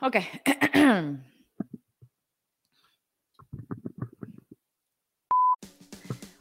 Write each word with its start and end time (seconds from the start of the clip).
Ok. 0.00 0.16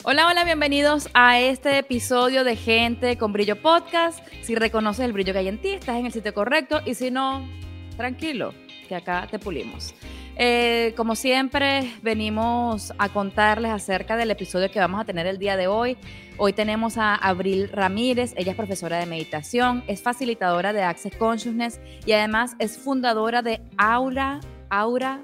Hola, 0.06 0.28
hola, 0.28 0.44
bienvenidos 0.44 1.08
a 1.14 1.40
este 1.40 1.78
episodio 1.78 2.44
de 2.44 2.58
Gente 2.58 3.18
con 3.18 3.32
Brillo 3.32 3.62
Podcast. 3.62 4.20
Si 4.42 4.54
reconoces 4.54 5.06
el 5.06 5.14
brillo 5.14 5.32
que 5.32 5.40
hay 5.40 5.48
en 5.48 5.62
ti, 5.62 5.70
estás 5.70 5.96
en 5.96 6.06
el 6.06 6.12
sitio 6.12 6.34
correcto 6.34 6.82
y 6.86 6.96
si 6.96 7.10
no, 7.10 7.48
tranquilo, 7.96 8.54
que 8.90 8.96
acá 8.96 9.30
te 9.32 9.40
pulimos. 9.40 9.96
Eh, 10.36 10.94
como 10.98 11.16
siempre, 11.16 11.94
venimos 12.02 12.92
a 12.98 13.10
contarles 13.10 13.72
acerca 13.72 14.18
del 14.18 14.32
episodio 14.32 14.72
que 14.72 14.80
vamos 14.80 15.00
a 15.00 15.06
tener 15.06 15.28
el 15.28 15.38
día 15.38 15.58
de 15.58 15.68
hoy. 15.68 15.96
Hoy 16.38 16.54
tenemos 16.54 16.98
a 16.98 17.14
Abril 17.14 17.70
Ramírez, 17.70 18.34
ella 18.36 18.52
es 18.52 18.58
profesora 18.58 18.98
de 18.98 19.06
meditación, 19.06 19.84
es 19.88 20.02
facilitadora 20.02 20.74
de 20.74 20.82
Access 20.82 21.16
Consciousness 21.16 21.80
y 22.06 22.14
además 22.14 22.56
es 22.58 22.80
fundadora 22.80 23.44
de 23.44 23.62
Aura, 23.78 24.40
Aura 24.70 25.22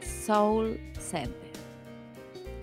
Soul 0.00 0.78
Center. 1.00 1.46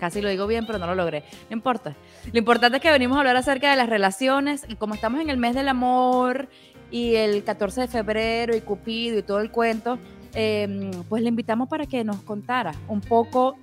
Casi 0.00 0.22
lo 0.22 0.28
digo 0.30 0.46
bien, 0.46 0.66
pero 0.66 0.78
no 0.78 0.86
lo 0.86 0.94
logré. 0.94 1.24
No 1.50 1.56
importa. 1.56 1.94
Lo 2.32 2.38
importante 2.38 2.78
es 2.78 2.82
que 2.82 2.90
venimos 2.90 3.16
a 3.16 3.20
hablar 3.20 3.36
acerca 3.36 3.70
de 3.70 3.76
las 3.76 3.88
relaciones 3.88 4.64
y 4.68 4.76
como 4.76 4.94
estamos 4.94 5.20
en 5.20 5.28
el 5.28 5.36
mes 5.36 5.54
del 5.54 5.68
amor 5.68 6.48
y 6.90 7.16
el 7.16 7.44
14 7.44 7.82
de 7.82 7.88
febrero 7.88 8.56
y 8.56 8.60
Cupido 8.60 9.18
y 9.18 9.22
todo 9.22 9.40
el 9.40 9.50
cuento, 9.50 9.98
eh, 10.34 10.90
pues 11.08 11.22
le 11.22 11.28
invitamos 11.28 11.68
para 11.68 11.86
que 11.86 12.04
nos 12.04 12.16
contara 12.22 12.74
un 12.88 13.00
poco 13.00 13.56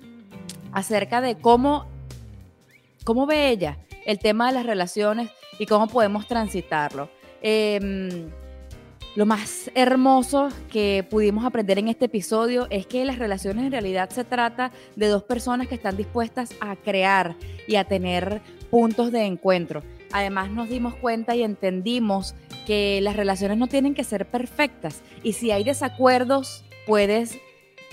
acerca 0.72 1.20
de 1.20 1.36
cómo, 1.36 1.86
cómo 3.04 3.26
ve 3.26 3.50
ella 3.50 3.78
el 4.06 4.18
tema 4.18 4.48
de 4.48 4.54
las 4.54 4.66
relaciones 4.66 5.30
y 5.58 5.66
cómo 5.66 5.86
podemos 5.86 6.26
transitarlo. 6.26 7.08
Eh, 7.42 8.28
lo 9.14 9.26
más 9.26 9.70
hermoso 9.74 10.48
que 10.70 11.06
pudimos 11.08 11.44
aprender 11.44 11.78
en 11.78 11.88
este 11.88 12.06
episodio 12.06 12.66
es 12.70 12.86
que 12.86 13.04
las 13.04 13.18
relaciones 13.18 13.66
en 13.66 13.72
realidad 13.72 14.08
se 14.08 14.24
trata 14.24 14.72
de 14.96 15.08
dos 15.08 15.22
personas 15.22 15.68
que 15.68 15.74
están 15.74 15.98
dispuestas 15.98 16.54
a 16.60 16.76
crear 16.76 17.36
y 17.68 17.76
a 17.76 17.84
tener 17.84 18.40
puntos 18.70 19.12
de 19.12 19.24
encuentro. 19.24 19.82
Además 20.12 20.50
nos 20.50 20.70
dimos 20.70 20.94
cuenta 20.94 21.36
y 21.36 21.42
entendimos 21.42 22.34
que 22.66 23.00
las 23.02 23.16
relaciones 23.16 23.58
no 23.58 23.66
tienen 23.66 23.94
que 23.94 24.04
ser 24.04 24.26
perfectas 24.26 25.02
y 25.22 25.34
si 25.34 25.50
hay 25.50 25.64
desacuerdos 25.64 26.64
puedes 26.86 27.38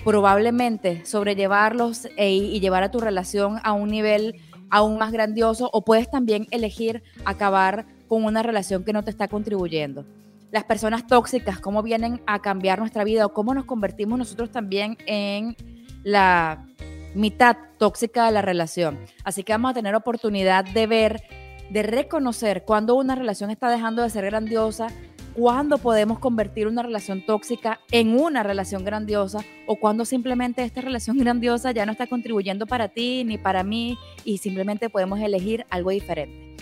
probablemente 0.04 1.04
sobrellevarlos 1.04 2.08
y 2.16 2.58
llevar 2.60 2.82
a 2.82 2.90
tu 2.90 3.00
relación 3.00 3.58
a 3.62 3.72
un 3.72 3.90
nivel 3.90 4.40
aún 4.70 4.98
más 4.98 5.12
grandioso 5.12 5.68
o 5.72 5.84
puedes 5.84 6.10
también 6.10 6.46
elegir 6.50 7.02
acabar 7.24 7.86
con 8.08 8.24
una 8.24 8.42
relación 8.42 8.84
que 8.84 8.92
no 8.92 9.04
te 9.04 9.10
está 9.10 9.28
contribuyendo 9.28 10.04
las 10.50 10.64
personas 10.64 11.06
tóxicas, 11.06 11.60
cómo 11.60 11.82
vienen 11.82 12.20
a 12.26 12.40
cambiar 12.40 12.78
nuestra 12.80 13.04
vida 13.04 13.26
o 13.26 13.32
cómo 13.32 13.54
nos 13.54 13.64
convertimos 13.64 14.18
nosotros 14.18 14.50
también 14.50 14.96
en 15.06 15.56
la 16.02 16.66
mitad 17.14 17.56
tóxica 17.78 18.26
de 18.26 18.32
la 18.32 18.42
relación. 18.42 18.98
Así 19.24 19.44
que 19.44 19.52
vamos 19.52 19.72
a 19.72 19.74
tener 19.74 19.94
oportunidad 19.94 20.64
de 20.64 20.86
ver, 20.86 21.22
de 21.70 21.82
reconocer 21.82 22.64
cuando 22.64 22.94
una 22.96 23.14
relación 23.14 23.50
está 23.50 23.70
dejando 23.70 24.02
de 24.02 24.10
ser 24.10 24.26
grandiosa, 24.26 24.88
cuándo 25.34 25.78
podemos 25.78 26.18
convertir 26.18 26.66
una 26.66 26.82
relación 26.82 27.24
tóxica 27.24 27.80
en 27.90 28.18
una 28.20 28.42
relación 28.42 28.84
grandiosa 28.84 29.38
o 29.66 29.76
cuando 29.76 30.04
simplemente 30.04 30.64
esta 30.64 30.80
relación 30.80 31.16
grandiosa 31.24 31.70
ya 31.72 31.86
no 31.86 31.92
está 31.92 32.06
contribuyendo 32.06 32.66
para 32.66 32.88
ti 32.88 33.24
ni 33.24 33.38
para 33.38 33.62
mí 33.62 33.96
y 34.24 34.38
simplemente 34.38 34.90
podemos 34.90 35.20
elegir 35.20 35.64
algo 35.70 35.90
diferente. 35.90 36.56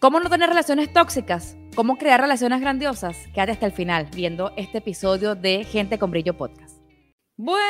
¿Cómo 0.00 0.20
no 0.20 0.28
tener 0.28 0.50
relaciones 0.50 0.92
tóxicas? 0.92 1.56
¿Cómo 1.74 1.96
crear 1.96 2.20
relaciones 2.20 2.60
grandiosas? 2.60 3.16
Quédate 3.32 3.52
hasta 3.52 3.64
el 3.66 3.72
final 3.72 4.06
viendo 4.14 4.52
este 4.56 4.78
episodio 4.78 5.34
de 5.34 5.64
Gente 5.64 5.98
con 5.98 6.10
Brillo 6.10 6.36
Podcast. 6.36 6.76
Buena. 7.36 7.64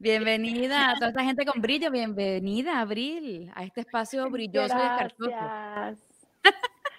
Bienvenida 0.00 0.90
a 0.90 0.94
toda 0.94 1.08
esta 1.08 1.24
gente 1.24 1.44
con 1.44 1.60
brillo. 1.60 1.90
Bienvenida, 1.90 2.78
Abril, 2.78 3.50
a 3.56 3.64
este 3.64 3.80
espacio 3.80 4.30
brilloso 4.30 4.68
Gracias. 4.68 5.12
y 5.18 5.24
escarchoso. 5.24 6.02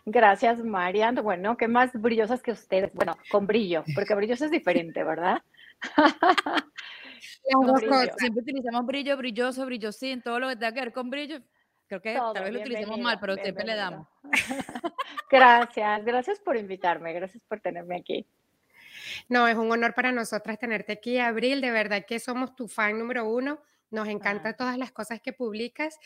Gracias, 0.06 0.60
Marian. 0.64 1.16
Bueno, 1.16 1.56
qué 1.56 1.70
más 1.70 1.94
brillosas 1.94 2.42
que 2.42 2.52
ustedes. 2.52 2.94
Bueno, 2.94 3.16
con 3.32 3.48
brillo, 3.48 3.86
porque 3.96 4.16
brilloso 4.16 4.46
es 4.46 4.52
diferente, 4.52 5.04
¿verdad? 5.04 5.42
Brillo. 7.52 8.14
Siempre 8.18 8.42
utilizamos 8.42 8.86
brillo, 8.86 9.18
brilloso, 9.18 9.66
brillosín, 9.66 10.22
todo 10.22 10.40
lo 10.40 10.50
que 10.50 10.56
tenga 10.56 10.74
que 10.74 10.80
ver 10.82 10.94
con 10.94 11.10
brillo. 11.10 11.40
Creo 11.88 12.02
que 12.02 12.16
Todo, 12.16 12.34
tal 12.34 12.44
vez 12.44 12.54
lo 12.54 12.60
utilicemos 12.60 13.00
mal, 13.00 13.18
pero 13.20 13.36
siempre 13.36 13.66
le 13.66 13.76
damos. 13.76 14.08
Gracias, 15.32 16.06
gracias 16.06 16.40
por 16.40 16.58
invitarme, 16.58 17.14
gracias 17.14 17.44
por 17.46 17.60
tenerme 17.60 17.98
aquí. 17.98 18.26
No, 19.28 19.48
es 19.48 19.56
un 19.56 19.72
honor 19.72 19.94
para 19.94 20.12
nosotras 20.12 20.58
tenerte 20.60 20.94
aquí, 20.94 21.18
Abril. 21.18 21.62
De 21.62 21.72
verdad 21.72 22.06
que 22.08 22.20
somos 22.20 22.56
tu 22.56 22.68
fan 22.68 22.98
número 22.98 23.28
uno. 23.28 23.62
Nos 23.92 24.08
encantan 24.08 24.54
Ah. 24.54 24.58
todas 24.58 24.78
las 24.78 24.92
cosas 24.92 25.20
que 25.22 25.34
publicas 25.34 25.98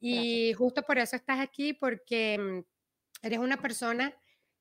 y 0.00 0.52
justo 0.54 0.82
por 0.82 0.98
eso 0.98 1.16
estás 1.16 1.40
aquí, 1.40 1.72
porque 1.72 2.38
mm, 2.38 3.26
eres 3.26 3.38
una 3.38 3.56
persona 3.56 4.14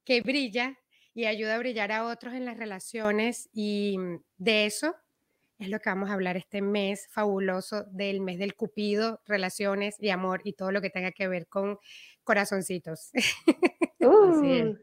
que 0.06 0.22
brilla 0.22 0.78
y 1.14 1.26
ayuda 1.26 1.56
a 1.56 1.60
brillar 1.60 1.92
a 1.92 2.06
otros 2.06 2.34
en 2.34 2.46
las 2.46 2.58
relaciones 2.58 3.50
y 3.54 3.98
mm, 3.98 4.24
de 4.38 4.66
eso 4.66 4.96
es 5.60 5.70
lo 5.70 5.80
que 5.80 5.90
vamos 5.90 6.10
a 6.10 6.14
hablar 6.14 6.36
este 6.36 6.62
mes 6.62 7.08
fabuloso 7.12 7.84
del 7.92 8.20
mes 8.22 8.40
del 8.40 8.56
cupido, 8.56 9.22
relaciones 9.26 9.96
y 10.00 10.10
amor 10.10 10.42
y 10.44 10.54
todo 10.54 10.72
lo 10.72 10.82
que 10.82 10.90
tenga 10.90 11.12
que 11.12 11.28
ver 11.28 11.48
con 11.48 11.78
corazoncitos. 12.24 13.12
Uh, 14.04 14.76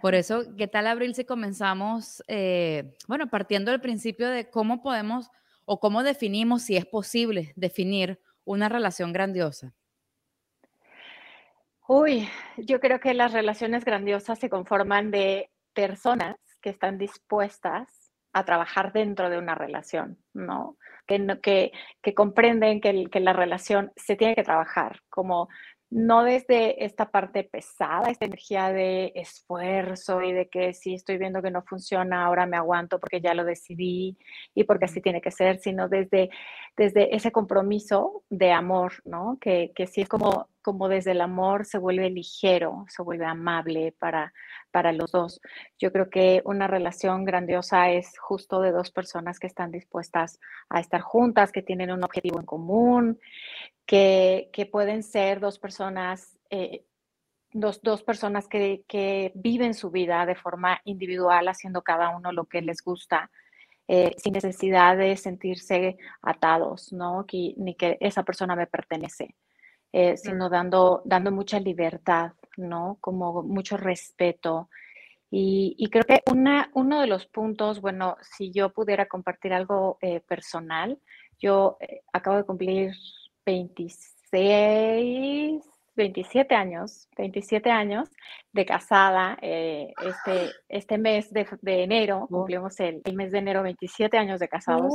Por 0.00 0.14
eso, 0.14 0.44
¿qué 0.56 0.68
tal 0.68 0.86
Abril 0.86 1.14
si 1.14 1.24
comenzamos, 1.24 2.22
eh, 2.28 2.94
bueno, 3.08 3.28
partiendo 3.28 3.72
del 3.72 3.80
principio 3.80 4.28
de 4.28 4.48
cómo 4.48 4.82
podemos 4.82 5.30
o 5.64 5.80
cómo 5.80 6.02
definimos, 6.02 6.62
si 6.62 6.76
es 6.76 6.86
posible 6.86 7.52
definir 7.56 8.20
una 8.44 8.68
relación 8.68 9.12
grandiosa? 9.12 9.74
Uy, 11.88 12.28
yo 12.56 12.78
creo 12.78 13.00
que 13.00 13.14
las 13.14 13.32
relaciones 13.32 13.84
grandiosas 13.84 14.38
se 14.38 14.48
conforman 14.48 15.10
de 15.10 15.50
personas 15.72 16.36
que 16.60 16.70
están 16.70 16.96
dispuestas 16.96 18.12
a 18.32 18.44
trabajar 18.44 18.92
dentro 18.92 19.28
de 19.28 19.38
una 19.38 19.56
relación, 19.56 20.18
¿no? 20.32 20.76
Que, 21.06 21.72
que, 22.00 22.14
comprenden 22.14 22.80
que 22.80 23.20
la 23.20 23.32
relación 23.32 23.90
se 23.96 24.14
tiene 24.14 24.36
que 24.36 24.44
trabajar, 24.44 25.00
como 25.08 25.48
no 25.90 26.22
desde 26.22 26.84
esta 26.84 27.10
parte 27.10 27.42
pesada, 27.42 28.10
esta 28.10 28.24
energía 28.24 28.72
de 28.72 29.12
esfuerzo 29.16 30.22
y 30.22 30.32
de 30.32 30.48
que 30.48 30.72
si 30.72 30.94
estoy 30.94 31.18
viendo 31.18 31.42
que 31.42 31.50
no 31.50 31.62
funciona, 31.62 32.24
ahora 32.24 32.46
me 32.46 32.56
aguanto 32.56 33.00
porque 33.00 33.20
ya 33.20 33.34
lo 33.34 33.44
decidí 33.44 34.16
y 34.54 34.64
porque 34.64 34.84
así 34.84 35.00
tiene 35.00 35.20
que 35.20 35.32
ser, 35.32 35.58
sino 35.58 35.88
desde, 35.88 36.30
desde 36.76 37.14
ese 37.14 37.32
compromiso 37.32 38.22
de 38.30 38.52
amor, 38.52 38.92
¿no? 39.04 39.38
Que, 39.40 39.72
que 39.74 39.88
sí 39.88 40.02
es 40.02 40.08
como, 40.08 40.48
como 40.62 40.88
desde 40.88 41.12
el 41.12 41.20
amor 41.20 41.64
se 41.64 41.78
vuelve 41.78 42.10
ligero, 42.10 42.84
se 42.88 43.02
vuelve 43.02 43.26
amable 43.26 43.94
para, 43.98 44.32
para 44.70 44.92
los 44.92 45.10
dos. 45.12 45.40
Yo 45.78 45.92
creo 45.92 46.10
que 46.10 46.42
una 46.44 46.66
relación 46.66 47.24
grandiosa 47.24 47.90
es 47.90 48.18
justo 48.18 48.60
de 48.60 48.72
dos 48.72 48.90
personas 48.90 49.38
que 49.38 49.46
están 49.46 49.70
dispuestas 49.70 50.38
a 50.68 50.80
estar 50.80 51.00
juntas, 51.00 51.52
que 51.52 51.62
tienen 51.62 51.90
un 51.90 52.04
objetivo 52.04 52.38
en 52.40 52.46
común, 52.46 53.18
que, 53.86 54.50
que 54.52 54.66
pueden 54.66 55.02
ser 55.02 55.40
dos 55.40 55.58
personas, 55.58 56.38
eh, 56.50 56.84
dos, 57.52 57.80
dos 57.82 58.02
personas 58.02 58.46
que, 58.48 58.84
que 58.86 59.32
viven 59.34 59.74
su 59.74 59.90
vida 59.90 60.24
de 60.26 60.34
forma 60.36 60.80
individual, 60.84 61.48
haciendo 61.48 61.82
cada 61.82 62.10
uno 62.16 62.32
lo 62.32 62.44
que 62.44 62.62
les 62.62 62.82
gusta. 62.82 63.30
eh, 63.92 64.14
sin 64.18 64.34
necesidad 64.34 64.96
de 64.96 65.16
sentirse 65.16 65.96
atados, 66.22 66.92
¿no? 66.92 67.24
Que- 67.26 67.54
ni 67.56 67.74
que 67.74 67.96
esa 68.00 68.22
persona 68.22 68.54
me 68.54 68.68
pertenece, 68.68 69.34
eh, 69.92 70.16
sino 70.16 70.48
dando, 70.48 71.02
dando 71.04 71.32
mucha 71.32 71.58
libertad, 71.60 72.32
¿no? 72.56 72.98
Como 73.00 73.42
mucho 73.42 73.76
respeto. 73.76 74.68
Y, 75.30 75.74
y 75.78 75.88
creo 75.90 76.04
que 76.04 76.22
una, 76.30 76.70
uno 76.74 77.00
de 77.00 77.06
los 77.06 77.26
puntos, 77.26 77.80
bueno, 77.80 78.16
si 78.22 78.50
yo 78.52 78.72
pudiera 78.72 79.06
compartir 79.06 79.52
algo 79.52 79.98
eh, 80.00 80.20
personal, 80.20 80.98
yo 81.38 81.76
eh, 81.80 82.02
acabo 82.12 82.36
de 82.36 82.44
cumplir 82.44 82.92
26 83.46 85.70
27 86.00 86.54
años, 86.54 87.08
27 87.16 87.70
años 87.70 88.08
de 88.52 88.64
casada. 88.64 89.38
Eh, 89.42 89.92
este, 90.02 90.50
este 90.68 90.98
mes 90.98 91.30
de, 91.32 91.46
enero, 91.62 92.26
cumplimos 92.30 92.80
el, 92.80 93.02
mes 93.14 93.32
de 93.32 93.38
enero 93.38 93.62
27 93.62 94.16
años 94.16 94.40
de 94.40 94.48
casados. 94.48 94.94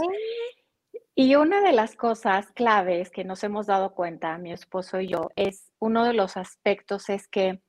Y 1.17 1.35
una 1.35 1.61
de 1.61 1.71
las 1.71 1.95
cosas 1.95 2.51
claves 2.51 3.09
que 3.09 3.23
nos 3.23 3.41
hemos 3.45 3.67
dado 3.67 3.93
cuenta, 3.93 4.37
mi 4.37 4.51
esposo 4.51 4.99
y 4.99 5.07
yo, 5.07 5.29
es 5.37 5.71
uno 5.79 6.03
de 6.03 6.11
los 6.11 6.35
aspectos 6.35 7.09
es 7.09 7.29
que 7.29 7.61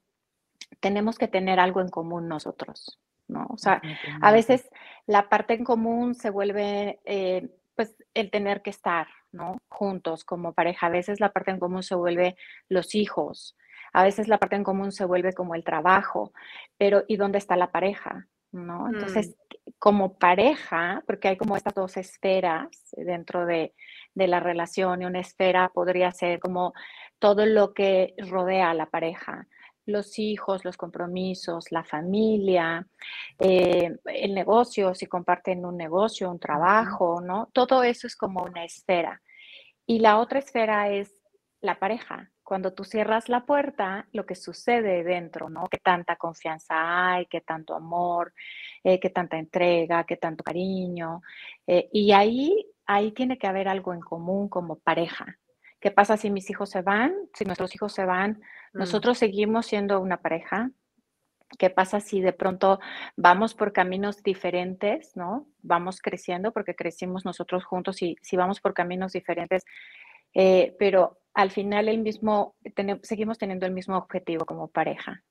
tenemos 0.81 1.16
que 1.16 1.28
tener 1.28 1.60
algo 1.60 1.81
en 1.81 1.88
común 1.88 2.26
nosotros, 2.26 2.98
¿no? 3.28 3.46
O 3.50 3.56
sea, 3.56 3.81
a 4.20 4.32
veces 4.32 4.69
la 5.06 5.28
parte 5.28 5.54
en 5.54 5.62
común 5.62 6.16
se 6.16 6.31
vuelve, 6.31 6.98
eh, 7.04 7.48
pues, 7.76 7.96
el 8.14 8.32
tener 8.32 8.62
que 8.62 8.70
estar, 8.70 9.06
¿no? 9.31 9.58
Juntos 9.69 10.25
como 10.25 10.52
pareja. 10.52 10.88
A 10.88 10.90
veces 10.90 11.20
la 11.20 11.31
parte 11.31 11.52
en 11.52 11.60
común 11.60 11.84
se 11.84 11.94
vuelve 11.94 12.37
los 12.69 12.96
hijos. 12.96 13.56
A 13.93 14.02
veces 14.02 14.26
la 14.26 14.38
parte 14.38 14.56
en 14.56 14.64
común 14.64 14.90
se 14.90 15.04
vuelve 15.04 15.32
como 15.34 15.54
el 15.54 15.62
trabajo. 15.62 16.32
Pero 16.78 17.04
¿y 17.06 17.16
dónde 17.16 17.38
está 17.38 17.56
la 17.56 17.70
pareja? 17.70 18.26
¿No? 18.52 18.88
Entonces, 18.88 19.37
mm. 19.37 19.70
como 19.78 20.19
pareja, 20.19 21.02
porque 21.06 21.28
hay 21.28 21.37
como 21.37 21.56
estas 21.56 21.75
dos 21.75 21.96
esferas 21.96 22.69
dentro 22.96 23.44
de, 23.46 23.75
de 24.14 24.26
la 24.26 24.40
relación 24.40 25.02
y 25.02 25.06
una 25.06 25.20
esfera 25.20 25.69
podría 25.69 26.10
ser 26.12 26.40
como 26.40 26.72
todo 27.19 27.44
lo 27.46 27.75
que 27.75 28.14
rodea 28.19 28.70
a 28.70 28.75
la 28.75 28.87
pareja 28.87 29.46
los 29.87 30.19
hijos, 30.19 30.64
los 30.64 30.76
compromisos, 30.76 31.70
la 31.70 31.84
familia, 31.84 32.87
eh, 33.38 33.96
el 34.04 34.34
negocio, 34.34 34.94
si 34.94 35.06
comparten 35.06 35.64
un 35.64 35.76
negocio, 35.76 36.31
un 36.31 36.40
trabajo, 36.40 37.20
¿no? 37.20 37.48
Todo 37.52 37.84
eso 37.84 38.06
es 38.06 38.16
como 38.16 38.43
una 38.43 38.64
esfera. 38.64 39.22
Y 39.87 40.00
la 40.00 40.19
otra 40.19 40.40
esfera 40.40 40.90
es 40.90 41.22
la 41.60 41.78
pareja. 41.78 42.31
Cuando 42.46 42.72
tú 42.72 42.84
cierras 42.84 43.28
la 43.28 43.44
puerta, 43.44 44.06
lo 44.12 44.25
que 44.25 44.37
sucede 44.37 45.04
dentro, 45.04 45.50
¿no? 45.50 45.66
Qué 45.66 45.78
tanta 45.78 46.16
confianza 46.16 47.12
hay, 47.12 47.26
qué 47.26 47.43
tanto 47.43 47.75
amor, 47.75 48.32
eh, 48.82 48.98
qué 48.98 49.10
tanta 49.10 49.37
entrega, 49.37 50.04
qué 50.04 50.16
tanto 50.16 50.44
cariño. 50.44 51.20
Eh, 51.66 51.90
y 51.93 52.12
ahí, 52.12 52.66
ahí 52.87 53.12
tiene 53.12 53.37
que 53.37 53.48
haber 53.48 53.69
algo 53.69 53.93
en 53.93 54.00
común 54.00 54.48
como 54.48 54.78
pareja. 54.78 55.38
¿Qué 55.81 55.90
pasa 55.90 56.16
si 56.16 56.31
mis 56.31 56.48
hijos 56.48 56.70
se 56.70 56.82
van? 56.82 57.12
Si 57.34 57.44
nuestros 57.44 57.75
hijos 57.75 57.93
se 57.93 58.04
van, 58.04 58.40
Mm. 58.76 58.78
Nosotros 58.78 59.19
seguimos 59.19 59.66
siendo 59.66 60.00
una 60.00 60.19
pareja. 60.19 60.70
¿Qué 61.58 61.70
pasa 61.70 62.00
si 62.00 62.20
de 62.20 62.32
pronto 62.32 62.81
vamos 63.16 63.54
por 63.54 63.72
caminos 63.72 64.22
diferentes, 64.22 65.16
¿no? 65.16 65.46
Vamos 65.62 66.00
creciendo 66.00 66.52
porque 66.52 66.75
crecimos 66.75 67.25
nosotros 67.25 67.64
juntos 67.64 68.02
y 68.02 68.16
si 68.20 68.37
vamos 68.37 68.60
por 68.60 68.75
caminos 68.75 69.12
diferentes, 69.12 69.64
eh, 70.34 70.75
pero 70.78 71.20
al 71.37 71.50
final 71.50 71.88
el 71.88 71.99
mismo, 71.99 72.56
seguimos 73.03 73.37
teniendo 73.37 73.67
el 73.67 73.73
mismo 73.73 73.99
objetivo 73.99 74.47
como 74.47 74.69
pareja. 74.69 75.23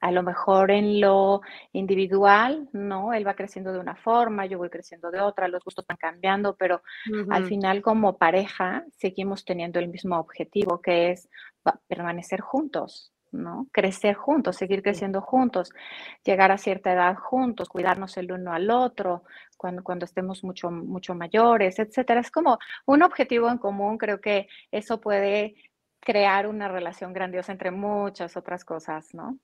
A 0.00 0.12
lo 0.12 0.22
mejor 0.22 0.70
en 0.70 1.00
lo 1.00 1.40
individual, 1.72 2.68
¿no? 2.72 3.12
Él 3.12 3.26
va 3.26 3.34
creciendo 3.34 3.72
de 3.72 3.80
una 3.80 3.96
forma, 3.96 4.46
yo 4.46 4.56
voy 4.58 4.70
creciendo 4.70 5.10
de 5.10 5.20
otra, 5.20 5.48
los 5.48 5.64
gustos 5.64 5.84
van 5.88 5.96
cambiando, 5.96 6.54
pero 6.54 6.82
al 7.30 7.46
final 7.46 7.82
como 7.82 8.16
pareja 8.18 8.84
seguimos 8.92 9.44
teniendo 9.44 9.80
el 9.80 9.88
mismo 9.88 10.16
objetivo, 10.20 10.80
que 10.80 11.10
es 11.10 11.28
permanecer 11.88 12.40
juntos, 12.40 13.12
¿no? 13.32 13.66
Crecer 13.72 14.14
juntos, 14.14 14.56
seguir 14.56 14.82
creciendo 14.82 15.20
juntos, 15.20 15.70
llegar 16.24 16.52
a 16.52 16.58
cierta 16.58 16.92
edad 16.92 17.16
juntos, 17.16 17.68
cuidarnos 17.68 18.16
el 18.16 18.32
uno 18.32 18.52
al 18.52 18.70
otro, 18.70 19.24
cuando, 19.56 19.82
cuando 19.82 20.04
estemos 20.04 20.44
mucho, 20.44 20.70
mucho 20.70 21.14
mayores, 21.14 21.78
etcétera. 21.78 22.20
Es 22.20 22.30
como 22.30 22.58
un 22.86 23.02
objetivo 23.02 23.48
en 23.50 23.58
común, 23.58 23.98
creo 23.98 24.20
que 24.20 24.48
eso 24.70 25.00
puede 25.00 25.54
crear 26.00 26.46
una 26.46 26.68
relación 26.68 27.12
grandiosa 27.12 27.52
entre 27.52 27.70
muchas 27.70 28.36
otras 28.36 28.64
cosas, 28.64 29.14
¿no? 29.14 29.38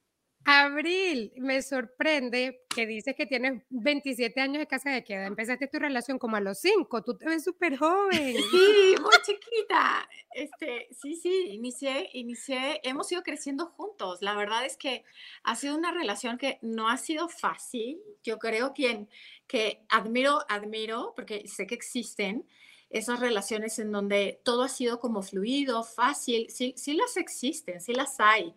Abril, 0.46 1.32
me 1.37 1.62
sorprende 1.62 2.64
que 2.69 2.87
dices 2.87 3.14
que 3.17 3.25
tienes 3.25 3.62
27 3.70 4.41
años 4.43 4.58
de 4.58 4.67
casa 4.67 4.91
de 4.91 5.02
queda. 5.02 5.26
Empezaste 5.26 5.69
tu 5.69 5.79
relación 5.79 6.19
como 6.19 6.37
a 6.37 6.41
los 6.41 6.58
5, 6.58 7.02
tú 7.02 7.17
te 7.17 7.26
ves 7.26 7.44
súper 7.44 7.79
joven. 7.79 8.37
Sí, 8.50 8.94
muy 9.00 9.14
chiquita. 9.25 10.06
Este, 10.35 10.88
sí, 10.91 11.14
sí, 11.14 11.49
inicié, 11.50 12.11
inicié, 12.12 12.81
hemos 12.82 13.11
ido 13.11 13.23
creciendo 13.23 13.69
juntos. 13.69 14.20
La 14.20 14.35
verdad 14.35 14.67
es 14.67 14.76
que 14.76 15.05
ha 15.44 15.56
sido 15.56 15.76
una 15.76 15.93
relación 15.93 16.37
que 16.37 16.58
no 16.61 16.91
ha 16.91 16.99
sido 16.99 17.31
fácil. 17.31 17.99
Yo 18.23 18.38
creo 18.38 18.75
que, 18.75 19.06
que 19.46 19.81
admiro, 19.88 20.41
admiro, 20.50 21.14
porque 21.17 21.49
sé 21.49 21.67
que 21.67 21.75
existen 21.75 22.46
esas 22.91 23.19
relaciones 23.19 23.79
en 23.79 23.93
donde 23.93 24.41
todo 24.44 24.62
ha 24.62 24.69
sido 24.69 25.00
como 25.00 25.23
fluido, 25.23 25.85
fácil. 25.85 26.50
Sí, 26.50 26.75
sí 26.76 26.93
las 26.93 27.17
existen, 27.17 27.81
sí 27.81 27.94
las 27.94 28.20
hay 28.20 28.55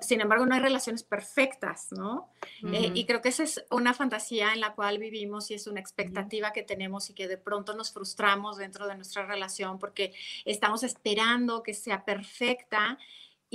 sin 0.00 0.20
embargo, 0.20 0.46
no 0.46 0.54
hay 0.54 0.60
relaciones 0.60 1.02
perfectas, 1.02 1.90
¿no? 1.90 2.30
Eh, 2.72 2.92
y 2.94 3.06
creo 3.06 3.20
que 3.20 3.30
esa 3.30 3.42
es 3.42 3.64
una 3.70 3.92
fantasía 3.92 4.52
en 4.52 4.60
la 4.60 4.74
cual 4.74 4.98
vivimos 4.98 5.50
y 5.50 5.54
es 5.54 5.66
una 5.66 5.80
expectativa 5.80 6.52
que 6.52 6.62
tenemos 6.62 7.10
y 7.10 7.14
que 7.14 7.26
de 7.26 7.38
pronto 7.38 7.74
nos 7.74 7.92
frustramos 7.92 8.56
dentro 8.56 8.86
de 8.86 8.94
nuestra 8.94 9.26
relación 9.26 9.80
porque 9.80 10.14
estamos 10.44 10.84
esperando 10.84 11.62
que 11.62 11.74
sea 11.74 12.04
perfecta. 12.04 12.98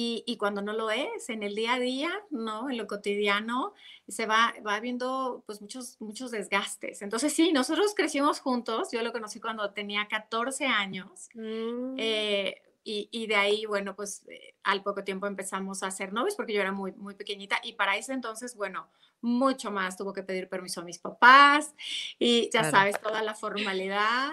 Y, 0.01 0.38
cuando 0.38 0.62
no 0.62 0.71
lo 0.71 0.92
es, 0.92 1.27
en 1.27 1.44
el 1.44 1.56
día 1.56 1.74
a 1.74 1.80
día, 1.80 2.10
¿no? 2.30 2.69
En 2.69 2.77
lo 2.77 2.88
cotidiano, 2.88 3.74
se 4.07 4.27
va, 4.27 4.54
va 4.65 4.80
viendo 4.80 5.44
pues 5.45 5.60
muchos, 5.60 5.98
muchos 6.00 6.31
desgastes. 6.31 7.01
Entonces 7.01 7.33
sí, 7.33 7.51
nosotros 7.51 7.94
crecimos 7.95 8.39
juntos, 8.39 8.94
yo 8.94 9.04
lo 9.04 9.12
conocí 9.12 9.42
cuando 9.42 9.72
tenía 9.72 10.07
14 10.07 10.68
años. 10.68 11.27
Mm. 11.33 11.95
Eh, 11.98 12.62
y, 12.91 13.27
de 13.27 13.36
ahí, 13.36 13.65
bueno, 13.65 13.95
pues 13.95 14.25
eh, 14.30 14.56
al 14.63 14.81
poco 14.81 15.03
tiempo 15.03 15.27
empezamos 15.27 15.83
a 15.83 15.91
ser 15.91 16.12
novios 16.12 16.36
porque 16.36 16.53
yo 16.53 16.62
era 16.62 16.71
muy, 16.71 16.91
muy 16.94 17.13
pequeñita 17.13 17.59
y 17.63 17.74
para 17.74 17.95
ese 17.97 18.13
entonces, 18.13 18.56
bueno, 18.56 18.89
mucho 19.21 19.69
más 19.69 19.95
tuvo 19.95 20.12
que 20.12 20.24
pedir 20.24 20.50
permiso 20.50 20.81
a 20.81 20.83
mis 20.83 20.97
papás 20.97 21.75
y 22.18 22.50
ya 22.51 22.63
sabes, 22.63 23.00
toda 23.00 23.21
la 23.21 23.36
formalidad. 23.36 24.31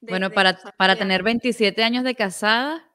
bueno, 0.00 0.30
para, 0.30 0.56
para 0.76 0.94
tener 0.94 1.24
27 1.24 1.82
años 1.82 2.04
de 2.04 2.14
casada, 2.14 2.88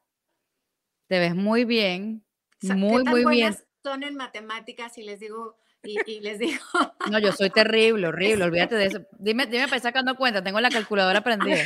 te 1.08 1.18
ves 1.18 1.34
muy 1.34 1.64
bien, 1.64 2.24
muy, 2.62 3.04
muy 3.04 3.26
bien. 3.26 3.54
Son 3.82 4.02
en 4.04 4.16
matemáticas 4.16 4.96
y 4.96 5.02
les 5.02 5.20
digo, 5.20 5.58
y, 5.82 6.20
les 6.20 6.38
digo. 6.38 6.62
No, 7.10 7.18
yo 7.18 7.32
soy 7.32 7.50
terrible, 7.50 8.06
horrible, 8.06 8.44
olvídate 8.44 8.76
de 8.76 8.86
eso. 8.86 9.00
Dime, 9.18 9.46
dime 9.46 9.68
para 9.68 9.80
sacando 9.80 10.16
cuenta, 10.16 10.42
tengo 10.42 10.60
la 10.60 10.70
calculadora 10.70 11.22
prendida. 11.22 11.64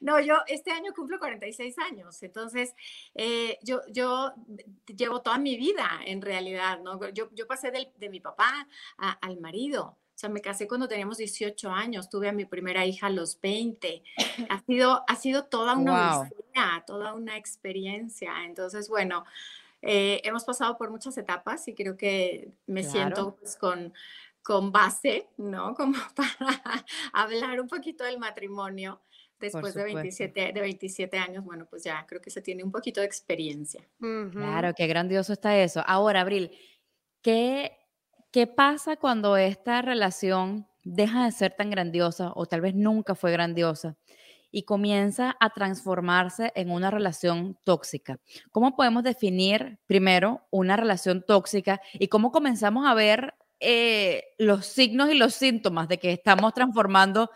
No, 0.00 0.18
yo 0.20 0.36
este 0.46 0.70
año 0.72 0.92
cumplo 0.94 1.18
46 1.18 1.78
años, 1.78 2.22
entonces 2.22 2.74
eh, 3.14 3.58
yo, 3.62 3.80
yo 3.88 4.32
llevo 4.86 5.22
toda 5.22 5.38
mi 5.38 5.56
vida 5.56 5.88
en 6.04 6.22
realidad, 6.22 6.80
¿no? 6.80 7.08
Yo, 7.10 7.28
yo 7.32 7.46
pasé 7.46 7.70
de 7.70 8.08
mi 8.08 8.20
papá 8.20 8.66
al 8.96 9.38
marido. 9.38 9.98
O 10.14 10.18
sea, 10.20 10.28
me 10.28 10.42
casé 10.42 10.68
cuando 10.68 10.86
teníamos 10.86 11.16
18 11.16 11.70
años, 11.70 12.10
tuve 12.10 12.28
a 12.28 12.32
mi 12.32 12.44
primera 12.44 12.84
hija 12.84 13.06
a 13.06 13.10
los 13.10 13.40
20. 13.40 14.02
Ha 14.50 14.60
sido, 14.64 15.02
ha 15.08 15.16
sido 15.16 15.44
toda 15.44 15.76
una 15.76 16.28
toda 16.86 17.14
una 17.14 17.36
experiencia. 17.38 18.44
Entonces, 18.44 18.88
bueno, 18.88 19.24
eh, 19.82 20.20
hemos 20.24 20.44
pasado 20.44 20.76
por 20.76 20.90
muchas 20.90 21.16
etapas 21.16 21.66
y 21.68 21.74
creo 21.74 21.96
que 21.96 22.50
me 22.66 22.82
siento 22.82 23.36
pues, 23.36 23.56
con, 23.56 23.94
con 24.42 24.72
base, 24.72 25.28
¿no? 25.38 25.74
Como 25.76 25.98
para 26.14 26.84
hablar 27.12 27.60
un 27.60 27.68
poquito 27.68 28.04
del 28.04 28.18
matrimonio 28.18 29.00
después 29.40 29.74
de 29.74 29.84
27, 29.84 30.52
de 30.52 30.60
27 30.60 31.18
años, 31.18 31.44
bueno, 31.44 31.66
pues 31.68 31.82
ya 31.82 32.04
creo 32.06 32.20
que 32.20 32.30
se 32.30 32.42
tiene 32.42 32.62
un 32.62 32.70
poquito 32.70 33.00
de 33.00 33.06
experiencia. 33.06 33.82
Claro, 33.98 34.74
qué 34.74 34.86
grandioso 34.86 35.32
está 35.32 35.58
eso. 35.58 35.82
Ahora, 35.86 36.20
Abril, 36.20 36.50
¿qué, 37.22 37.72
¿qué 38.30 38.46
pasa 38.46 38.96
cuando 38.96 39.36
esta 39.36 39.82
relación 39.82 40.66
deja 40.84 41.24
de 41.24 41.32
ser 41.32 41.54
tan 41.56 41.70
grandiosa 41.70 42.32
o 42.34 42.46
tal 42.46 42.60
vez 42.60 42.74
nunca 42.74 43.14
fue 43.14 43.32
grandiosa? 43.32 43.96
y 44.52 44.64
comienza 44.64 45.36
a 45.38 45.50
transformarse 45.50 46.52
en 46.56 46.70
una 46.70 46.90
relación 46.90 47.56
tóxica. 47.62 48.18
¿Cómo 48.50 48.74
podemos 48.74 49.04
definir 49.04 49.78
primero 49.86 50.42
una 50.50 50.76
relación 50.76 51.22
tóxica 51.24 51.80
y 51.94 52.08
cómo 52.08 52.32
comenzamos 52.32 52.84
a 52.84 52.94
ver 52.94 53.34
eh, 53.60 54.24
los 54.38 54.66
signos 54.66 55.10
y 55.10 55.14
los 55.14 55.34
síntomas 55.34 55.86
de 55.86 55.98
que 55.98 56.12
estamos 56.12 56.54
transformando 56.54 57.30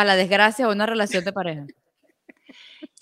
para 0.00 0.14
la 0.14 0.16
desgracia 0.16 0.66
o 0.66 0.72
una 0.72 0.86
relación 0.86 1.22
de 1.24 1.32
pareja? 1.32 1.66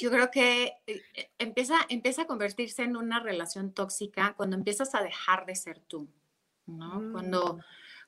Yo 0.00 0.10
creo 0.10 0.32
que 0.32 0.72
eh, 0.84 1.02
eh, 1.14 1.30
empieza, 1.38 1.76
empieza 1.88 2.22
a 2.22 2.26
convertirse 2.26 2.82
en 2.82 2.96
una 2.96 3.20
relación 3.20 3.72
tóxica 3.72 4.34
cuando 4.36 4.56
empiezas 4.56 4.96
a 4.96 5.02
dejar 5.02 5.46
de 5.46 5.54
ser 5.54 5.78
tú, 5.78 6.08
¿no? 6.66 7.12
Cuando, 7.12 7.54
mm. 7.54 7.60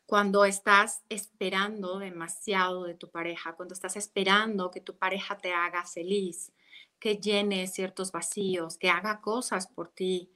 cuando 0.06 0.44
estás 0.44 1.04
esperando 1.08 2.00
demasiado 2.00 2.82
de 2.82 2.94
tu 2.94 3.08
pareja, 3.10 3.52
cuando 3.52 3.74
estás 3.74 3.94
esperando 3.94 4.72
que 4.72 4.80
tu 4.80 4.96
pareja 4.96 5.38
te 5.38 5.52
haga 5.52 5.86
feliz, 5.86 6.52
que 6.98 7.18
llene 7.18 7.68
ciertos 7.68 8.10
vacíos, 8.10 8.76
que 8.76 8.90
haga 8.90 9.20
cosas 9.20 9.68
por 9.68 9.88
ti, 9.88 10.32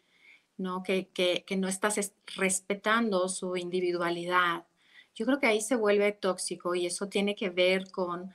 ¿no? 0.56 0.84
Que, 0.84 1.08
que, 1.08 1.44
que 1.44 1.56
no 1.56 1.66
estás 1.66 2.12
respetando 2.36 3.28
su 3.28 3.56
individualidad, 3.56 4.64
yo 5.14 5.26
creo 5.26 5.38
que 5.38 5.46
ahí 5.46 5.60
se 5.60 5.76
vuelve 5.76 6.12
tóxico 6.12 6.74
y 6.74 6.86
eso 6.86 7.08
tiene 7.08 7.34
que 7.36 7.50
ver 7.50 7.90
con, 7.90 8.32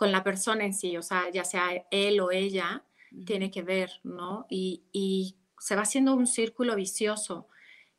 con 0.00 0.12
la 0.12 0.24
persona 0.24 0.64
en 0.64 0.72
sí, 0.72 0.96
o 0.96 1.02
sea, 1.02 1.28
ya 1.30 1.44
sea 1.44 1.86
él 1.90 2.20
o 2.20 2.30
ella, 2.30 2.82
tiene 3.26 3.50
que 3.50 3.60
ver, 3.60 4.00
¿no? 4.02 4.46
Y, 4.48 4.84
y, 4.92 5.36
se 5.58 5.76
va 5.76 5.82
haciendo 5.82 6.14
un 6.14 6.26
círculo 6.26 6.74
vicioso. 6.74 7.48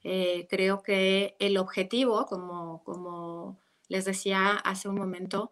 Eh, 0.04 0.48
creo 0.50 0.82
que 0.82 1.36
el 1.38 1.58
objetivo, 1.58 2.26
como, 2.26 2.84
como 2.86 3.60
les 3.88 4.06
decía 4.06 4.54
hace 4.54 4.90
un 4.90 4.96
momento, 4.96 5.52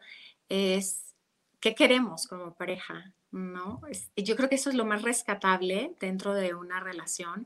es 0.49 1.13
qué 1.59 1.75
queremos 1.75 2.25
como 2.25 2.55
pareja, 2.55 3.13
¿no? 3.29 3.81
yo 4.15 4.35
creo 4.35 4.49
que 4.49 4.55
eso 4.55 4.71
es 4.71 4.75
lo 4.75 4.85
más 4.85 5.03
rescatable 5.03 5.93
dentro 5.99 6.33
de 6.33 6.55
una 6.55 6.79
relación, 6.79 7.45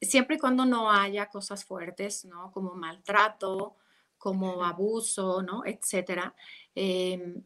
siempre 0.00 0.36
y 0.36 0.38
cuando 0.38 0.64
no 0.64 0.92
haya 0.92 1.26
cosas 1.26 1.64
fuertes, 1.64 2.24
¿no? 2.24 2.52
Como 2.52 2.76
maltrato, 2.76 3.74
como 4.16 4.64
abuso, 4.64 5.42
¿no? 5.42 5.66
Etcétera. 5.66 6.32
Em, 6.76 7.42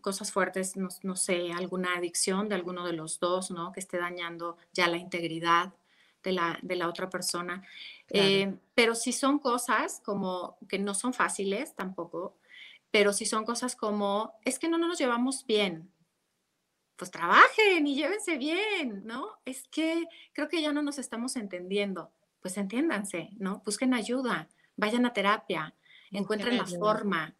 cosas 0.00 0.32
fuertes, 0.32 0.74
no, 0.76 1.16
sé, 1.16 1.52
alguna 1.52 1.96
adicción 1.96 2.48
de 2.48 2.54
alguno 2.54 2.86
de 2.86 2.92
los 2.92 3.20
dos, 3.20 3.50
¿no? 3.50 3.72
Que 3.72 3.80
esté 3.80 3.98
dañando 3.98 4.56
ya 4.72 4.88
la 4.88 4.96
integridad 4.96 5.72
de 6.22 6.32
la, 6.32 6.58
de 6.62 6.76
la 6.76 6.88
otra 6.88 7.10
persona. 7.10 7.62
Em, 8.08 8.58
pero 8.74 8.94
si 8.94 9.12
son 9.12 9.38
cosas 9.38 10.00
como 10.04 10.56
que 10.68 10.78
no 10.78 10.94
son 10.94 11.12
fáciles 11.12 11.74
tampoco, 11.74 12.36
pero 12.90 13.12
si 13.12 13.26
son 13.26 13.44
cosas 13.44 13.74
como, 13.74 14.34
es 14.44 14.58
que 14.58 14.68
no, 14.68 14.78
no 14.78 14.88
nos 14.88 14.98
llevamos 14.98 15.44
bien, 15.46 15.90
pues 16.96 17.10
trabajen 17.10 17.86
y 17.86 17.96
llévense 17.96 18.38
bien, 18.38 19.02
¿no? 19.04 19.40
Es 19.44 19.66
que 19.68 20.06
creo 20.32 20.48
que 20.48 20.62
ya 20.62 20.72
no 20.72 20.82
nos 20.82 20.98
estamos 20.98 21.36
entendiendo. 21.36 22.12
Pues 22.40 22.56
entiéndanse, 22.56 23.30
¿no? 23.38 23.62
Busquen 23.64 23.94
ayuda, 23.94 24.48
vayan 24.76 25.06
a 25.06 25.12
terapia, 25.12 25.74
encuentren 26.10 26.58
la 26.58 26.66
forma. 26.66 27.34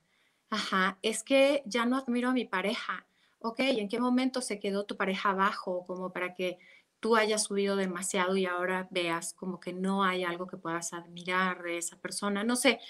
Ajá, 0.52 0.98
es 1.00 1.22
que 1.22 1.62
ya 1.64 1.86
no 1.86 1.96
admiro 1.96 2.28
a 2.28 2.34
mi 2.34 2.44
pareja. 2.44 3.06
Ok, 3.38 3.60
¿en 3.60 3.88
qué 3.88 3.98
momento 3.98 4.42
se 4.42 4.60
quedó 4.60 4.84
tu 4.84 4.98
pareja 4.98 5.30
abajo 5.30 5.86
como 5.86 6.12
para 6.12 6.34
que 6.34 6.58
tú 7.00 7.16
hayas 7.16 7.44
subido 7.44 7.74
demasiado 7.74 8.36
y 8.36 8.44
ahora 8.44 8.86
veas 8.90 9.32
como 9.32 9.58
que 9.60 9.72
no 9.72 10.04
hay 10.04 10.24
algo 10.24 10.46
que 10.46 10.58
puedas 10.58 10.92
admirar 10.92 11.62
de 11.62 11.78
esa 11.78 11.96
persona? 11.96 12.44
No 12.44 12.56
sé, 12.56 12.80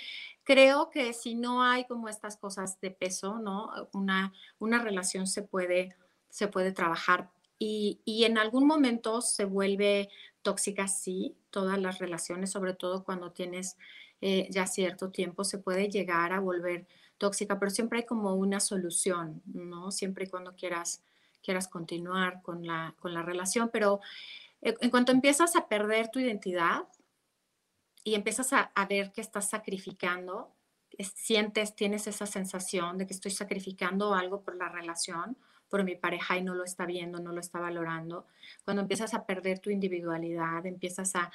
creo 0.43 0.91
que 0.91 1.13
si 1.13 1.37
no 1.37 1.63
hay 1.63 1.85
como 1.85 2.09
estas 2.09 2.37
cosas 2.37 2.81
de 2.81 2.91
peso, 2.91 3.39
¿no? 3.39 3.71
Una, 3.93 4.33
una 4.59 4.83
relación 4.83 5.29
se 5.29 5.43
puede 5.43 5.95
se 6.31 6.49
puede 6.49 6.73
trabajar 6.73 7.31
y, 7.59 8.25
en 8.25 8.39
algún 8.39 8.67
momento 8.67 9.21
se 9.21 9.45
vuelve 9.45 10.09
tóxica, 10.43 10.89
sí, 10.89 11.37
todas 11.51 11.79
las 11.79 12.01
relaciones, 12.01 12.51
sobre 12.51 12.75
todo 12.75 13.05
cuando 13.05 13.31
tienes 13.31 13.77
eh, 14.21 14.49
ya 14.51 14.67
cierto 14.67 15.11
tiempo, 15.11 15.45
se 15.45 15.59
puede 15.59 15.89
llegar 15.89 16.33
a 16.33 16.41
volver 16.41 16.89
tóxica, 17.23 17.57
pero 17.61 17.71
siempre 17.71 18.01
hay 18.01 18.05
como 18.05 18.35
una 18.35 18.59
solución, 18.59 19.41
¿no? 19.47 19.93
Siempre 19.93 20.25
y 20.25 20.27
cuando 20.27 20.57
quieras, 20.57 21.05
quieras 21.41 21.69
continuar 21.69 22.43
con 22.43 22.67
la, 22.67 22.97
con 22.99 23.15
la 23.15 23.23
relación, 23.23 23.71
pero 23.73 24.01
eh, 24.61 24.75
en 24.81 24.91
cuanto 24.91 25.13
empiezas 25.13 25.55
a 25.55 25.69
perder 25.69 26.09
tu 26.09 26.19
identidad 26.19 26.89
y 28.03 28.17
empiezas 28.17 28.53
a, 28.53 28.73
a 28.75 28.87
ver 28.87 29.13
que 29.13 29.21
estás 29.21 29.49
sacrificando, 29.49 30.53
sientes, 31.15 31.77
tienes 31.77 32.09
esa 32.09 32.27
sensación 32.27 32.99
de 32.99 33.07
que 33.07 33.15
estoy 33.15 33.31
sacrificando 33.31 34.15
algo 34.15 34.43
por 34.43 34.57
la 34.57 34.69
relación, 34.69 35.37
por 35.73 35.85
mi 35.85 35.95
pareja 35.95 36.37
y 36.37 36.43
no 36.43 36.55
lo 36.55 36.65
está 36.65 36.87
viendo, 36.87 37.21
no 37.21 37.33
lo 37.33 37.41
está 37.41 37.61
valorando. 37.61 38.27
Cuando 38.65 38.83
empiezas 38.83 39.15
a 39.15 39.25
perder 39.25 39.61
tu 39.61 39.71
individualidad, 39.71 40.67
empiezas 40.67 41.15
a, 41.15 41.31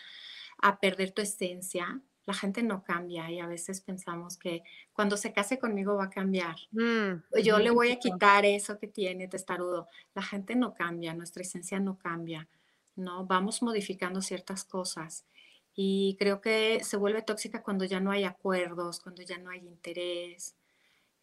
perder 0.79 1.11
tu 1.11 1.21
esencia, 1.21 2.01
la 2.27 2.35
gente 2.35 2.61
no 2.61 2.83
cambia 2.83 3.31
y 3.31 3.39
a 3.39 3.47
veces 3.47 3.81
pensamos 3.81 4.37
que 4.37 4.61
cuando 4.93 5.17
se 5.17 5.33
case 5.33 5.57
conmigo 5.57 5.95
va 5.95 6.03
a 6.03 6.09
cambiar. 6.11 6.57
Mm, 6.71 7.23
Yo 7.43 7.57
le 7.57 7.71
voy 7.71 7.91
a 7.91 7.99
quitar 7.99 8.45
eso 8.45 8.77
que 8.77 8.87
tiene 8.87 9.27
testarudo. 9.27 9.87
La 10.13 10.21
gente 10.21 10.55
no 10.55 10.75
cambia, 10.75 11.15
nuestra 11.15 11.41
esencia 11.41 11.79
no 11.79 11.97
cambia, 11.97 12.47
¿no? 12.95 13.25
Vamos 13.25 13.63
modificando 13.63 14.21
ciertas 14.21 14.63
cosas 14.63 15.25
y 15.73 16.15
creo 16.19 16.39
que 16.39 16.83
se 16.83 16.97
vuelve 16.97 17.23
tóxica 17.23 17.63
cuando 17.63 17.85
ya 17.85 17.99
no 17.99 18.11
hay 18.11 18.25
acuerdos, 18.25 18.99
cuando 18.99 19.23
ya 19.23 19.39
no 19.39 19.49
hay 19.49 19.59
interés, 19.59 20.55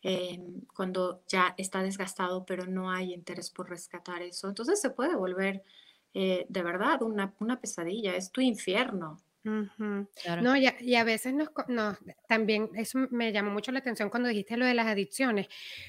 Em, 0.06 0.61
cuando 0.76 1.23
ya 1.28 1.54
está 1.56 1.82
desgastado, 1.82 2.44
pero 2.44 2.66
no 2.66 2.90
hay 2.90 3.14
interés 3.14 3.50
por 3.50 3.70
rescatar 3.70 4.20
eso. 4.20 4.49
Entonces 4.49 4.78
se 4.78 4.90
puede 4.90 5.16
volver 5.16 5.62
eh, 6.12 6.44
de 6.50 6.62
verdad 6.62 7.00
una, 7.02 7.34
una, 7.40 7.58
pesadilla, 7.58 8.14
es 8.14 8.30
tu 8.30 8.42
infierno. 8.42 9.23
No, 9.44 10.56
y 10.56 10.66
a, 10.66 10.76
y 10.80 10.94
a 10.94 11.04
veces 11.04 11.34
nos, 11.34 11.98
también 12.28 12.70
eso 12.74 13.06
me 13.10 13.32
llamó 13.32 13.50
mucho 13.50 13.72
la 13.72 13.80
atención 13.80 14.10
cuando 14.10 14.28
dijiste 14.28 14.56
lo 14.56 14.66
de 14.66 14.74
las 14.74 14.86
adicciones, 14.86 15.48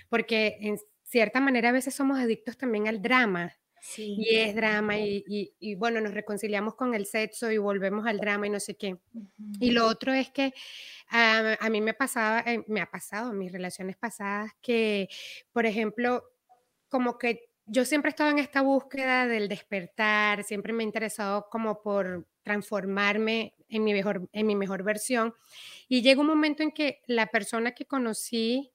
porque 0.10 0.58
en 0.60 0.78
cierta 1.04 1.40
manera 1.40 1.70
a 1.70 1.74
veces 1.74 1.96
somos 1.96 2.20
adictos 2.20 2.58
también 2.58 2.88
al 2.88 3.02
drama. 3.02 3.54
Y 3.98 4.36
es 4.36 4.56
drama 4.56 4.98
y, 4.98 5.54
y, 5.60 5.76
bueno, 5.76 6.02
nos 6.02 6.14
reconciliamos 6.14 6.74
con 6.74 6.96
el 6.96 7.06
sexo 7.06 7.52
y 7.52 7.60
volvemos 7.60 8.08
al 8.08 8.18
drama 8.18 8.48
y 8.48 8.50
no 8.50 8.60
sé 8.60 8.76
qué. 8.76 8.98
Y 9.60 9.72
lo 9.72 9.86
otro 9.86 10.12
es 10.12 10.32
que 10.32 10.54
a, 11.10 11.70
mí 11.70 11.82
me 11.82 11.94
pasaba, 11.94 12.40
eh, 12.48 12.64
me 12.68 12.82
ha 12.82 12.90
pasado 12.90 13.32
en 13.32 13.38
mis 13.38 13.52
relaciones 13.52 13.96
pasadas 13.96 14.52
que, 14.60 15.08
por 15.52 15.68
ejemplo, 15.68 16.24
como 16.90 17.18
que 17.18 17.50
yo 17.68 17.86
siempre 17.86 18.10
he 18.10 18.14
estado 18.14 18.32
en 18.32 18.40
esta 18.40 18.62
búsqueda 18.62 19.28
del 19.28 19.48
despertar, 19.48 20.44
siempre 20.44 20.74
me 20.74 20.84
he 20.84 20.86
interesado 20.86 21.48
como 21.50 21.82
por 21.82 22.28
transformarme 22.46 23.56
en 23.68 23.84
mi 23.84 23.94
mejor, 23.94 24.30
en 24.32 24.48
mi 24.48 24.56
mejor 24.56 24.84
versión. 24.84 25.34
Y 25.90 26.02
llega 26.02 26.22
un 26.22 26.28
momento 26.28 26.64
en 26.64 26.72
que 26.72 27.02
la 27.08 27.28
persona 27.28 27.72
que 27.72 27.86
conocí, 27.86 28.72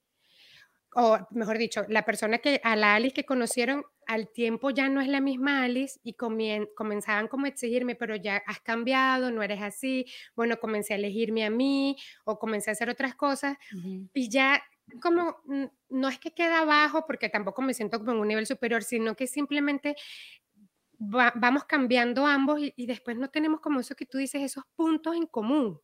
o 0.94 1.18
mejor 1.30 1.56
dicho, 1.56 1.84
la 1.88 2.04
persona 2.04 2.38
que, 2.38 2.60
a 2.64 2.76
la 2.76 2.96
Alice 2.96 3.14
que 3.14 3.24
conocieron, 3.24 3.84
al 4.06 4.28
tiempo 4.28 4.70
ya 4.70 4.88
no 4.88 5.00
es 5.00 5.06
la 5.06 5.20
misma 5.20 5.62
Alice 5.62 6.00
y 6.02 6.14
comenzaban 6.14 7.28
como 7.28 7.46
a 7.46 7.48
exigirme, 7.48 7.94
pero 7.94 8.16
ya 8.16 8.42
has 8.44 8.58
cambiado, 8.58 9.30
no 9.30 9.40
eres 9.40 9.62
así, 9.62 10.04
bueno, 10.34 10.58
comencé 10.58 10.94
a 10.94 10.96
elegirme 10.96 11.44
a 11.44 11.50
mí 11.50 11.96
o 12.24 12.40
comencé 12.40 12.70
a 12.70 12.72
hacer 12.72 12.90
otras 12.90 13.14
cosas 13.14 13.56
y 14.12 14.28
ya 14.28 14.60
como 15.00 15.36
no 15.88 16.08
es 16.08 16.18
que 16.18 16.32
queda 16.32 16.60
abajo 16.62 17.04
porque 17.06 17.28
tampoco 17.28 17.62
me 17.62 17.72
siento 17.72 18.00
como 18.00 18.10
en 18.10 18.18
un 18.18 18.26
nivel 18.26 18.46
superior, 18.46 18.82
sino 18.82 19.14
que 19.14 19.28
simplemente 19.28 19.94
vamos 21.00 21.64
cambiando 21.64 22.26
ambos 22.26 22.60
y, 22.60 22.74
y, 22.76 22.86
después 22.86 23.16
no 23.16 23.30
tenemos 23.30 23.60
como 23.60 23.80
eso 23.80 23.94
que 23.94 24.06
tú 24.06 24.18
dices, 24.18 24.42
esos 24.42 24.64
puntos 24.76 25.16
en 25.16 25.26
común. 25.26 25.80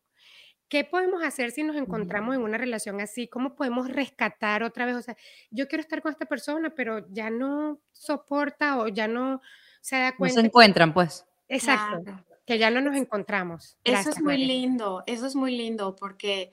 ¿Qué 0.69 0.83
podemos 0.83 1.23
hacer 1.23 1.51
si 1.51 1.63
nos 1.63 1.77
encontramos 1.77 2.35
en 2.35 2.41
una 2.41 2.57
relación 2.57 2.99
así? 2.99 3.27
¿Cómo 3.27 3.55
podemos 3.55 3.89
rescatar 3.89 4.63
otra 4.63 4.85
vez? 4.85 4.95
O 4.95 5.01
sea, 5.01 5.15
yo 5.49 5.67
quiero 5.67 5.81
estar 5.81 6.01
con 6.01 6.11
esta 6.11 6.25
persona, 6.25 6.73
pero 6.75 7.07
ya 7.09 7.29
no 7.29 7.79
soporta 7.93 8.77
o 8.77 8.89
ya 8.89 9.07
no 9.07 9.41
se 9.79 9.95
da 9.95 10.15
cuenta. 10.15 10.35
No 10.35 10.41
se 10.41 10.47
encuentran, 10.47 10.93
pues. 10.93 11.25
Exacto, 11.47 12.21
que 12.45 12.57
ya 12.57 12.69
no 12.69 12.81
nos 12.81 12.95
encontramos. 12.95 13.77
eso 13.83 14.09
es 14.09 14.21
muy 14.21 14.37
lindo, 14.37 15.03
eso 15.05 15.25
es 15.25 15.35
muy 15.35 15.55
lindo 15.55 15.95
porque 15.95 16.51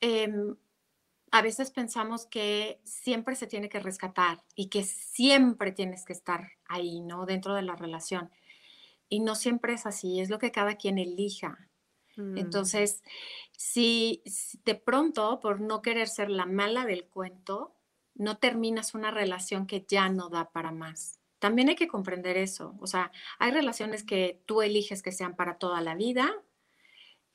em, 0.00 0.54
a 1.30 1.42
veces 1.42 1.70
pensamos 1.70 2.26
que 2.26 2.80
siempre 2.84 3.36
se 3.36 3.46
tiene 3.46 3.68
que 3.68 3.80
rescatar 3.80 4.42
y 4.54 4.68
que 4.68 4.82
siempre 4.82 5.72
tienes 5.72 6.04
que 6.04 6.12
estar 6.12 6.52
ahí, 6.66 7.00
¿no? 7.00 7.26
Dentro 7.26 7.54
de 7.54 7.62
la 7.62 7.76
relación. 7.76 8.30
Y 9.08 9.20
no 9.20 9.34
siempre 9.34 9.74
es 9.74 9.86
así, 9.86 10.20
es 10.20 10.30
lo 10.30 10.38
que 10.38 10.52
cada 10.52 10.76
quien 10.76 10.98
elija. 10.98 11.68
Mm. 12.16 12.38
Entonces, 12.38 13.02
si, 13.56 14.22
de 14.64 14.74
pronto, 14.74 15.40
por 15.40 15.60
no 15.60 15.82
querer 15.82 16.08
ser 16.08 16.30
la 16.30 16.46
mala 16.46 16.84
del 16.84 17.04
cuento, 17.06 17.74
no 18.14 18.38
terminas 18.38 18.94
una 18.94 19.10
relación 19.10 19.66
que 19.66 19.84
ya 19.88 20.08
no 20.08 20.28
da 20.28 20.50
para 20.50 20.72
más. 20.72 21.20
También 21.38 21.68
hay 21.68 21.76
que 21.76 21.88
comprender 21.88 22.36
eso. 22.36 22.76
O 22.80 22.86
sea, 22.86 23.12
hay 23.38 23.52
relaciones 23.52 24.02
que 24.02 24.42
tú 24.44 24.60
eliges 24.60 25.02
que 25.02 25.12
sean 25.12 25.36
para 25.36 25.58
toda 25.58 25.80
la 25.80 25.94
vida. 25.94 26.34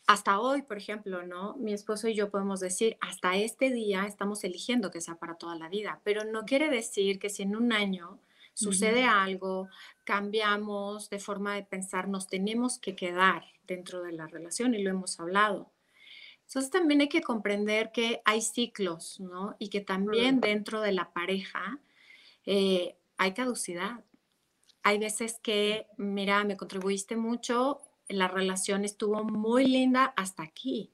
Hasta 0.05 0.39
hoy, 0.39 0.63
por 0.63 0.77
ejemplo, 0.77 1.23
¿no? 1.23 1.55
Mi 1.55 1.73
esposo 1.73 2.09
y 2.09 2.13
yo 2.13 2.29
podemos 2.29 2.59
decir, 2.59 2.97
hasta 2.99 3.37
este 3.37 3.71
día 3.71 4.05
estamos 4.05 4.43
eligiendo 4.43 4.91
que 4.91 4.99
sea 4.99 5.15
para 5.15 5.35
toda 5.35 5.55
la 5.55 5.69
vida, 5.69 6.01
pero 6.03 6.25
no 6.25 6.43
quiere 6.43 6.69
decir 6.69 7.19
que 7.19 7.29
si 7.29 7.43
en 7.43 7.55
un 7.55 7.71
año 7.71 8.19
sucede 8.53 9.05
algo, 9.05 9.69
cambiamos 10.03 11.09
de 11.09 11.19
forma 11.19 11.55
de 11.55 11.63
pensar, 11.63 12.07
nos 12.07 12.27
tenemos 12.27 12.77
que 12.79 12.95
quedar 12.95 13.45
dentro 13.65 14.03
de 14.03 14.11
la 14.11 14.27
relación 14.27 14.75
y 14.75 14.83
lo 14.83 14.89
hemos 14.89 15.19
hablado. 15.19 15.71
Entonces 16.45 16.69
también 16.69 17.01
hay 17.01 17.09
que 17.09 17.21
comprender 17.21 17.91
que 17.91 18.21
hay 18.25 18.41
ciclos, 18.41 19.19
¿no? 19.19 19.55
Y 19.57 19.69
que 19.69 19.81
también 19.81 20.41
dentro 20.41 20.81
de 20.81 20.91
la 20.91 21.11
pareja 21.13 21.79
eh, 22.45 22.97
hay 23.17 23.33
caducidad. 23.33 24.03
Hay 24.83 24.99
veces 24.99 25.39
que, 25.41 25.87
mira, 25.97 26.43
me 26.43 26.57
contribuiste 26.57 27.15
mucho, 27.15 27.81
la 28.07 28.27
relación 28.27 28.85
estuvo 28.85 29.23
muy 29.23 29.65
linda 29.65 30.13
hasta 30.15 30.43
aquí, 30.43 30.91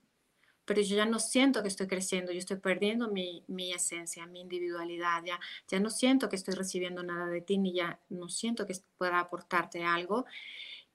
pero 0.65 0.81
yo 0.81 0.95
ya 0.95 1.05
no 1.05 1.19
siento 1.19 1.61
que 1.61 1.67
estoy 1.67 1.87
creciendo, 1.87 2.31
yo 2.31 2.37
estoy 2.37 2.57
perdiendo 2.57 3.09
mi, 3.09 3.43
mi, 3.47 3.73
esencia, 3.73 4.27
mi 4.27 4.41
individualidad, 4.41 5.23
ya, 5.25 5.39
ya 5.67 5.79
no 5.79 5.89
siento 5.89 6.29
que 6.29 6.35
estoy 6.35 6.53
recibiendo 6.53 7.01
nada 7.01 7.27
de 7.27 7.41
ti, 7.41 7.57
ni 7.57 7.73
ya 7.73 7.99
no 8.09 8.29
siento 8.29 8.67
que 8.67 8.75
pueda 8.97 9.19
aportarte 9.19 9.83
algo. 9.83 10.25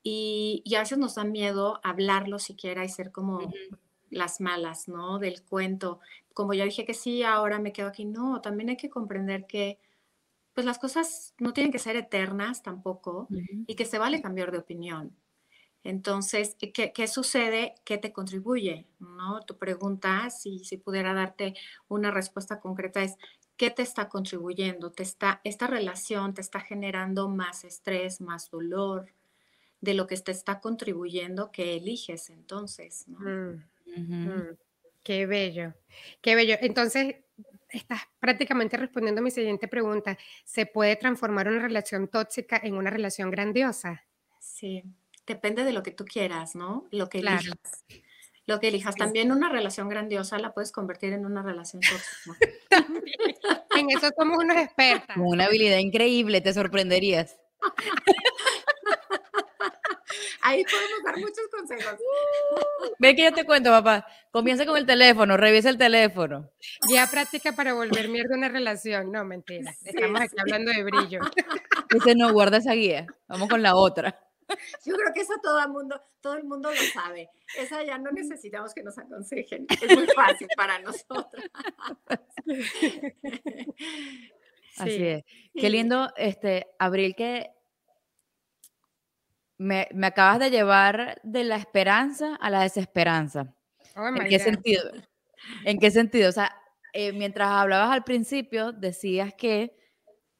Y, 0.03 0.63
y 0.65 0.75
a 0.77 0.81
veces 0.81 0.99
nos 0.99 1.17
da 1.17 1.25
miedo 1.25 1.81
hablarlo 1.83 2.39
siquiera 2.39 2.85
y 2.85 2.89
ser 2.89 3.11
como 3.11 3.51
las 4.11 4.41
malas, 4.41 4.87
¿no? 4.87 5.19
Del 5.19 5.43
cuento. 5.43 5.99
Como 6.35 6.55
ya 6.55 6.65
dije 6.65 6.85
que 6.85 6.95
sí, 6.95 7.23
ahora 7.23 7.59
me 7.59 7.73
quedo 7.73 7.89
aquí. 7.89 8.05
No, 8.05 8.41
también 8.41 8.69
hay 8.69 8.77
que 8.77 8.91
comprender 8.91 9.47
que 9.47 9.81
pues 10.53 10.65
las 10.65 10.79
cosas 10.79 11.35
no 11.39 11.53
tienen 11.53 11.73
que 11.73 11.81
ser 11.81 11.97
eternas 11.97 12.63
tampoco 12.63 13.27
y 13.67 13.75
que 13.75 13.85
se 13.85 13.99
vale 13.99 14.23
cambiar 14.23 14.53
de 14.53 14.59
opinión. 14.59 15.17
Entonces, 15.85 16.57
¿qué, 16.59 16.93
¿qué, 16.93 17.09
sucede? 17.09 17.75
¿Qué 17.85 17.99
te 17.99 18.13
contribuye? 18.13 18.87
¿No? 18.99 19.43
Tu 19.43 19.59
pregunta, 19.59 20.31
si, 20.31 20.61
si 20.65 20.79
pudiera 20.79 21.13
darte 21.13 21.55
una 21.89 22.11
respuesta 22.11 22.59
concreta, 22.59 23.03
es 23.03 23.17
¿qué 23.59 23.71
te 23.71 23.83
está 23.83 24.09
contribuyendo? 24.09 24.91
¿Te 24.91 25.03
está, 25.03 25.43
¿Esta 25.45 25.67
relación 25.67 26.33
te 26.33 26.41
está 26.41 26.61
generando 26.61 27.29
más 27.29 27.65
estrés, 27.65 28.23
más 28.23 28.51
dolor 28.51 29.13
de 29.83 29.93
lo 29.93 30.07
que 30.07 30.17
te 30.17 30.33
está 30.33 30.61
contribuyendo 30.61 31.53
que 31.53 31.77
eliges 31.77 32.31
entonces? 32.31 33.07
¿no? 33.07 33.19
Mm, 33.21 33.65
mm, 33.95 34.57
qué 35.03 35.27
bello, 35.27 35.75
qué 36.23 36.35
bello. 36.35 36.57
Entonces, 36.63 37.17
estás 37.69 38.03
prácticamente 38.21 38.79
respondiendo 38.79 39.21
a 39.21 39.25
mi 39.25 39.31
siguiente 39.31 39.69
pregunta. 39.69 40.17
¿Se 40.45 40.65
puede 40.65 40.97
transformar 40.97 41.49
una 41.49 41.61
relación 41.61 42.09
tóxica 42.09 42.59
en 42.63 42.75
una 42.75 42.89
relación 42.89 43.31
grandiosa? 43.31 44.03
Sí, 44.41 44.83
depende 45.27 45.65
de 45.65 45.73
lo 45.73 45.83
que 45.83 45.91
tú 45.91 46.05
quieras, 46.05 46.55
¿no? 46.55 46.87
Lo 46.91 47.09
que 47.09 47.19
elijas. 47.19 47.85
Lo 48.47 48.61
que 48.61 48.69
elijas. 48.69 48.95
También 48.95 49.33
una 49.33 49.49
relación 49.49 49.89
grandiosa 49.89 50.39
la 50.39 50.53
puedes 50.53 50.71
convertir 50.71 51.13
en 51.13 51.25
una 51.25 51.43
relación 51.43 51.83
tóxica. 51.83 52.37
en 53.77 53.91
eso 53.91 54.11
somos 54.19 54.43
unos 54.43 54.57
expertos. 54.59 55.17
una 55.17 55.47
habilidad 55.47 55.79
increíble, 55.79 56.41
te 56.41 56.53
sorprenderías. 56.53 57.37
Ahí 60.43 60.63
podemos 60.63 61.03
dar 61.05 61.17
muchos 61.17 61.49
consejos. 61.51 61.99
Ve 62.99 63.17
que 63.17 63.25
yo 63.25 63.33
te 63.33 63.45
cuento, 63.45 63.71
papá. 63.71 64.07
Comienza 64.31 64.67
con 64.67 64.77
el 64.77 64.85
teléfono, 64.85 65.39
revisa 65.39 65.71
el 65.71 65.79
teléfono. 65.79 66.51
Ya 66.91 67.07
práctica 67.11 67.53
para 67.53 67.73
volver 67.73 68.09
mierda 68.09 68.37
una 68.37 68.51
relación. 68.51 69.11
No, 69.11 69.25
mentira. 69.25 69.75
Estamos 69.83 70.21
aquí 70.21 70.37
hablando 70.39 70.71
de 70.71 70.85
brillo. 70.85 71.21
Dice, 71.91 72.15
no, 72.15 72.31
guarda 72.33 72.59
esa 72.59 72.75
guía. 72.75 73.07
Vamos 73.27 73.49
con 73.49 73.63
la 73.63 73.75
otra. 73.75 74.21
Yo 74.87 74.95
creo 74.95 75.13
que 75.15 75.21
eso 75.21 75.35
todo 75.43 75.61
el 75.61 75.69
mundo, 75.69 76.01
todo 76.21 76.35
el 76.35 76.45
mundo 76.45 76.71
lo 76.71 76.83
sabe. 76.93 77.31
Esa 77.59 77.83
ya 77.85 77.99
no 77.99 78.11
necesitamos 78.11 78.75
que 78.75 78.83
nos 78.83 78.99
aconsejen. 78.99 79.67
Es 79.69 79.97
muy 79.97 80.07
fácil 80.09 80.49
para 80.57 80.79
nosotros. 80.81 81.45
Así 84.77 85.07
es. 85.07 85.25
Qué 85.55 85.71
lindo, 85.71 86.13
este, 86.17 86.67
Abril, 86.79 87.15
que 87.15 87.51
me, 89.59 89.89
acabas 90.03 90.41
de 90.41 90.51
llevar 90.51 91.21
de 91.23 91.45
la 91.45 91.57
esperanza 91.57 92.37
a 92.37 92.51
la 92.51 92.63
desesperanza. 92.63 93.55
Oh 93.97 94.09
¿En 94.09 94.27
qué 94.29 94.39
sentido? 94.39 94.91
¿En 95.65 95.79
qué 95.79 95.91
sentido? 95.91 96.29
O 96.29 96.33
sea, 96.33 96.55
eh, 96.93 97.13
mientras 97.13 97.49
hablabas 97.49 97.91
al 97.91 98.05
principio, 98.05 98.73
decías 98.73 99.33
que 99.35 99.77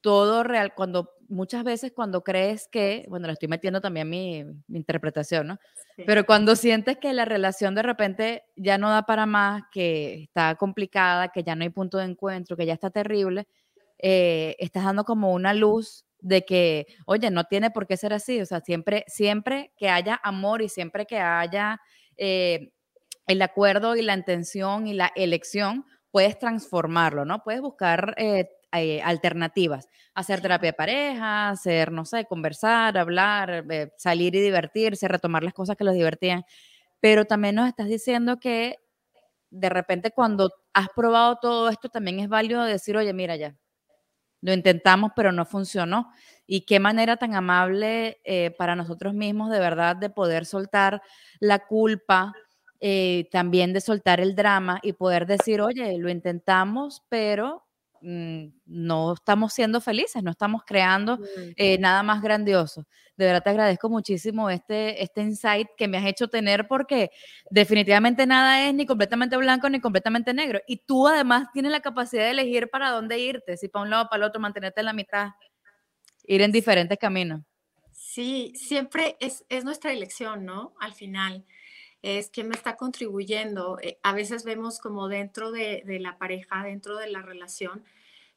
todo 0.01 0.43
real, 0.43 0.73
cuando 0.75 1.14
muchas 1.29 1.63
veces 1.63 1.91
cuando 1.93 2.23
crees 2.23 2.67
que, 2.71 3.05
bueno, 3.09 3.27
le 3.27 3.33
estoy 3.33 3.47
metiendo 3.47 3.81
también 3.81 4.09
mi, 4.09 4.43
mi 4.67 4.77
interpretación, 4.77 5.47
¿no? 5.47 5.59
Pero 6.05 6.25
cuando 6.25 6.55
sientes 6.55 6.97
que 6.97 7.13
la 7.13 7.25
relación 7.25 7.73
de 7.75 7.83
repente 7.83 8.43
ya 8.55 8.77
no 8.77 8.89
da 8.89 9.03
para 9.03 9.25
más, 9.25 9.63
que 9.71 10.23
está 10.23 10.55
complicada, 10.55 11.29
que 11.29 11.43
ya 11.43 11.55
no 11.55 11.63
hay 11.63 11.69
punto 11.69 11.97
de 11.97 12.05
encuentro, 12.05 12.57
que 12.57 12.65
ya 12.65 12.73
está 12.73 12.89
terrible, 12.89 13.47
eh, 13.97 14.55
estás 14.59 14.83
dando 14.83 15.05
como 15.05 15.33
una 15.33 15.53
luz 15.53 16.05
de 16.19 16.43
que, 16.43 16.87
oye, 17.05 17.29
no 17.29 17.45
tiene 17.45 17.71
por 17.71 17.87
qué 17.87 17.97
ser 17.97 18.13
así, 18.13 18.41
o 18.41 18.45
sea, 18.45 18.59
siempre, 18.61 19.05
siempre 19.07 19.71
que 19.77 19.89
haya 19.89 20.19
amor 20.23 20.61
y 20.61 20.69
siempre 20.69 21.05
que 21.05 21.19
haya 21.19 21.79
eh, 22.17 22.71
el 23.27 23.41
acuerdo 23.41 23.95
y 23.95 24.01
la 24.01 24.15
intención 24.15 24.87
y 24.87 24.93
la 24.93 25.11
elección, 25.15 25.85
puedes 26.11 26.37
transformarlo, 26.39 27.25
¿no? 27.25 27.43
Puedes 27.43 27.61
buscar 27.61 28.15
eh, 28.17 28.49
eh, 28.81 29.01
alternativas, 29.03 29.87
hacer 30.13 30.41
terapia 30.41 30.69
de 30.69 30.73
pareja, 30.73 31.49
hacer, 31.49 31.91
no 31.91 32.05
sé, 32.05 32.25
conversar, 32.25 32.97
hablar, 32.97 33.65
salir 33.97 34.35
y 34.35 34.41
divertirse, 34.41 35.07
retomar 35.07 35.43
las 35.43 35.53
cosas 35.53 35.77
que 35.77 35.83
los 35.83 35.93
divertían, 35.93 36.43
pero 36.99 37.25
también 37.25 37.55
nos 37.55 37.67
estás 37.67 37.87
diciendo 37.87 38.39
que 38.39 38.77
de 39.49 39.69
repente 39.69 40.11
cuando 40.11 40.49
has 40.73 40.89
probado 40.95 41.37
todo 41.41 41.69
esto, 41.69 41.89
también 41.89 42.19
es 42.19 42.29
válido 42.29 42.63
decir, 42.63 42.97
oye, 42.97 43.13
mira 43.13 43.35
ya, 43.35 43.55
lo 44.41 44.53
intentamos, 44.53 45.11
pero 45.15 45.31
no 45.31 45.45
funcionó. 45.45 46.11
Y 46.45 46.61
qué 46.65 46.79
manera 46.79 47.17
tan 47.17 47.33
amable 47.33 48.19
eh, 48.23 48.51
para 48.57 48.75
nosotros 48.75 49.13
mismos, 49.13 49.49
de 49.49 49.59
verdad, 49.59 49.95
de 49.95 50.09
poder 50.09 50.45
soltar 50.45 51.01
la 51.39 51.59
culpa, 51.65 52.33
eh, 52.79 53.27
también 53.31 53.73
de 53.73 53.81
soltar 53.81 54.19
el 54.19 54.35
drama 54.35 54.79
y 54.83 54.93
poder 54.93 55.25
decir, 55.25 55.61
oye, 55.61 55.97
lo 55.97 56.09
intentamos, 56.09 57.03
pero 57.09 57.64
no 58.05 59.13
estamos 59.13 59.53
siendo 59.53 59.81
felices, 59.81 60.21
no 60.21 60.31
estamos 60.31 60.63
creando 60.65 61.19
eh, 61.55 61.77
nada 61.79 62.03
más 62.03 62.21
grandioso. 62.21 62.85
De 63.17 63.25
verdad 63.25 63.41
te 63.43 63.49
agradezco 63.49 63.89
muchísimo 63.89 64.49
este, 64.49 65.01
este 65.01 65.21
insight 65.21 65.67
que 65.75 65.87
me 65.87 65.97
has 65.97 66.05
hecho 66.05 66.27
tener 66.27 66.67
porque 66.67 67.09
definitivamente 67.49 68.27
nada 68.27 68.67
es 68.67 68.73
ni 68.75 68.85
completamente 68.85 69.37
blanco 69.37 69.69
ni 69.69 69.79
completamente 69.79 70.33
negro. 70.33 70.59
Y 70.67 70.77
tú 70.85 71.07
además 71.07 71.47
tienes 71.51 71.71
la 71.71 71.79
capacidad 71.79 72.23
de 72.23 72.31
elegir 72.31 72.69
para 72.69 72.91
dónde 72.91 73.17
irte, 73.17 73.57
si 73.57 73.69
para 73.69 73.83
un 73.83 73.89
lado 73.89 74.03
o 74.03 74.09
para 74.09 74.23
el 74.23 74.29
otro, 74.29 74.39
mantenerte 74.39 74.81
en 74.81 74.85
la 74.85 74.93
mitad, 74.93 75.29
ir 76.25 76.41
en 76.41 76.51
diferentes 76.51 76.97
caminos. 76.99 77.41
Sí, 77.91 78.53
siempre 78.55 79.17
es, 79.19 79.45
es 79.49 79.63
nuestra 79.63 79.91
elección, 79.91 80.45
¿no? 80.45 80.75
Al 80.79 80.93
final 80.93 81.45
es 82.05 82.29
que 82.29 82.43
me 82.43 82.55
está 82.55 82.77
contribuyendo. 82.77 83.79
Eh, 83.81 83.97
a 84.03 84.13
veces 84.13 84.43
vemos 84.43 84.79
como 84.79 85.07
dentro 85.07 85.51
de, 85.51 85.83
de, 85.85 85.99
la 85.99 86.17
pareja, 86.17 86.63
dentro 86.63 86.97
de 86.97 87.09
la 87.09 87.21
relación, 87.21 87.83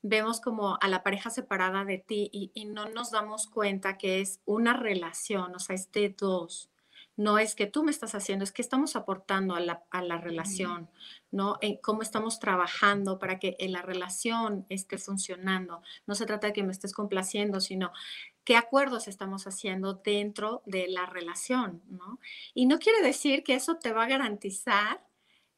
vemos 0.02 0.40
como 0.40 0.78
a 0.80 0.88
la 0.88 1.02
pareja 1.02 1.30
separada 1.30 1.84
de 1.84 1.98
ti 1.98 2.30
y, 2.32 2.64
no 2.66 2.88
nos 2.88 3.10
damos 3.10 3.46
cuenta 3.46 3.98
que 3.98 4.20
es 4.20 4.40
una 4.44 4.74
relación, 4.74 5.54
o 5.54 5.58
sea, 5.58 5.74
es 5.74 5.90
de 5.92 6.10
dos. 6.10 6.70
No 7.18 7.38
es 7.38 7.54
que 7.54 7.66
tú 7.66 7.82
me 7.82 7.90
estás 7.90 8.14
haciendo, 8.14 8.44
es 8.44 8.52
que 8.52 8.62
estamos 8.62 8.96
aportando 8.96 9.54
a 9.54 9.60
la, 9.60 9.82
a 9.90 10.02
la 10.02 10.18
relación, 10.18 10.88
¿no? 11.30 11.58
En 11.60 11.76
cómo 11.76 12.02
estamos 12.02 12.38
trabajando 12.38 13.18
para 13.18 13.38
que 13.38 13.56
la 13.58 13.82
relación 13.82 14.64
esté 14.68 14.96
funcionando. 14.96 15.82
No 16.06 16.14
se 16.14 16.24
trata 16.24 16.46
de 16.46 16.52
que 16.54 16.62
me 16.62 16.72
estés 16.72 16.94
complaciendo, 16.94 17.60
sino 17.60 17.92
qué 18.44 18.56
acuerdos 18.56 19.08
estamos 19.08 19.46
haciendo 19.46 19.94
dentro 19.94 20.62
de 20.64 20.86
la 20.88 21.04
relación, 21.06 21.82
¿no? 21.88 22.20
Y 22.54 22.66
no 22.66 22.78
quiere 22.78 23.02
decir 23.02 23.42
que 23.42 23.54
eso 23.54 23.74
te 23.74 23.92
va 23.92 24.04
a 24.04 24.08
garantizar 24.08 25.04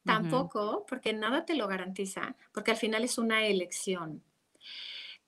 tampoco, 0.03 0.83
porque 0.89 1.13
nada 1.13 1.45
te 1.45 1.55
lo 1.55 1.67
garantiza, 1.67 2.35
porque 2.51 2.71
al 2.71 2.77
final 2.77 3.03
es 3.03 3.19
una 3.19 3.45
elección 3.45 4.23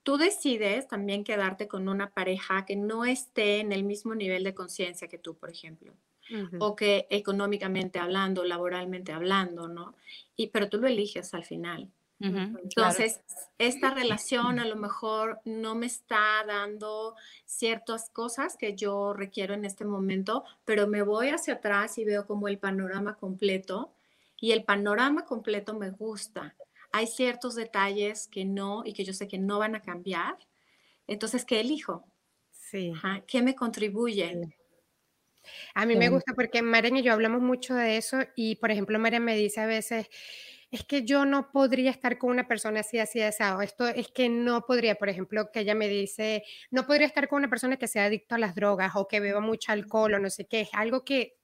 tú 0.03 0.17
decides 0.17 0.87
también 0.87 1.23
quedarte 1.23 1.67
con 1.67 1.87
una 1.87 2.11
pareja 2.11 2.65
que 2.65 2.75
no 2.75 3.05
esté 3.05 3.59
en 3.59 3.71
el 3.71 3.83
mismo 3.83 4.13
nivel 4.15 4.43
de 4.43 4.53
conciencia 4.53 5.07
que 5.07 5.17
tú, 5.17 5.35
por 5.35 5.49
ejemplo, 5.49 5.93
o 6.59 6.75
que 6.75 7.07
económicamente 7.09 7.99
hablando, 7.99 8.43
laboralmente 8.43 9.11
hablando, 9.11 9.67
¿no? 9.67 9.95
Y, 10.35 10.47
pero 10.47 10.69
tú 10.69 10.79
lo 10.79 10.87
eliges 10.87 11.33
al 11.33 11.43
final. 11.43 11.89
Entonces, 12.19 13.19
esta 13.57 13.93
relación 13.93 14.57
a 14.59 14.65
lo 14.65 14.77
mejor 14.77 15.41
no 15.43 15.75
me 15.75 15.87
está 15.87 16.43
dando 16.47 17.15
ciertas 17.45 18.09
cosas 18.09 18.55
que 18.55 18.75
yo 18.75 19.13
requiero 19.13 19.53
en 19.53 19.65
este 19.65 19.83
momento, 19.83 20.45
pero 20.63 20.87
me 20.87 21.01
voy 21.01 21.29
hacia 21.29 21.55
atrás 21.55 21.97
y 21.97 22.05
veo 22.05 22.25
como 22.25 22.47
el 22.47 22.59
panorama 22.59 23.15
completo 23.15 23.91
y 24.39 24.53
el 24.53 24.63
panorama 24.63 25.25
completo 25.25 25.73
me 25.73 25.89
gusta 25.89 26.55
hay 26.93 27.07
ciertos 27.07 27.55
detalles 27.55 28.27
que 28.27 28.45
no 28.45 28.83
y 28.85 28.93
que 28.93 29.03
yo 29.03 29.13
sé 29.13 29.27
que 29.27 29.39
no 29.39 29.57
van 29.59 29.75
a 29.75 29.81
cambiar. 29.81 30.37
Entonces, 31.07 31.43
¿qué 31.43 31.59
elijo? 31.59 32.05
Sí. 32.51 32.93
¿Qué 33.27 33.41
me 33.41 33.55
contribuye? 33.55 34.55
A 35.73 35.85
mí 35.85 35.95
me 35.95 36.09
gusta 36.09 36.33
porque 36.33 36.61
Maren 36.61 36.97
y 36.97 37.03
yo 37.03 37.13
hablamos 37.13 37.41
mucho 37.41 37.75
de 37.75 37.97
eso 37.97 38.19
y, 38.35 38.55
por 38.55 38.71
ejemplo, 38.71 38.99
Maren 38.99 39.23
me 39.23 39.35
dice 39.35 39.61
a 39.61 39.65
veces, 39.65 40.09
es 40.71 40.83
que 40.85 41.03
yo 41.03 41.25
no 41.25 41.51
podría 41.51 41.91
estar 41.91 42.17
con 42.17 42.31
una 42.31 42.47
persona 42.47 42.79
así, 42.79 42.99
así, 42.99 43.21
así, 43.21 43.43
esto 43.61 43.87
es 43.87 44.07
que 44.09 44.29
no 44.29 44.65
podría, 44.65 44.95
por 44.95 45.09
ejemplo, 45.09 45.51
que 45.51 45.61
ella 45.61 45.75
me 45.75 45.87
dice, 45.87 46.43
no 46.71 46.87
podría 46.87 47.07
estar 47.07 47.27
con 47.27 47.37
una 47.37 47.49
persona 47.49 47.77
que 47.77 47.87
sea 47.87 48.05
adicto 48.05 48.35
a 48.35 48.39
las 48.39 48.55
drogas 48.55 48.93
o 48.95 49.07
que 49.07 49.19
beba 49.19 49.39
mucho 49.39 49.71
alcohol 49.71 50.15
o 50.15 50.19
no 50.19 50.29
sé 50.29 50.45
qué, 50.47 50.61
es 50.61 50.69
algo 50.73 51.03
que 51.05 51.35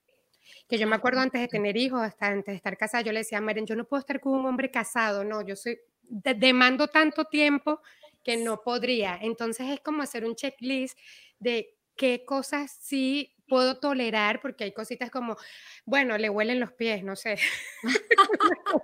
que 0.68 0.78
yo 0.78 0.86
me 0.86 0.96
acuerdo 0.96 1.20
antes 1.20 1.40
de 1.40 1.48
tener 1.48 1.76
hijos, 1.76 2.00
hasta 2.00 2.28
antes 2.28 2.52
de 2.52 2.56
estar 2.56 2.76
casada, 2.76 3.02
yo 3.02 3.12
le 3.12 3.20
decía 3.20 3.38
a 3.38 3.40
Maren, 3.40 3.66
yo 3.66 3.76
no 3.76 3.84
puedo 3.86 4.00
estar 4.00 4.20
con 4.20 4.32
un 4.34 4.46
hombre 4.46 4.70
casado, 4.70 5.24
no, 5.24 5.42
yo 5.42 5.56
soy, 5.56 5.78
demando 6.08 6.88
tanto 6.88 7.24
tiempo 7.24 7.80
que 8.22 8.36
no 8.36 8.60
podría. 8.62 9.18
Entonces 9.20 9.68
es 9.70 9.80
como 9.80 10.02
hacer 10.02 10.24
un 10.24 10.34
checklist 10.34 10.98
de 11.38 11.76
qué 11.96 12.24
cosas 12.24 12.76
sí 12.80 13.34
puedo 13.50 13.78
tolerar, 13.78 14.40
porque 14.40 14.64
hay 14.64 14.72
cositas 14.72 15.10
como, 15.10 15.36
bueno, 15.84 16.16
le 16.16 16.30
huelen 16.30 16.60
los 16.60 16.72
pies, 16.72 17.02
no 17.02 17.16
sé. 17.16 17.36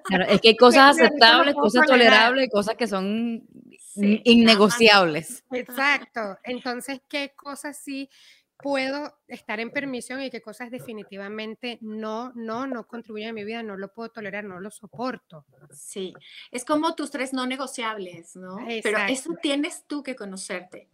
Claro, 0.05 0.25
es 0.25 0.41
que 0.41 0.49
hay 0.49 0.57
cosas 0.59 0.99
aceptables, 0.99 1.55
cosas 1.55 1.87
tolerables 1.87 2.47
y 2.47 2.51
cosas 2.51 2.75
que 2.75 2.89
son 2.89 3.47
innegociables. 3.95 5.45
Exacto. 5.53 6.37
Entonces, 6.43 7.01
¿qué 7.09 7.33
cosas 7.35 7.79
sí 7.79 8.11
puedo 8.59 9.19
estar 9.29 9.61
en 9.61 9.71
permisión 9.71 10.23
y 10.23 10.31
qué 10.31 10.41
cosas 10.41 10.71
definitivamente 10.71 11.79
no, 11.83 12.33
no, 12.35 12.67
no 12.67 12.87
contribuyen 12.87 13.31
a 13.31 13.33
mi 13.33 13.45
vida, 13.45 13.63
no 13.63 13.77
lo 13.77 13.93
puedo 13.93 14.11
tolerar, 14.11 14.45
no 14.45 14.61
lo 14.61 14.71
soporto. 14.71 15.45
Sí, 15.71 16.15
es 16.51 16.65
como 16.65 16.95
tus 16.95 17.11
tres 17.11 17.33
no 17.33 17.47
negociables, 17.47 18.35
¿no? 18.35 18.57
Pero 18.83 18.99
eso 19.09 19.35
tienes 19.41 19.85
tú 19.87 20.03
que 20.03 20.17
conocerte. 20.17 20.89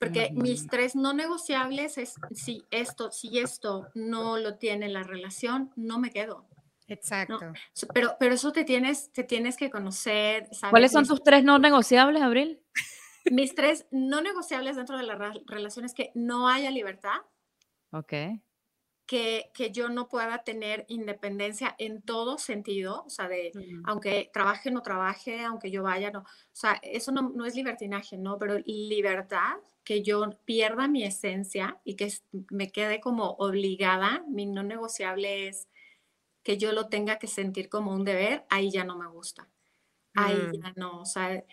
Porque 0.00 0.30
mis 0.32 0.66
tres 0.66 0.96
no 0.96 1.12
negociables 1.12 1.98
es 1.98 2.14
si 2.32 2.64
esto, 2.70 3.12
si 3.12 3.38
esto 3.38 3.88
no 3.94 4.38
lo 4.38 4.56
tiene 4.56 4.88
la 4.88 5.02
relación, 5.02 5.70
no 5.76 5.98
me 5.98 6.10
quedo. 6.10 6.48
Exacto. 6.88 7.38
Pero, 7.92 8.16
pero 8.18 8.34
eso 8.34 8.50
te 8.50 8.64
tienes, 8.64 9.12
te 9.12 9.24
tienes 9.24 9.58
que 9.58 9.70
conocer. 9.70 10.48
¿Cuáles 10.70 10.92
son 10.92 11.06
tus 11.06 11.22
tres 11.22 11.44
no 11.44 11.58
negociables, 11.58 12.22
Abril? 12.22 12.62
Mis 13.30 13.54
tres 13.54 13.86
no 13.90 14.22
negociables 14.22 14.76
dentro 14.76 14.96
de 14.96 15.04
la 15.04 15.34
relación 15.46 15.84
es 15.84 15.92
que 15.92 16.10
no 16.14 16.48
haya 16.48 16.70
libertad. 16.70 17.18
Ok. 17.92 18.12
Que, 19.06 19.50
que, 19.52 19.70
yo 19.70 19.90
no 19.90 20.08
pueda 20.08 20.44
tener 20.44 20.86
independencia 20.88 21.74
en 21.78 22.00
todo 22.00 22.38
sentido, 22.38 23.02
o 23.04 23.10
sea, 23.10 23.28
de 23.28 23.50
aunque 23.84 24.30
trabaje 24.32 24.68
o 24.68 24.72
no 24.72 24.82
trabaje, 24.82 25.42
aunque 25.42 25.70
yo 25.72 25.82
vaya, 25.82 26.12
no, 26.12 26.20
o 26.20 26.24
sea, 26.52 26.78
eso 26.82 27.10
no, 27.10 27.32
no, 27.34 27.44
es 27.44 27.56
libertinaje, 27.56 28.16
¿no? 28.16 28.38
Pero 28.38 28.58
libertad, 28.66 29.56
que 29.84 30.02
yo 30.02 30.30
pierda 30.44 30.88
mi 30.88 31.04
esencia 31.04 31.78
y 31.84 31.96
que 31.96 32.12
me 32.50 32.70
quede 32.70 33.00
como 33.00 33.30
obligada, 33.32 34.24
mi 34.28 34.46
no 34.46 34.62
negociable 34.62 35.48
es 35.48 35.68
que 36.42 36.58
yo 36.58 36.72
lo 36.72 36.88
tenga 36.88 37.18
que 37.18 37.26
sentir 37.26 37.68
como 37.68 37.92
un 37.92 38.04
deber, 38.04 38.44
ahí 38.48 38.70
ya 38.70 38.84
no 38.84 38.96
me 38.96 39.08
gusta. 39.08 39.48
Ahí 40.14 40.36
mm. 40.36 40.62
ya 40.62 40.72
no, 40.76 41.00
o 41.00 41.06
sea, 41.06 41.44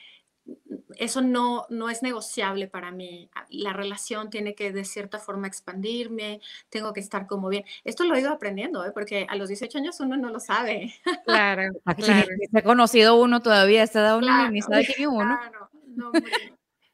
eso 0.96 1.22
no, 1.22 1.66
no 1.70 1.90
es 1.90 2.02
negociable 2.02 2.68
para 2.68 2.92
mí. 2.92 3.30
La 3.50 3.74
relación 3.74 4.30
tiene 4.30 4.56
que 4.56 4.72
de 4.72 4.86
cierta 4.86 5.20
forma 5.20 5.48
expandirme, 5.48 6.42
tengo 6.70 6.94
que 6.94 7.02
estar 7.02 7.28
como 7.28 7.50
bien. 7.50 7.66
Esto 7.84 8.06
lo 8.06 8.16
he 8.16 8.22
ido 8.22 8.32
aprendiendo, 8.32 8.86
¿eh? 8.86 8.92
porque 8.94 9.28
a 9.30 9.36
los 9.36 9.50
18 9.50 9.78
años 9.78 10.00
uno 10.00 10.18
no 10.18 10.30
lo 10.30 10.40
sabe. 10.40 10.94
Claro, 11.26 11.74
Aquí 11.86 12.04
se 12.04 12.58
ha 12.58 12.62
conocido 12.64 13.16
uno 13.16 13.42
todavía, 13.42 13.86
se 13.88 14.00
da 14.00 14.16
uno 14.16 14.50
ni 14.50 14.62
sabe 14.62 14.86
quién 14.86 15.02
es 15.02 15.08
uno. 15.08 15.38
Claro, 15.38 15.70
no, 15.88 16.12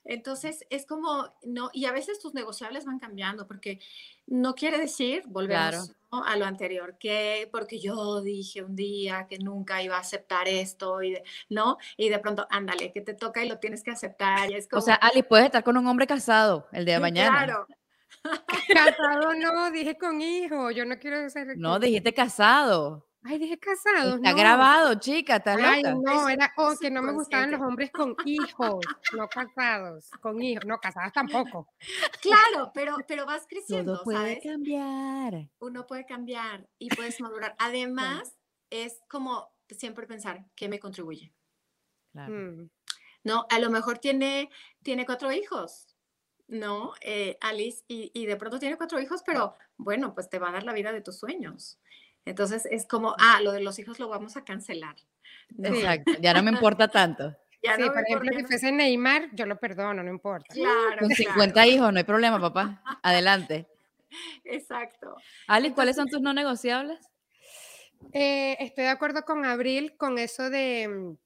entonces, 0.05 0.65
es 0.69 0.85
como, 0.85 1.33
no, 1.43 1.69
y 1.73 1.85
a 1.85 1.91
veces 1.91 2.19
tus 2.19 2.33
negociables 2.33 2.85
van 2.85 2.99
cambiando, 2.99 3.47
porque 3.47 3.79
no 4.27 4.53
quiere 4.53 4.77
decir, 4.77 5.23
volvemos 5.27 5.95
a 6.11 6.35
lo 6.35 6.45
anterior, 6.45 6.97
que 6.99 7.49
porque 7.51 7.79
yo 7.79 8.21
dije 8.21 8.63
un 8.63 8.75
día 8.75 9.27
que 9.29 9.39
nunca 9.39 9.81
iba 9.81 9.95
a 9.95 10.01
aceptar 10.01 10.47
esto, 10.47 11.01
y 11.01 11.17
¿no? 11.49 11.77
Y 11.97 12.09
de 12.09 12.19
pronto, 12.19 12.45
ándale, 12.49 12.91
que 12.91 13.01
te 13.01 13.13
toca 13.13 13.43
y 13.43 13.49
lo 13.49 13.59
tienes 13.59 13.83
que 13.83 13.91
aceptar. 13.91 14.51
es 14.51 14.67
O 14.71 14.81
sea, 14.81 14.95
Ali, 14.95 15.23
puedes 15.23 15.45
estar 15.45 15.63
con 15.63 15.77
un 15.77 15.87
hombre 15.87 16.05
casado 16.05 16.67
el 16.71 16.85
día 16.85 16.95
de 16.95 17.01
mañana. 17.01 17.45
Claro. 17.45 17.67
casado 18.73 19.33
no, 19.33 19.71
dije 19.71 19.97
con 19.97 20.21
hijo, 20.21 20.69
yo 20.71 20.85
no 20.85 20.99
quiero 20.99 21.29
ser... 21.29 21.57
No, 21.57 21.79
dijiste 21.79 22.13
casado. 22.13 23.07
Ay, 23.25 23.37
dije 23.39 23.57
casado. 23.57 24.15
Está 24.15 24.33
grabado, 24.33 24.95
chica, 24.95 25.37
está 25.37 25.55
Ay, 25.55 25.81
no, 25.83 26.27
era 26.27 26.53
oh, 26.57 26.73
que 26.79 26.91
no 26.91 27.01
me 27.01 27.13
gustaban 27.13 27.51
los 27.51 27.61
hombres 27.61 27.89
con 27.91 28.15
hijos, 28.25 28.85
no 29.15 29.29
casados, 29.29 30.09
con 30.21 30.41
hijos, 30.41 30.65
no 30.65 30.77
casadas 30.79 31.13
tampoco. 31.13 31.69
Claro, 32.21 32.71
pero, 32.73 32.97
pero 33.07 33.25
vas 33.25 33.45
creciendo, 33.47 33.95
Todo 33.95 34.03
puede 34.03 34.41
cambiar. 34.41 35.49
Uno 35.59 35.87
puede 35.87 36.05
cambiar 36.05 36.67
y 36.77 36.89
puedes 36.89 37.21
madurar. 37.21 37.55
Además, 37.59 38.35
es 38.69 38.99
como 39.09 39.53
siempre 39.69 40.05
pensar, 40.05 40.45
¿qué 40.55 40.67
me 40.67 40.79
contribuye? 40.79 41.33
Claro. 42.11 42.33
Mm. 42.33 42.69
No, 43.23 43.45
a 43.49 43.59
lo 43.59 43.69
mejor 43.69 43.99
tiene, 43.99 44.49
tiene 44.81 45.05
cuatro 45.05 45.31
hijos, 45.31 45.95
¿no? 46.47 46.93
Eh, 46.99 47.37
Alice, 47.39 47.83
y, 47.87 48.11
y 48.13 48.25
de 48.25 48.35
pronto 48.35 48.59
tiene 48.59 48.75
cuatro 48.75 48.99
hijos, 48.99 49.23
pero 49.25 49.55
bueno, 49.77 50.13
pues 50.13 50.29
te 50.29 50.39
va 50.39 50.49
a 50.49 50.53
dar 50.53 50.63
la 50.63 50.73
vida 50.73 50.91
de 50.91 51.01
tus 51.01 51.19
sueños. 51.19 51.79
Entonces 52.25 52.65
es 52.69 52.85
como, 52.85 53.15
ah, 53.19 53.39
lo 53.41 53.51
de 53.51 53.61
los 53.61 53.79
hijos 53.79 53.99
lo 53.99 54.07
vamos 54.07 54.37
a 54.37 54.43
cancelar. 54.43 54.95
Exacto, 55.61 56.13
ya 56.19 56.33
no 56.33 56.43
me 56.43 56.51
importa 56.51 56.87
tanto. 56.87 57.35
Ya 57.65 57.77
sí, 57.77 57.83
por 57.83 58.03
ejemplo, 58.05 58.29
si 58.35 58.43
fuese 58.43 58.73
Neymar, 58.73 59.29
yo 59.31 59.45
lo 59.45 59.57
perdono, 59.57 60.03
no 60.03 60.09
importa. 60.09 60.53
Claro, 60.53 60.99
Con 60.99 61.09
50 61.11 61.65
hijos, 61.67 61.93
no 61.93 61.97
hay 61.97 62.03
problema, 62.03 62.37
papá. 62.37 62.83
Adelante. 63.03 63.69
Exacto. 64.43 65.15
Ali, 65.47 65.71
¿cuáles 65.71 65.95
son 65.95 66.09
tus 66.09 66.19
no 66.19 66.33
negociables? 66.33 66.99
Eh, 68.11 68.57
estoy 68.59 68.83
de 68.83 68.89
acuerdo 68.89 69.23
con 69.23 69.45
Abril 69.45 69.95
con 69.95 70.17
eso 70.17 70.49
de, 70.49 70.89
mm, 70.89 71.17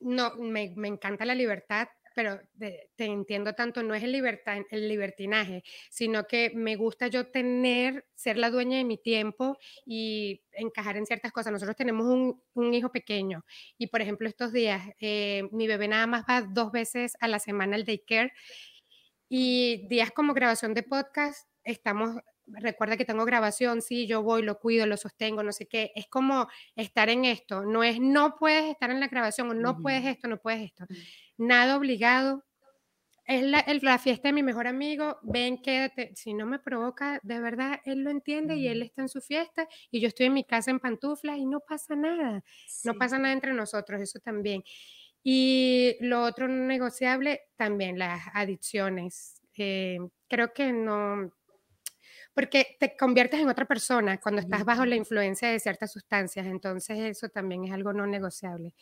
no, 0.00 0.34
me, 0.34 0.72
me 0.74 0.88
encanta 0.88 1.24
la 1.24 1.36
libertad, 1.36 1.86
pero 2.18 2.40
te 2.58 2.90
entiendo 3.04 3.52
tanto, 3.52 3.80
no 3.84 3.94
es 3.94 4.02
el, 4.02 4.10
libertad, 4.10 4.58
el 4.72 4.88
libertinaje, 4.88 5.62
sino 5.88 6.26
que 6.26 6.50
me 6.52 6.74
gusta 6.74 7.06
yo 7.06 7.28
tener, 7.28 8.06
ser 8.16 8.38
la 8.38 8.50
dueña 8.50 8.76
de 8.76 8.82
mi 8.82 8.98
tiempo 8.98 9.56
y 9.86 10.42
encajar 10.50 10.96
en 10.96 11.06
ciertas 11.06 11.30
cosas. 11.30 11.52
Nosotros 11.52 11.76
tenemos 11.76 12.08
un, 12.08 12.42
un 12.54 12.74
hijo 12.74 12.90
pequeño 12.90 13.44
y, 13.78 13.86
por 13.86 14.02
ejemplo, 14.02 14.28
estos 14.28 14.52
días, 14.52 14.82
eh, 14.98 15.48
mi 15.52 15.68
bebé 15.68 15.86
nada 15.86 16.08
más 16.08 16.24
va 16.28 16.42
dos 16.42 16.72
veces 16.72 17.16
a 17.20 17.28
la 17.28 17.38
semana 17.38 17.76
al 17.76 17.84
daycare 17.84 18.32
y 19.28 19.86
días 19.86 20.10
como 20.10 20.34
grabación 20.34 20.74
de 20.74 20.82
podcast, 20.82 21.48
estamos 21.62 22.16
recuerda 22.50 22.96
que 22.96 23.04
tengo 23.04 23.24
grabación, 23.24 23.82
sí, 23.82 24.06
yo 24.06 24.22
voy, 24.22 24.42
lo 24.42 24.58
cuido, 24.58 24.86
lo 24.86 24.96
sostengo, 24.96 25.42
no 25.42 25.52
sé 25.52 25.66
qué. 25.66 25.92
Es 25.94 26.08
como 26.08 26.48
estar 26.76 27.08
en 27.10 27.24
esto, 27.24 27.64
no 27.64 27.82
es 27.84 28.00
no 28.00 28.36
puedes 28.36 28.70
estar 28.70 28.90
en 28.90 29.00
la 29.00 29.08
grabación 29.08 29.50
o 29.50 29.54
no 29.54 29.80
puedes 29.80 30.04
esto, 30.04 30.28
no 30.28 30.38
puedes 30.38 30.62
esto. 30.62 30.86
Nada 31.38 31.76
obligado. 31.76 32.44
Es 33.26 33.42
la, 33.42 33.64
la, 33.82 33.98
fiesta 33.98 34.28
de 34.28 34.32
mi 34.32 34.42
mejor 34.42 34.66
amigo, 34.66 35.18
ven, 35.22 35.60
quédate. 35.60 36.12
Si 36.16 36.32
no 36.32 36.46
me 36.46 36.58
provoca, 36.58 37.20
de 37.22 37.38
verdad, 37.40 37.80
él 37.84 38.02
lo 38.02 38.10
entiende 38.10 38.56
y 38.56 38.68
él 38.68 38.82
está 38.82 39.02
en 39.02 39.10
su 39.10 39.20
fiesta 39.20 39.68
y 39.90 40.00
yo 40.00 40.08
estoy 40.08 40.26
en 40.26 40.34
mi 40.34 40.44
casa 40.44 40.70
en 40.70 40.80
pantuflas 40.80 41.36
y 41.36 41.44
no 41.44 41.60
pasa 41.60 41.94
nada. 41.94 42.42
No 42.84 42.94
pasa 42.94 43.18
nada 43.18 43.34
entre 43.34 43.52
nosotros, 43.52 44.00
eso 44.00 44.18
también. 44.18 44.62
Y 45.22 45.96
lo 46.00 46.22
otro 46.22 46.48
negociable, 46.48 47.42
también 47.56 47.98
las 47.98 48.22
adicciones. 48.32 49.42
Eh, 49.58 49.98
creo 50.28 50.54
que 50.54 50.72
no, 50.72 51.30
porque 52.38 52.76
te 52.78 52.96
conviertes 52.96 53.40
en 53.40 53.48
otra 53.48 53.64
persona 53.64 54.20
cuando 54.20 54.40
estás 54.40 54.64
bajo 54.64 54.86
la 54.86 54.94
influencia 54.94 55.50
de 55.50 55.58
ciertas 55.58 55.90
sustancias, 55.90 56.46
entonces 56.46 56.96
eso 57.00 57.28
también 57.28 57.64
es 57.64 57.72
algo 57.72 57.92
no 57.92 58.06
negociable. 58.06 58.74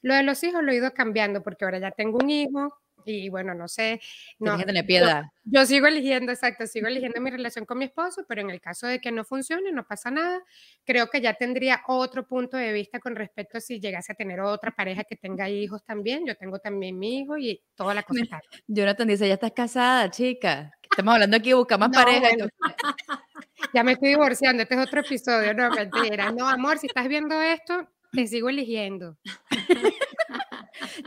Lo 0.00 0.14
de 0.14 0.22
los 0.22 0.42
hijos 0.42 0.62
lo 0.62 0.72
he 0.72 0.76
ido 0.76 0.94
cambiando 0.94 1.42
porque 1.42 1.66
ahora 1.66 1.78
ya 1.78 1.90
tengo 1.90 2.16
un 2.16 2.30
hijo 2.30 2.74
y 3.04 3.28
bueno, 3.28 3.52
no 3.52 3.68
sé. 3.68 4.00
No, 4.38 4.56
que 4.56 4.64
tener 4.64 4.86
piedad. 4.86 5.24
Yo, 5.44 5.66
sigo 5.66 5.88
eligiendo, 5.88 6.32
exacto, 6.32 6.66
sigo 6.66 6.86
eligiendo 6.86 7.20
mi 7.20 7.28
relación 7.28 7.66
con 7.66 7.76
mi 7.76 7.84
esposo, 7.84 8.24
pero 8.26 8.40
en 8.40 8.48
el 8.48 8.62
caso 8.62 8.86
de 8.86 8.98
que 8.98 9.12
no 9.12 9.24
funcione, 9.24 9.72
no 9.72 9.86
pasa 9.86 10.10
nada. 10.10 10.40
Creo 10.84 11.10
que 11.10 11.20
ya 11.20 11.34
tendría 11.34 11.82
otro 11.88 12.26
punto 12.26 12.56
de 12.56 12.72
vista 12.72 12.98
con 12.98 13.14
respecto 13.14 13.58
a 13.58 13.60
si 13.60 13.78
llegase 13.78 14.12
a 14.12 14.14
tener 14.14 14.40
otra 14.40 14.70
pareja 14.70 15.04
que 15.04 15.16
tenga 15.16 15.50
hijos 15.50 15.84
también. 15.84 16.26
Yo 16.26 16.34
tengo 16.34 16.60
también 16.60 16.98
mi 16.98 17.18
hijo 17.18 17.36
y 17.36 17.62
toda 17.74 17.92
la 17.92 18.04
cosa. 18.04 18.40
Jonathan 18.66 19.08
dice, 19.08 19.28
ya 19.28 19.34
estás 19.34 19.52
casada, 19.52 20.10
chica. 20.10 20.72
Estamos 20.92 21.14
hablando 21.14 21.38
aquí 21.38 21.48
de 21.48 21.54
buscar 21.54 21.78
más 21.78 21.88
pareja. 21.88 22.28
ya 23.74 23.82
me 23.82 23.92
estoy 23.92 24.10
divorciando, 24.10 24.62
este 24.62 24.74
es 24.74 24.80
otro 24.86 25.00
episodio, 25.00 25.54
no, 25.54 25.70
mentira. 25.70 26.30
No, 26.30 26.46
amor, 26.46 26.78
si 26.78 26.86
estás 26.86 27.08
viendo 27.08 27.40
esto, 27.40 27.88
te 28.12 28.26
sigo 28.26 28.50
eligiendo. 28.50 29.16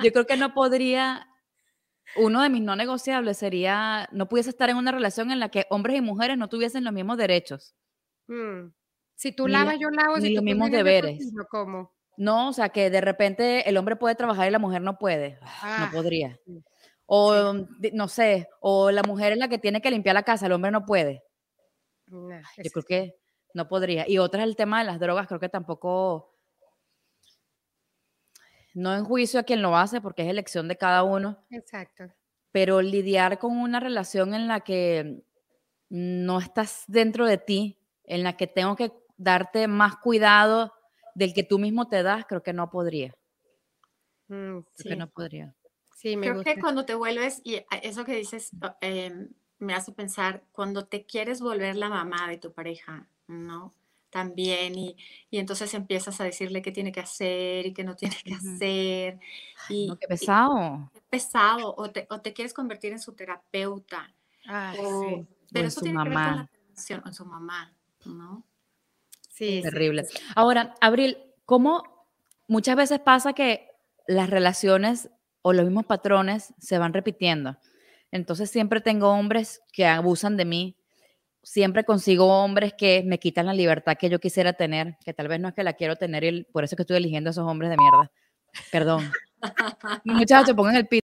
Yo 0.03 0.11
creo 0.11 0.25
que 0.25 0.37
no 0.37 0.55
podría, 0.55 1.27
uno 2.15 2.41
de 2.41 2.49
mis 2.49 2.63
no 2.63 2.75
negociables 2.75 3.37
sería, 3.37 4.09
no 4.11 4.27
pudiese 4.27 4.49
estar 4.49 4.71
en 4.71 4.77
una 4.77 4.91
relación 4.91 5.29
en 5.29 5.39
la 5.39 5.49
que 5.49 5.67
hombres 5.69 5.97
y 5.97 6.01
mujeres 6.01 6.35
no 6.35 6.49
tuviesen 6.49 6.83
los 6.83 6.93
mismos 6.93 7.17
derechos. 7.17 7.75
Mm. 8.27 8.71
Si 9.13 9.33
tú 9.33 9.47
lavas, 9.47 9.77
yo 9.79 9.89
lavo. 9.91 10.17
Ni 10.17 10.33
los 10.33 10.43
mismos 10.43 10.71
deberes. 10.71 11.31
¿Cómo? 11.51 11.93
No, 12.17 12.49
o 12.49 12.53
sea, 12.53 12.69
que 12.69 12.89
de 12.89 13.01
repente 13.01 13.69
el 13.69 13.77
hombre 13.77 13.97
puede 13.97 14.15
trabajar 14.15 14.47
y 14.47 14.51
la 14.51 14.59
mujer 14.59 14.81
no 14.81 14.97
puede. 14.97 15.37
no 15.41 15.47
ah, 15.61 15.89
podría. 15.93 16.39
O, 17.07 17.53
no 17.93 18.07
sé, 18.07 18.49
o 18.61 18.89
la 18.91 19.03
mujer 19.03 19.33
es 19.33 19.37
la 19.37 19.47
que 19.47 19.59
tiene 19.59 19.81
que 19.81 19.91
limpiar 19.91 20.15
la 20.15 20.23
casa, 20.23 20.47
el 20.47 20.51
hombre 20.53 20.71
no 20.71 20.85
puede. 20.85 21.23
Yo 22.07 22.71
creo 22.71 22.83
que 22.83 23.15
no 23.53 23.67
podría. 23.67 24.07
Y 24.07 24.17
otra 24.17 24.43
es 24.43 24.49
el 24.49 24.55
tema 24.55 24.79
de 24.79 24.85
las 24.85 24.99
drogas, 24.99 25.27
creo 25.27 25.39
que 25.39 25.49
tampoco, 25.49 26.35
no 28.73 28.93
en 28.93 29.05
juicio 29.05 29.39
a 29.39 29.43
quien 29.43 29.61
lo 29.61 29.77
hace, 29.77 30.01
porque 30.01 30.23
es 30.23 30.29
elección 30.29 30.67
de 30.67 30.77
cada 30.77 31.03
uno. 31.03 31.45
Exacto. 31.51 32.05
Pero 32.51 32.81
lidiar 32.81 33.39
con 33.39 33.57
una 33.57 33.79
relación 33.79 34.33
en 34.33 34.47
la 34.47 34.61
que 34.61 35.23
no 35.89 36.39
estás 36.39 36.83
dentro 36.87 37.25
de 37.25 37.37
ti, 37.37 37.79
en 38.03 38.23
la 38.23 38.35
que 38.37 38.47
tengo 38.47 38.75
que 38.75 38.91
darte 39.17 39.67
más 39.67 39.97
cuidado 39.97 40.73
del 41.15 41.33
que 41.33 41.43
tú 41.43 41.59
mismo 41.59 41.87
te 41.87 42.03
das, 42.03 42.25
creo 42.27 42.43
que 42.43 42.53
no 42.53 42.69
podría. 42.69 43.13
Mm, 44.27 44.59
creo 44.59 44.89
que 44.89 44.95
no 44.95 45.09
podría. 45.09 45.55
Creo 46.13 46.43
que 46.43 46.59
cuando 46.59 46.85
te 46.85 46.93
vuelves, 46.93 47.41
y 47.43 47.63
eso 47.81 48.05
que 48.05 48.15
dices 48.15 48.51
em, 48.81 49.29
me 49.57 49.73
hace 49.73 49.91
pensar, 49.91 50.43
cuando 50.51 50.85
te 50.85 51.05
quieres 51.05 51.41
volver 51.41 51.75
la 51.75 51.89
mamá 51.89 52.27
de 52.29 52.37
tu 52.37 52.53
pareja, 52.53 53.07
¿no? 53.27 53.73
También, 54.11 54.77
y, 54.77 54.95
y 55.31 55.39
entonces 55.39 55.73
empiezas 55.73 56.21
a 56.21 56.23
decirle 56.23 56.61
qué 56.61 56.71
tiene 56.71 56.91
que 56.91 56.99
hacer 56.99 57.65
y 57.65 57.73
qué 57.73 57.83
no 57.83 57.95
tiene 57.95 58.15
que 58.23 58.33
hacer. 58.35 59.19
Y, 59.67 59.87
no, 59.87 59.97
qué 59.97 60.07
pesado. 60.07 60.91
qué 60.93 61.01
pesado, 61.09 61.73
o 61.75 61.89
te, 61.89 62.05
o 62.11 62.21
te, 62.21 62.33
quieres 62.33 62.53
convertir 62.53 62.91
en 62.91 62.99
su 62.99 63.13
terapeuta. 63.13 64.13
O, 64.79 65.09
sí. 65.09 65.27
Pero 65.51 65.67
eso 65.67 65.81
tiene 65.81 65.97
que 66.03 66.09
ver 66.09 66.13
con 66.13 66.35
la 66.37 66.49
relación 66.67 67.01
con 67.01 67.13
su 67.15 67.25
mamá, 67.25 67.73
¿no? 68.05 68.43
Sí. 69.31 69.61
Terrible. 69.63 70.05
Ahora, 70.35 70.75
Abril, 70.81 71.17
¿cómo 71.45 72.07
muchas 72.47 72.75
veces 72.75 72.99
pasa 72.99 73.33
que 73.33 73.71
las 74.07 74.29
relaciones 74.29 75.09
o 75.47 75.53
los 75.53 75.63
mismos 75.65 75.85
patrones 75.85 76.55
se 76.57 76.79
van 76.79 76.91
repitiendo? 76.91 77.55
Entonces 78.11 78.49
siempre 78.49 78.81
tengo 78.81 79.09
hombres 79.09 79.61
que 79.71 79.85
abusan 79.85 80.37
de 80.37 80.45
mí, 80.45 80.75
siempre 81.43 81.83
consigo 81.83 82.25
hombres 82.25 82.73
que 82.75 83.03
me 83.05 83.19
quitan 83.19 83.45
la 83.45 83.53
libertad 83.53 83.95
que 83.95 84.09
yo 84.09 84.19
quisiera 84.19 84.53
tener, 84.53 84.97
que 85.05 85.13
tal 85.13 85.27
vez 85.27 85.39
no 85.39 85.49
es 85.49 85.53
que 85.53 85.61
la 85.61 85.73
quiero 85.73 85.97
tener 85.97 86.23
y 86.23 86.45
por 86.45 86.63
eso 86.63 86.73
es 86.73 86.77
que 86.77 86.81
estoy 86.81 86.97
eligiendo 86.97 87.29
a 87.29 87.31
esos 87.31 87.47
hombres 87.47 87.69
de 87.69 87.77
mierda. 87.77 88.11
Perdón. 88.71 89.11
Muchachos, 90.03 90.55
pongan 90.55 90.77
el 90.77 90.87
pito. 90.87 91.05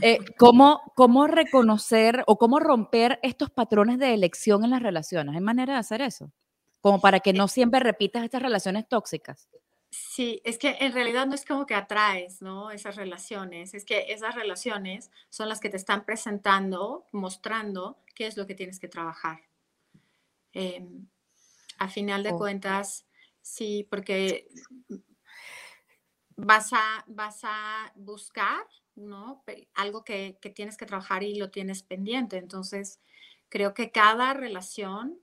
Eh, 0.00 0.18
¿cómo, 0.38 0.92
¿Cómo 0.94 1.26
reconocer 1.26 2.22
o 2.28 2.38
cómo 2.38 2.60
romper 2.60 3.18
estos 3.24 3.50
patrones 3.50 3.98
de 3.98 4.14
elección 4.14 4.62
en 4.62 4.70
las 4.70 4.82
relaciones? 4.82 5.34
¿Hay 5.34 5.40
manera 5.40 5.72
de 5.72 5.80
hacer 5.80 6.02
eso? 6.02 6.30
Como 6.80 7.00
para 7.00 7.18
que 7.18 7.32
no 7.32 7.48
siempre 7.48 7.80
repitas 7.80 8.22
estas 8.22 8.42
relaciones 8.42 8.86
tóxicas. 8.88 9.48
Sí, 9.90 10.40
es 10.44 10.58
que 10.58 10.76
en 10.80 10.92
realidad 10.92 11.26
no 11.26 11.34
es 11.34 11.44
como 11.44 11.64
que 11.64 11.74
atraes, 11.74 12.42
¿no? 12.42 12.70
Esas 12.70 12.96
relaciones, 12.96 13.72
es 13.74 13.84
que 13.84 14.12
esas 14.12 14.34
relaciones 14.34 15.10
son 15.30 15.48
las 15.48 15.60
que 15.60 15.70
te 15.70 15.76
están 15.76 16.04
presentando, 16.04 17.06
mostrando 17.12 17.98
qué 18.14 18.26
es 18.26 18.36
lo 18.36 18.46
que 18.46 18.54
tienes 18.54 18.80
que 18.80 18.88
trabajar. 18.88 19.42
Em, 20.52 21.06
a 21.78 21.88
final 21.88 22.22
de 22.22 22.32
cuentas, 22.32 23.06
sí, 23.42 23.86
porque 23.90 24.48
vas 26.36 26.72
a, 26.72 27.04
vas 27.06 27.40
a 27.44 27.92
buscar, 27.94 28.66
¿no? 28.94 29.44
Algo 29.74 30.04
que, 30.04 30.38
que 30.40 30.50
tienes 30.50 30.76
que 30.76 30.86
trabajar 30.86 31.22
y 31.22 31.36
lo 31.36 31.50
tienes 31.50 31.82
pendiente. 31.82 32.38
Entonces, 32.38 33.00
creo 33.48 33.74
que 33.74 33.92
cada 33.92 34.34
relación 34.34 35.18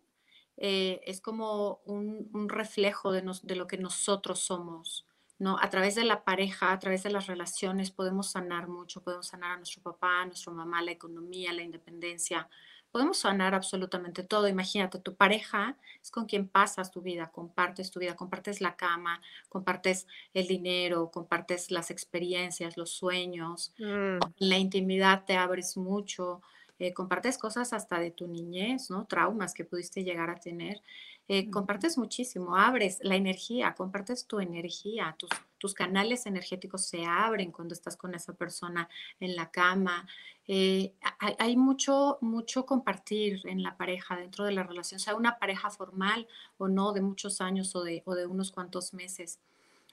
eh, 0.58 1.02
es 1.06 1.22
como 1.22 1.82
un, 1.86 2.48
reflejo 2.50 3.12
de, 3.12 3.24
de, 3.44 3.56
lo 3.56 3.68
que 3.68 3.78
nosotros 3.78 4.40
somos, 4.40 5.08
¿no? 5.40 5.58
A 5.60 5.70
través 5.70 5.96
de 5.96 6.04
la 6.04 6.24
pareja, 6.24 6.72
a 6.72 6.80
través 6.80 7.04
de 7.04 7.10
las 7.10 7.28
relaciones, 7.28 7.92
podemos 7.92 8.32
sanar 8.32 8.68
mucho, 8.68 9.04
podemos 9.04 9.28
sanar 9.28 9.52
a 9.52 9.58
nuestro 9.58 9.82
papá, 9.82 10.22
a 10.22 10.26
nuestra 10.26 10.54
mamá, 10.54 10.82
la 10.82 10.92
economía, 10.92 11.54
la 11.54 11.64
independencia, 11.64 12.50
podemos 12.94 13.18
sanar 13.18 13.56
absolutamente 13.56 14.22
todo. 14.22 14.48
Imagínate, 14.48 15.00
tu 15.00 15.16
pareja 15.16 15.76
es 16.02 16.12
con 16.12 16.28
quien 16.28 16.48
pasas 16.48 16.92
tu 16.92 17.02
vida, 17.02 17.32
compartes 17.32 17.90
tu 17.90 18.00
vida, 18.00 18.16
compartes 18.16 18.62
la 18.62 18.76
cama, 18.76 19.20
compartes 19.50 20.06
el 20.36 20.48
dinero, 20.48 21.10
compartes 21.10 21.72
las 21.72 21.90
experiencias, 21.90 22.78
los 22.78 22.92
sueños. 22.92 23.74
Mm. 23.80 24.20
la 24.38 24.58
intimidad 24.60 25.26
te 25.26 25.36
abres 25.36 25.76
mucho, 25.76 26.42
eh, 26.80 26.94
compartes 26.94 27.38
cosas 27.38 27.74
hasta 27.74 28.00
de 28.00 28.12
tu 28.12 28.28
niñez, 28.28 28.90
¿no? 28.90 29.06
Traumas 29.06 29.54
que 29.54 29.66
pudiste 29.66 30.04
llegar 30.04 30.30
a 30.30 30.40
tener. 30.40 30.82
Eh, 31.30 31.50
compartes 31.50 31.98
muchísimo, 31.98 32.58
abres 32.58 33.00
la 33.02 33.16
energía, 33.16 33.76
compartes 33.76 34.28
tu 34.28 34.42
energía, 34.42 35.16
tus, 35.18 35.30
tus, 35.58 35.74
canales 35.74 36.26
energéticos 36.26 36.86
se 36.86 37.06
abren 37.06 37.52
cuando 37.54 37.74
estás 37.74 37.96
con 37.96 38.14
esa 38.14 38.34
persona 38.34 38.90
en 39.22 39.38
la 39.38 39.50
cama. 39.50 40.06
Eh, 40.48 40.94
hay, 41.40 41.56
mucho, 41.56 42.18
mucho 42.20 42.66
compartir 42.66 43.40
en 43.46 43.64
la 43.64 43.78
pareja, 43.78 44.18
dentro 44.18 44.44
de 44.44 44.52
la 44.52 44.64
relación, 44.64 45.00
sea 45.00 45.16
una 45.16 45.40
pareja 45.40 45.70
formal 45.70 46.28
o 46.58 46.68
no, 46.68 46.92
de 46.92 47.00
muchos 47.00 47.40
años 47.40 47.74
o 47.78 47.84
de, 47.84 48.04
o 48.06 48.16
de 48.16 48.26
unos 48.26 48.52
cuantos 48.52 48.94
meses. 48.94 49.40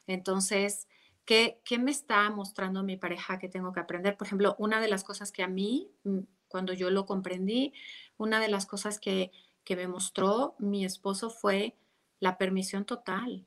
Entonces, 0.09 0.89
¿qué, 1.25 1.61
¿qué 1.65 1.79
me 1.79 1.93
está 1.93 2.29
mostrando 2.31 2.83
mi 2.83 2.97
pareja 2.97 3.39
que 3.39 3.49
tengo 3.49 3.73
que 3.73 3.79
aprender? 3.79 4.17
Por 4.17 4.27
ejemplo, 4.27 4.57
una 4.59 4.81
de 4.81 4.89
las 4.89 5.05
cosas 5.05 5.31
que 5.31 5.45
a 5.45 5.49
mí 5.49 5.89
mm, 6.03 6.19
cuando 6.51 6.75
yo 6.75 6.91
lo 6.91 7.07
comprendí, 7.07 7.73
una 8.19 8.41
de 8.41 8.49
las 8.49 8.67
cosas 8.67 8.99
que, 8.99 9.31
me 9.69 9.87
mostró 9.87 10.57
mi 10.59 10.85
esposo 10.85 11.31
fue 11.31 11.77
la 12.19 12.39
permisión 12.39 12.85
total, 12.85 13.47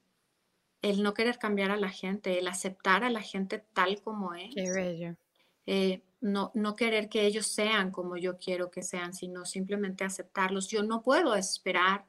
el 0.81 1.03
no 1.03 1.13
querer 1.13 1.37
cambiar 1.37 1.69
a 1.69 1.75
la 1.75 1.89
gente, 1.89 2.39
el 2.39 2.47
aceptar 2.47 3.03
a 3.03 3.09
la 3.09 3.21
gente 3.21 3.59
tal 3.73 4.01
como 4.01 4.33
es. 4.33 4.55
Qué 4.55 4.71
bello. 4.71 5.17
Eh, 5.65 6.01
no, 6.21 6.51
no 6.53 6.77
querer 6.77 7.09
que 7.09 7.25
ellos 7.25 7.47
sean 7.47 7.91
como 7.91 8.15
yo 8.15 8.37
quiero 8.37 8.71
que 8.71 8.83
sean, 8.83 9.13
sino 9.13 9.45
simplemente 9.45 10.05
aceptarlos. 10.05 10.69
Yo 10.69 10.81
no 10.81 11.03
puedo 11.03 11.35
esperar 11.35 12.05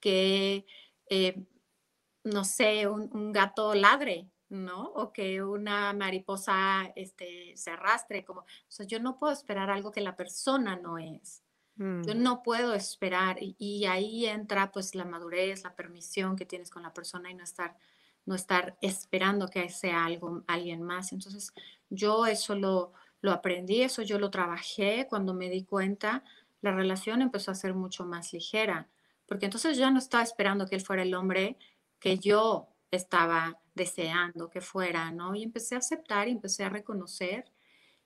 que, 0.00 0.66
eh, 1.08 1.44
no 2.24 2.44
sé, 2.44 2.88
un, 2.88 3.32
gato 3.32 3.74
ladre. 3.76 4.28
¿No? 4.52 4.84
O 4.94 5.12
que 5.12 5.42
una 5.42 5.92
mariposa 5.94 6.92
este, 6.94 7.56
se 7.56 7.70
arrastre, 7.70 8.22
como, 8.22 8.40
o 8.40 8.46
sea, 8.68 8.86
yo 8.86 9.00
no 9.00 9.18
puedo 9.18 9.32
esperar 9.32 9.70
algo 9.70 9.90
que 9.90 10.02
la 10.02 10.14
persona 10.14 10.76
no 10.76 10.98
es. 10.98 11.42
Yo 11.76 12.14
mm. 12.14 12.22
no 12.22 12.42
puedo 12.42 12.74
esperar 12.74 13.38
y, 13.40 13.86
ahí 13.86 14.26
entra 14.26 14.70
pues 14.70 14.94
la 14.94 15.06
madurez, 15.06 15.64
la 15.64 15.74
permisión 15.74 16.36
que 16.36 16.44
tienes 16.44 16.70
con 16.70 16.82
la 16.82 16.92
persona 16.92 17.30
y 17.30 17.34
no 17.34 17.42
estar, 17.42 17.78
no 18.26 18.34
estar 18.34 18.76
esperando 18.82 19.48
que 19.48 19.70
sea 19.70 20.04
algo, 20.04 20.44
alguien 20.46 20.82
más. 20.82 21.12
Entonces, 21.12 21.54
yo 21.88 22.26
eso 22.26 22.54
lo, 22.54 22.92
lo 23.22 23.32
aprendí, 23.32 23.80
eso 23.80 24.02
yo 24.02 24.18
lo 24.18 24.30
trabajé 24.30 25.06
cuando 25.08 25.32
me 25.32 25.48
di 25.48 25.64
cuenta, 25.64 26.24
la 26.60 26.72
relación 26.72 27.22
empezó 27.22 27.50
a 27.50 27.54
ser 27.54 27.72
mucho 27.72 28.04
más 28.04 28.34
ligera, 28.34 28.88
porque 29.24 29.46
entonces 29.46 29.78
ya 29.78 29.90
no 29.90 29.98
estaba 29.98 30.22
esperando 30.22 30.66
que 30.66 30.76
él 30.76 30.82
fuera 30.82 31.02
el 31.02 31.14
hombre 31.14 31.56
que 31.98 32.18
yo 32.18 32.71
estaba 32.92 33.58
deseando 33.74 34.50
que 34.50 34.60
fuera, 34.60 35.10
¿no? 35.10 35.34
Y 35.34 35.42
empecé 35.42 35.74
a 35.74 35.78
aceptar 35.78 36.28
y 36.28 36.32
empecé 36.32 36.62
a 36.62 36.68
reconocer. 36.68 37.50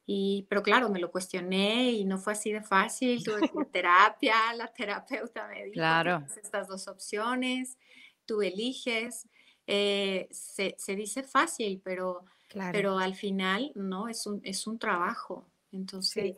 Y, 0.06 0.46
pero 0.48 0.62
claro, 0.62 0.88
me 0.88 1.00
lo 1.00 1.10
cuestioné 1.10 1.90
y 1.90 2.04
no 2.04 2.16
fue 2.18 2.32
así 2.32 2.52
de 2.52 2.62
fácil. 2.62 3.22
Tuve 3.22 3.40
terapia, 3.72 4.54
la 4.54 4.72
terapeuta 4.72 5.48
me 5.48 5.64
dijo 5.64 5.74
claro. 5.74 6.24
estas 6.40 6.68
dos 6.68 6.86
opciones, 6.86 7.76
tú 8.24 8.40
eliges. 8.40 9.28
Eh, 9.66 10.28
se, 10.30 10.76
se, 10.78 10.94
dice 10.94 11.24
fácil, 11.24 11.82
pero, 11.84 12.24
pero 12.70 13.00
al 13.00 13.16
final 13.16 13.72
no, 13.74 14.06
es 14.08 14.24
un, 14.28 14.40
es 14.44 14.68
un 14.68 14.78
trabajo. 14.78 15.44
Entonces, 15.72 16.34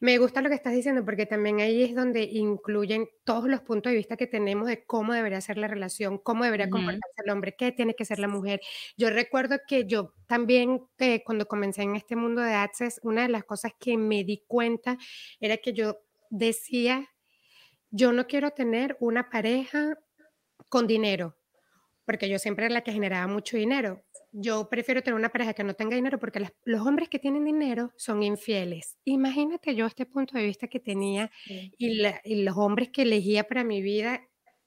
me 0.00 0.18
gusta 0.18 0.40
lo 0.40 0.48
que 0.48 0.54
estás 0.54 0.72
diciendo 0.72 1.04
porque 1.04 1.26
también 1.26 1.60
ahí 1.60 1.82
es 1.82 1.94
donde 1.94 2.22
incluyen 2.22 3.08
todos 3.24 3.48
los 3.48 3.60
puntos 3.60 3.90
de 3.90 3.96
vista 3.96 4.16
que 4.16 4.26
tenemos 4.26 4.68
de 4.68 4.84
cómo 4.84 5.12
debería 5.12 5.40
ser 5.40 5.58
la 5.58 5.68
relación, 5.68 6.18
cómo 6.18 6.44
debería 6.44 6.70
comportarse 6.70 7.22
el 7.24 7.30
hombre, 7.30 7.54
qué 7.58 7.72
tiene 7.72 7.94
que 7.94 8.04
ser 8.04 8.18
la 8.18 8.28
mujer. 8.28 8.60
Yo 8.96 9.10
recuerdo 9.10 9.58
que 9.66 9.86
yo 9.86 10.14
también 10.26 10.86
eh, 10.98 11.22
cuando 11.24 11.46
comencé 11.46 11.82
en 11.82 11.96
este 11.96 12.16
mundo 12.16 12.40
de 12.40 12.54
Access, 12.54 13.00
una 13.02 13.22
de 13.22 13.28
las 13.28 13.44
cosas 13.44 13.72
que 13.78 13.96
me 13.96 14.24
di 14.24 14.44
cuenta 14.46 14.96
era 15.40 15.56
que 15.58 15.72
yo 15.72 15.98
decía, 16.30 17.08
yo 17.90 18.12
no 18.12 18.26
quiero 18.26 18.50
tener 18.52 18.96
una 19.00 19.30
pareja 19.30 19.98
con 20.68 20.86
dinero, 20.86 21.37
porque 22.08 22.30
yo 22.30 22.38
siempre 22.38 22.64
era 22.64 22.72
la 22.72 22.80
que 22.80 22.92
generaba 22.92 23.26
mucho 23.26 23.58
dinero 23.58 24.02
yo 24.32 24.68
prefiero 24.68 25.02
tener 25.02 25.18
una 25.18 25.30
pareja 25.30 25.54
que 25.54 25.64
no 25.64 25.74
tenga 25.74 25.96
dinero 25.96 26.18
porque 26.18 26.46
los 26.64 26.86
hombres 26.86 27.08
que 27.08 27.18
tienen 27.18 27.44
dinero 27.44 27.92
son 27.96 28.22
infieles. 28.22 28.96
Imagínate 29.04 29.74
yo 29.74 29.86
este 29.86 30.06
punto 30.06 30.36
de 30.36 30.44
vista 30.44 30.68
que 30.68 30.80
tenía 30.80 31.30
y, 31.46 32.02
los 32.44 32.56
hombres 32.56 32.90
que 32.90 33.02
elegía 33.02 33.44
para 33.44 33.64
mi 33.64 33.82
vida 33.82 34.22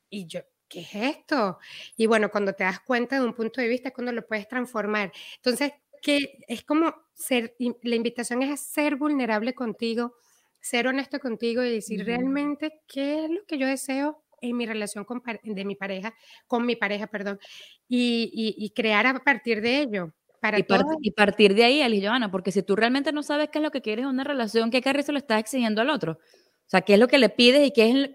y 0.09 0.25
yo, 0.27 0.41
¿qué 0.67 0.81
es 0.81 0.95
esto? 0.95 1.59
Y 1.95 2.07
bueno, 2.07 2.29
cuando 2.31 2.53
te 2.53 2.63
das 2.63 2.79
cuenta 2.79 3.19
de 3.19 3.25
un 3.25 3.33
punto 3.33 3.61
de 3.61 3.67
vista 3.67 3.89
es 3.89 3.95
cuando 3.95 4.11
lo 4.11 4.25
puedes 4.25 4.47
transformar. 4.47 5.11
Entonces, 5.37 5.73
que 6.01 6.39
es 6.47 6.63
como 6.63 6.95
ser, 7.13 7.55
la 7.83 7.95
invitación 7.95 8.41
es 8.41 8.51
a 8.51 8.57
ser 8.57 8.95
vulnerable 8.95 9.53
contigo, 9.53 10.15
ser 10.59 10.87
honesto 10.87 11.19
contigo 11.19 11.63
y 11.63 11.71
decir 11.71 12.03
realmente 12.05 12.81
qué 12.87 13.25
es 13.25 13.29
lo 13.29 13.45
que 13.45 13.57
yo 13.59 13.67
deseo 13.67 14.23
en 14.41 14.57
mi 14.57 14.65
relación 14.65 15.05
con, 15.05 15.21
de 15.43 15.65
mi 15.65 15.75
pareja, 15.75 16.13
con 16.47 16.65
mi 16.65 16.75
pareja, 16.75 17.07
perdón, 17.07 17.39
y, 17.87 18.71
crear 18.75 19.07
a 19.07 19.19
partir 19.19 19.61
de 19.61 19.81
ello. 19.81 20.13
Para 20.41 20.57
y, 20.57 20.65
y, 21.01 21.11
partir 21.11 21.53
de 21.53 21.63
ahí, 21.63 21.81
Ali 21.83 22.03
Joana, 22.03 22.31
porque 22.31 22.51
si 22.51 22.63
tú 22.63 22.75
realmente 22.75 23.11
no 23.11 23.21
sabes 23.21 23.49
qué 23.49 23.59
es 23.59 23.63
lo 23.63 23.69
que 23.69 23.83
quieres 23.83 24.03
en 24.03 24.09
una 24.09 24.23
relación, 24.23 24.71
¿qué 24.71 24.81
carrizo 24.81 25.11
le 25.11 25.19
estás 25.19 25.39
exigiendo 25.39 25.81
al 25.81 25.91
otro? 25.91 26.13
O 26.13 26.69
sea, 26.71 26.81
¿qué 26.81 26.95
es 26.95 26.99
lo 26.99 27.07
que 27.07 27.19
le 27.19 27.29
pides 27.29 27.67
y 27.67 27.71
qué 27.71 27.89
es 27.91 28.09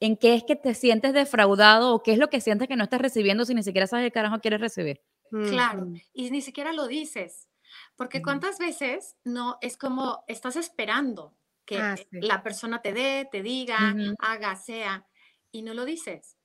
en 0.00 0.16
qué 0.16 0.34
es 0.34 0.44
que 0.44 0.56
te 0.56 0.74
sientes 0.74 1.12
defraudado 1.12 1.94
o 1.94 2.02
qué 2.02 2.12
es 2.12 2.18
lo 2.18 2.28
que 2.28 2.40
sientes 2.40 2.68
que 2.68 2.76
no 2.76 2.84
estás 2.84 3.00
recibiendo 3.00 3.44
si 3.44 3.54
ni 3.54 3.62
siquiera 3.62 3.86
sabes 3.86 4.06
qué 4.06 4.12
carajo 4.12 4.40
quieres 4.40 4.60
recibir? 4.60 5.00
Claro, 5.30 5.88
y 6.12 6.30
ni 6.30 6.40
siquiera 6.40 6.72
lo 6.72 6.86
dices, 6.86 7.48
porque 7.96 8.22
cuántas 8.22 8.58
veces 8.58 9.16
no 9.24 9.58
es 9.60 9.76
como 9.76 10.24
estás 10.26 10.56
esperando 10.56 11.36
que 11.66 11.78
ah, 11.78 11.96
la 12.12 12.42
persona 12.42 12.80
te 12.80 12.94
dé, 12.94 13.28
te 13.30 13.42
diga, 13.42 13.94
haga, 14.20 14.56
sea, 14.56 15.06
y 15.52 15.62
no 15.62 15.74
lo 15.74 15.84
dices. 15.84 16.36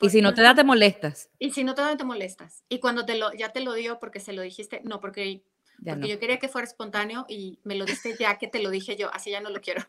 Y 0.00 0.08
si 0.08 0.22
no 0.22 0.32
te 0.32 0.42
da, 0.42 0.54
te 0.54 0.64
molestas. 0.64 1.28
Y 1.38 1.50
si 1.50 1.62
no 1.62 1.74
te 1.74 1.82
da, 1.82 1.96
te 1.96 2.04
molestas. 2.04 2.64
Y 2.68 2.80
cuando 2.80 3.04
te 3.04 3.16
lo, 3.16 3.32
ya 3.34 3.52
te 3.52 3.60
lo 3.60 3.74
dio 3.74 3.98
porque 3.98 4.18
se 4.18 4.32
lo 4.32 4.40
dijiste, 4.42 4.80
no, 4.84 4.98
porque, 5.00 5.42
yo 5.82 6.18
quería 6.18 6.38
que 6.38 6.48
fuera 6.48 6.66
espontáneo 6.66 7.26
y 7.28 7.58
me 7.64 7.74
lo 7.74 7.84
diste 7.84 8.16
ya 8.18 8.38
que 8.38 8.48
te 8.48 8.62
lo 8.62 8.70
dije 8.70 8.96
yo, 8.96 9.12
así 9.12 9.30
ya 9.30 9.40
no 9.40 9.50
lo 9.50 9.60
quiero. 9.60 9.82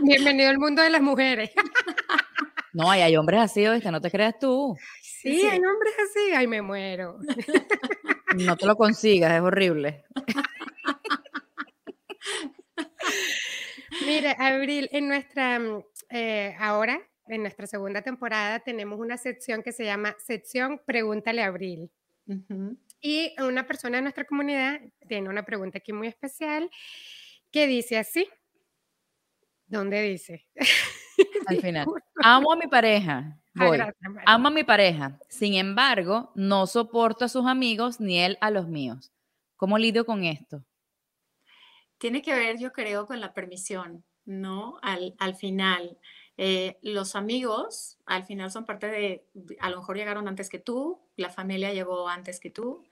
Bienvenido 0.00 0.50
al 0.50 0.58
mundo 0.58 0.82
de 0.82 0.90
las 0.90 1.02
mujeres. 1.02 1.50
No, 2.72 2.90
hay, 2.90 3.02
hay 3.02 3.16
hombres 3.16 3.40
así, 3.40 3.66
¿oíste? 3.66 3.90
No 3.92 4.00
te 4.00 4.10
creas 4.10 4.38
tú. 4.38 4.76
Sí, 5.00 5.40
sí, 5.40 5.46
hay 5.46 5.58
hombres 5.58 5.94
así. 6.10 6.32
Ay, 6.34 6.46
me 6.46 6.60
muero. 6.60 7.18
No 8.36 8.56
te 8.56 8.66
lo 8.66 8.76
consigas, 8.76 9.32
es 9.32 9.40
horrible. 9.40 10.04
Mire, 14.04 14.34
Abril, 14.38 14.88
en 14.92 15.06
nuestra, 15.06 15.58
mm, 15.58 15.84
eh, 16.10 16.54
ahora, 16.58 17.00
en 17.26 17.42
nuestra 17.42 17.66
segunda 17.66 18.02
temporada, 18.02 18.60
tenemos 18.60 18.98
una 18.98 19.16
sección 19.16 19.62
que 19.62 19.72
se 19.72 19.84
llama 19.84 20.14
sección 20.18 20.80
Pregúntale 20.86 21.42
a 21.42 21.46
Abril. 21.46 21.90
Y 23.00 23.34
una 23.38 23.66
persona 23.66 23.98
de 23.98 24.02
nuestra 24.02 24.24
comunidad 24.24 24.80
tiene 25.08 25.28
una 25.28 25.44
pregunta 25.44 25.78
aquí 25.78 25.92
muy 25.92 26.08
especial 26.08 26.70
que 27.50 27.66
dice 27.66 27.98
así. 27.98 28.28
¿Dónde 29.66 30.02
dice? 30.02 30.46
Al 31.46 31.60
final. 31.60 31.86
Amo 32.22 32.52
a 32.52 32.56
mi 32.56 32.66
pareja. 32.66 33.38
Ah, 33.56 33.66
Voy. 33.66 33.78
Amo 34.26 34.48
a 34.48 34.50
mi 34.50 34.64
pareja. 34.64 35.18
Sin 35.28 35.54
embargo, 35.54 36.32
no 36.34 36.66
soporto 36.66 37.24
a 37.24 37.28
sus 37.28 37.46
amigos 37.46 38.00
ni 38.00 38.18
él 38.18 38.38
a 38.40 38.50
los 38.50 38.68
míos. 38.68 39.12
¿Cómo 39.56 39.78
lidio 39.78 40.04
con 40.04 40.24
esto? 40.24 40.64
Tiene 41.98 42.22
que 42.22 42.34
ver, 42.34 42.58
yo 42.58 42.72
creo, 42.72 43.06
con 43.06 43.20
la 43.20 43.32
permisión, 43.32 44.04
¿no? 44.26 44.78
Al, 44.82 45.14
al 45.18 45.34
final. 45.34 45.98
Eh, 46.36 46.78
los 46.82 47.14
amigos 47.14 47.98
al 48.06 48.24
final 48.24 48.50
son 48.50 48.64
parte 48.64 48.88
de, 48.88 49.26
a 49.60 49.70
lo 49.70 49.78
mejor 49.78 49.96
llegaron 49.96 50.26
antes 50.26 50.48
que 50.48 50.58
tú, 50.58 51.00
la 51.16 51.30
familia 51.30 51.72
llegó 51.72 52.08
antes 52.08 52.40
que 52.40 52.50
tú, 52.50 52.82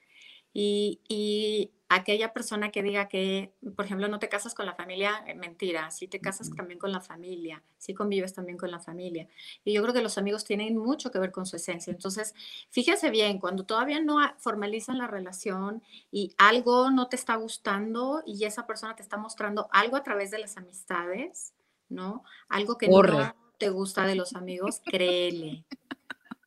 y, 0.52 1.70
aquella 1.88 2.32
persona 2.32 2.70
que 2.70 2.82
diga 2.82 3.06
que, 3.06 3.52
por 3.76 3.84
ejemplo, 3.84 4.08
no 4.08 4.18
te 4.18 4.30
casas 4.30 4.54
con 4.54 4.64
la 4.64 4.74
familia, 4.74 5.22
eh, 5.26 5.34
mentira, 5.34 5.90
sí 5.90 6.08
te 6.08 6.20
casas 6.20 6.48
también 6.56 6.78
con 6.78 6.90
la 6.90 7.02
familia, 7.02 7.62
sí 7.76 7.92
convives 7.92 8.32
también 8.32 8.56
con 8.56 8.70
la 8.70 8.80
familia. 8.80 9.28
Y 9.62 9.74
yo 9.74 9.82
creo 9.82 9.92
que 9.92 10.00
los 10.00 10.16
amigos 10.16 10.46
tienen 10.46 10.78
mucho 10.78 11.10
que 11.10 11.18
ver 11.18 11.32
con 11.32 11.44
su 11.44 11.56
esencia. 11.56 11.90
Entonces, 11.90 12.34
fíjese 12.70 13.10
bien, 13.10 13.38
cuando 13.38 13.66
todavía 13.66 14.00
no 14.00 14.16
formalizan 14.38 14.96
la 14.96 15.06
relación 15.06 15.82
y 16.10 16.34
algo 16.38 16.90
no 16.90 17.08
te 17.08 17.16
está 17.16 17.36
gustando 17.36 18.22
y 18.24 18.46
esa 18.46 18.66
persona 18.66 18.96
te 18.96 19.02
está 19.02 19.18
mostrando 19.18 19.68
algo 19.70 19.96
a 19.96 20.02
través 20.02 20.30
de 20.30 20.38
las 20.38 20.56
amistades, 20.56 21.52
¿no? 21.90 22.24
Algo 22.48 22.78
que 22.78 22.88
no 22.88 23.34
te 23.58 23.68
gusta 23.68 24.06
de 24.06 24.14
los 24.14 24.34
amigos, 24.34 24.80
créele, 24.86 25.66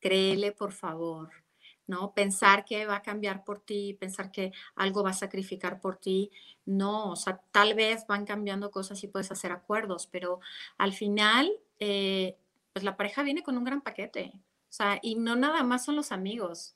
créele, 0.02 0.54
por 0.54 0.72
favor. 0.72 1.45
¿No? 1.88 2.14
Pensar 2.14 2.66
que 2.66 2.86
va 2.86 2.98
a 2.98 3.02
cambiar 3.02 3.44
por 3.44 3.60
ti, 3.60 3.96
pensar 4.00 4.32
que 4.32 4.52
algo 4.76 5.04
va 5.04 5.12
a 5.12 5.14
sacrificar 5.14 5.80
por 5.80 5.98
ti, 5.98 6.32
no, 6.66 7.12
o 7.12 7.16
sea, 7.16 7.42
tal 7.52 7.74
vez 7.76 8.06
van 8.08 8.26
cambiando 8.26 8.72
cosas 8.72 9.04
y 9.04 9.08
puedes 9.08 9.32
hacer 9.32 9.52
acuerdos, 9.52 10.08
pero 10.08 10.40
al 10.78 10.94
final, 10.94 11.52
eh, 11.80 12.38
pues 12.74 12.84
la 12.84 12.98
pareja 12.98 13.24
viene 13.24 13.44
con 13.44 13.58
un 13.58 13.64
gran 13.64 13.82
paquete, 13.82 14.32
o 14.36 14.74
sea, 14.74 15.00
y 15.02 15.16
no 15.16 15.36
nada 15.36 15.64
más 15.64 15.86
son 15.86 15.96
los 15.96 16.12
amigos, 16.12 16.76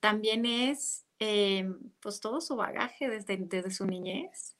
también 0.00 0.46
es, 0.46 1.04
eh, 1.18 1.66
pues 2.00 2.20
todo 2.20 2.40
su 2.40 2.56
bagaje 2.56 3.08
desde, 3.08 3.36
desde 3.38 3.70
su 3.70 3.86
niñez, 3.86 4.56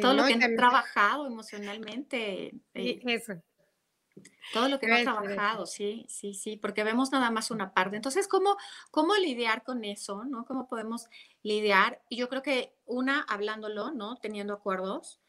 todo 0.00 0.14
lo 0.14 0.26
que 0.26 0.34
han 0.34 0.56
trabajado 0.56 1.26
emocionalmente. 1.26 2.54
Eh, 2.74 3.00
eso. 3.06 3.34
Todo 4.52 4.68
lo 4.68 4.78
que 4.78 4.86
no 4.86 4.94
ha 4.96 5.02
trabajado, 5.02 5.66
sí, 5.66 6.06
sí, 6.08 6.34
sí, 6.34 6.56
porque 6.56 6.84
vemos 6.84 7.12
nada 7.12 7.30
más 7.30 7.50
una 7.50 7.72
parte. 7.72 7.96
Entonces, 7.96 8.28
¿cómo, 8.28 8.56
cómo 8.90 9.14
lidiar 9.16 9.62
con 9.62 9.84
eso? 9.84 10.24
¿no? 10.24 10.44
¿Cómo 10.44 10.68
podemos 10.68 11.06
lidiar? 11.42 12.02
Y 12.08 12.16
yo 12.16 12.28
creo 12.28 12.42
que 12.42 12.74
una, 12.86 13.22
hablándolo, 13.22 13.90
¿no? 13.92 14.16
Teniendo 14.16 14.54
acuerdos. 14.54 15.20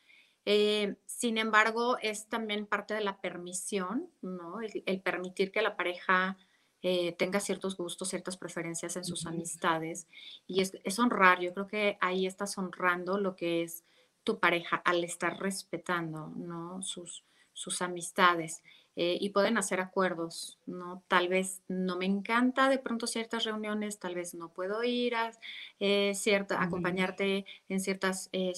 Eh, 0.45 0.95
sin 1.05 1.37
embargo, 1.37 1.97
es 2.01 2.27
también 2.27 2.65
parte 2.65 2.93
de 2.93 3.01
la 3.01 3.19
permisión, 3.21 4.09
¿no? 4.21 4.61
El, 4.61 5.01
permitir 5.01 5.51
que 5.51 5.61
la 5.61 5.75
pareja 5.75 6.37
eh, 6.81 7.13
tenga 7.13 7.39
ciertos 7.39 7.75
gustos, 7.77 8.09
ciertas 8.09 8.37
preferencias 8.37 8.95
en 8.95 9.03
sus 9.03 9.25
amistades. 9.25 10.07
Y 10.47 10.61
es, 10.61 10.73
es 10.83 10.97
honrar, 10.97 11.39
yo 11.39 11.53
creo 11.53 11.67
que 11.67 11.97
ahí 12.01 12.25
estás 12.25 12.57
honrando 12.57 13.17
lo 13.17 13.35
que 13.35 13.63
es 13.63 13.83
tu 14.23 14.39
pareja 14.39 14.77
al 14.77 15.03
estar 15.03 15.39
respetando, 15.39 16.27
¿no? 16.35 16.81
Sus, 16.81 17.25
sus 17.59 17.81
amistades. 17.81 18.63
Eh, 18.95 19.17
y 19.21 19.29
pueden 19.29 19.57
hacer 19.57 19.79
acuerdos, 19.79 20.57
¿no? 20.65 21.03
Tal 21.07 21.29
vez 21.29 21.61
no 21.67 21.97
me 21.97 22.05
encanta 22.05 22.69
de 22.69 22.79
pronto 22.79 23.05
ciertas 23.05 23.45
reuniones, 23.45 23.99
tal 23.99 24.15
vez 24.15 24.33
no 24.33 24.49
puedo 24.49 24.83
ir 24.83 25.15
a 25.15 25.31
eh, 25.79 26.13
cierta, 26.15 26.61
acompañarte 26.61 27.45
en 27.69 27.79
ciertas 27.79 28.29
eh, 28.33 28.53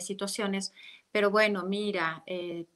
situaciones, 0.00 0.74
pero 1.12 1.30
bueno, 1.30 1.64
mira, 1.64 2.24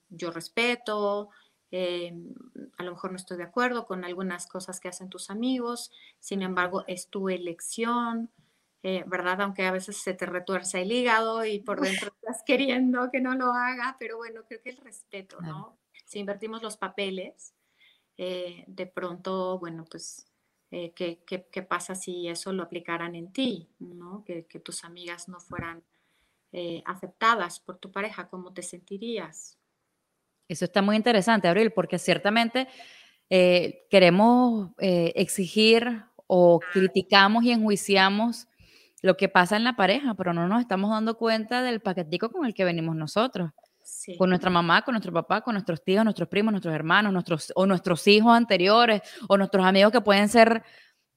yo 0.08 0.30
respeto, 0.30 1.28
a 1.72 2.82
lo 2.82 2.90
mejor 2.92 3.10
no 3.10 3.18
estoy 3.18 3.36
de 3.36 3.44
acuerdo 3.44 3.84
con 3.84 4.04
algunas 4.04 4.46
cosas 4.46 4.80
que 4.80 4.88
hacen 4.88 5.10
tus 5.10 5.28
amigos, 5.28 5.92
sin 6.20 6.40
embargo, 6.40 6.84
es 6.86 7.08
tu 7.08 7.28
elección, 7.28 8.30
¿verdad? 8.82 9.42
Aunque 9.42 9.66
a 9.66 9.72
veces 9.72 9.98
se 9.98 10.14
te 10.14 10.24
retuerce 10.24 10.80
el 10.80 10.90
hígado 10.90 11.44
y 11.44 11.58
por 11.58 11.82
dentro 11.82 12.14
estás 12.30 12.42
queriendo 12.44 13.10
que 13.10 13.20
no 13.20 13.34
lo 13.34 13.52
haga, 13.52 13.96
pero 13.98 14.16
bueno, 14.16 14.42
creo 14.46 14.62
que 14.62 14.70
el 14.70 14.76
respeto, 14.78 15.40
¿no? 15.40 15.78
si 16.04 16.18
invertimos 16.18 16.62
los 16.62 16.76
papeles, 16.76 17.54
eh, 18.16 18.64
de 18.66 18.86
pronto, 18.86 19.58
bueno, 19.58 19.84
pues, 19.88 20.26
eh, 20.70 20.92
¿qué, 20.92 21.62
pasa 21.62 21.94
si 21.94 22.28
eso 22.28 22.52
lo 22.52 22.62
aplicaran 22.62 23.14
en 23.14 23.32
ti? 23.32 23.68
¿no? 23.78 24.24
Que, 24.24 24.42
tus 24.42 24.84
amigas 24.84 25.28
no 25.28 25.40
fueran 25.40 25.82
eh, 26.52 26.82
aceptadas 26.84 27.60
por 27.60 27.78
tu 27.78 27.92
pareja, 27.92 28.28
¿cómo 28.28 28.52
te 28.52 28.62
sentirías? 28.62 29.56
Eso 30.48 30.64
está 30.64 30.82
muy 30.82 30.96
interesante, 30.96 31.48
Abril, 31.48 31.72
porque 31.72 31.98
ciertamente 31.98 32.68
queremos 33.28 34.72
exigir 34.78 36.02
o 36.26 36.58
criticamos 36.72 37.44
y 37.44 37.52
enjuiciamos 37.52 38.48
lo 39.02 39.16
que 39.16 39.28
pasa 39.28 39.56
en 39.56 39.64
la 39.64 39.76
pareja, 39.76 40.14
pero 40.14 40.32
no 40.32 40.46
nos 40.46 40.60
estamos 40.60 40.90
dando 40.90 41.16
cuenta 41.16 41.62
del 41.62 41.80
paquetico 41.80 42.30
con 42.30 42.46
el 42.46 42.54
que 42.54 42.64
venimos 42.64 42.96
nosotros. 42.96 43.50
Con 44.18 44.28
nuestra 44.28 44.50
mamá, 44.50 44.82
con 44.82 44.92
nuestro 44.92 45.12
papá, 45.12 45.40
con 45.40 45.54
nuestros 45.54 45.82
tíos, 45.82 46.04
nuestros 46.04 46.28
primos, 46.28 46.52
nuestros 46.52 46.74
hermanos, 46.74 47.12
nuestros, 47.12 47.52
o 47.56 47.66
nuestros 47.66 48.06
hijos 48.06 48.32
anteriores, 48.32 49.00
o 49.28 49.36
nuestros 49.36 49.64
amigos 49.64 49.90
que 49.90 50.00
pueden 50.00 50.28
ser 50.28 50.62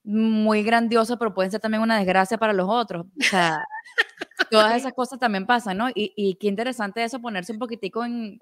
muy 0.03 0.63
grandiosos, 0.63 1.17
pero 1.17 1.33
pueden 1.33 1.51
ser 1.51 1.59
también 1.59 1.83
una 1.83 1.97
desgracia 1.97 2.37
para 2.37 2.53
los 2.53 2.67
otros. 2.69 3.05
O 3.05 3.23
sea, 3.23 3.65
todas 4.51 4.75
esas 4.75 4.93
cosas 4.93 5.19
también 5.19 5.45
pasan, 5.45 5.77
¿no? 5.77 5.89
Y, 5.89 6.13
y, 6.15 6.35
qué 6.35 6.47
interesante 6.47 7.03
eso, 7.03 7.21
ponerse 7.21 7.53
un 7.53 7.59
poquitico 7.59 8.03
en, 8.03 8.39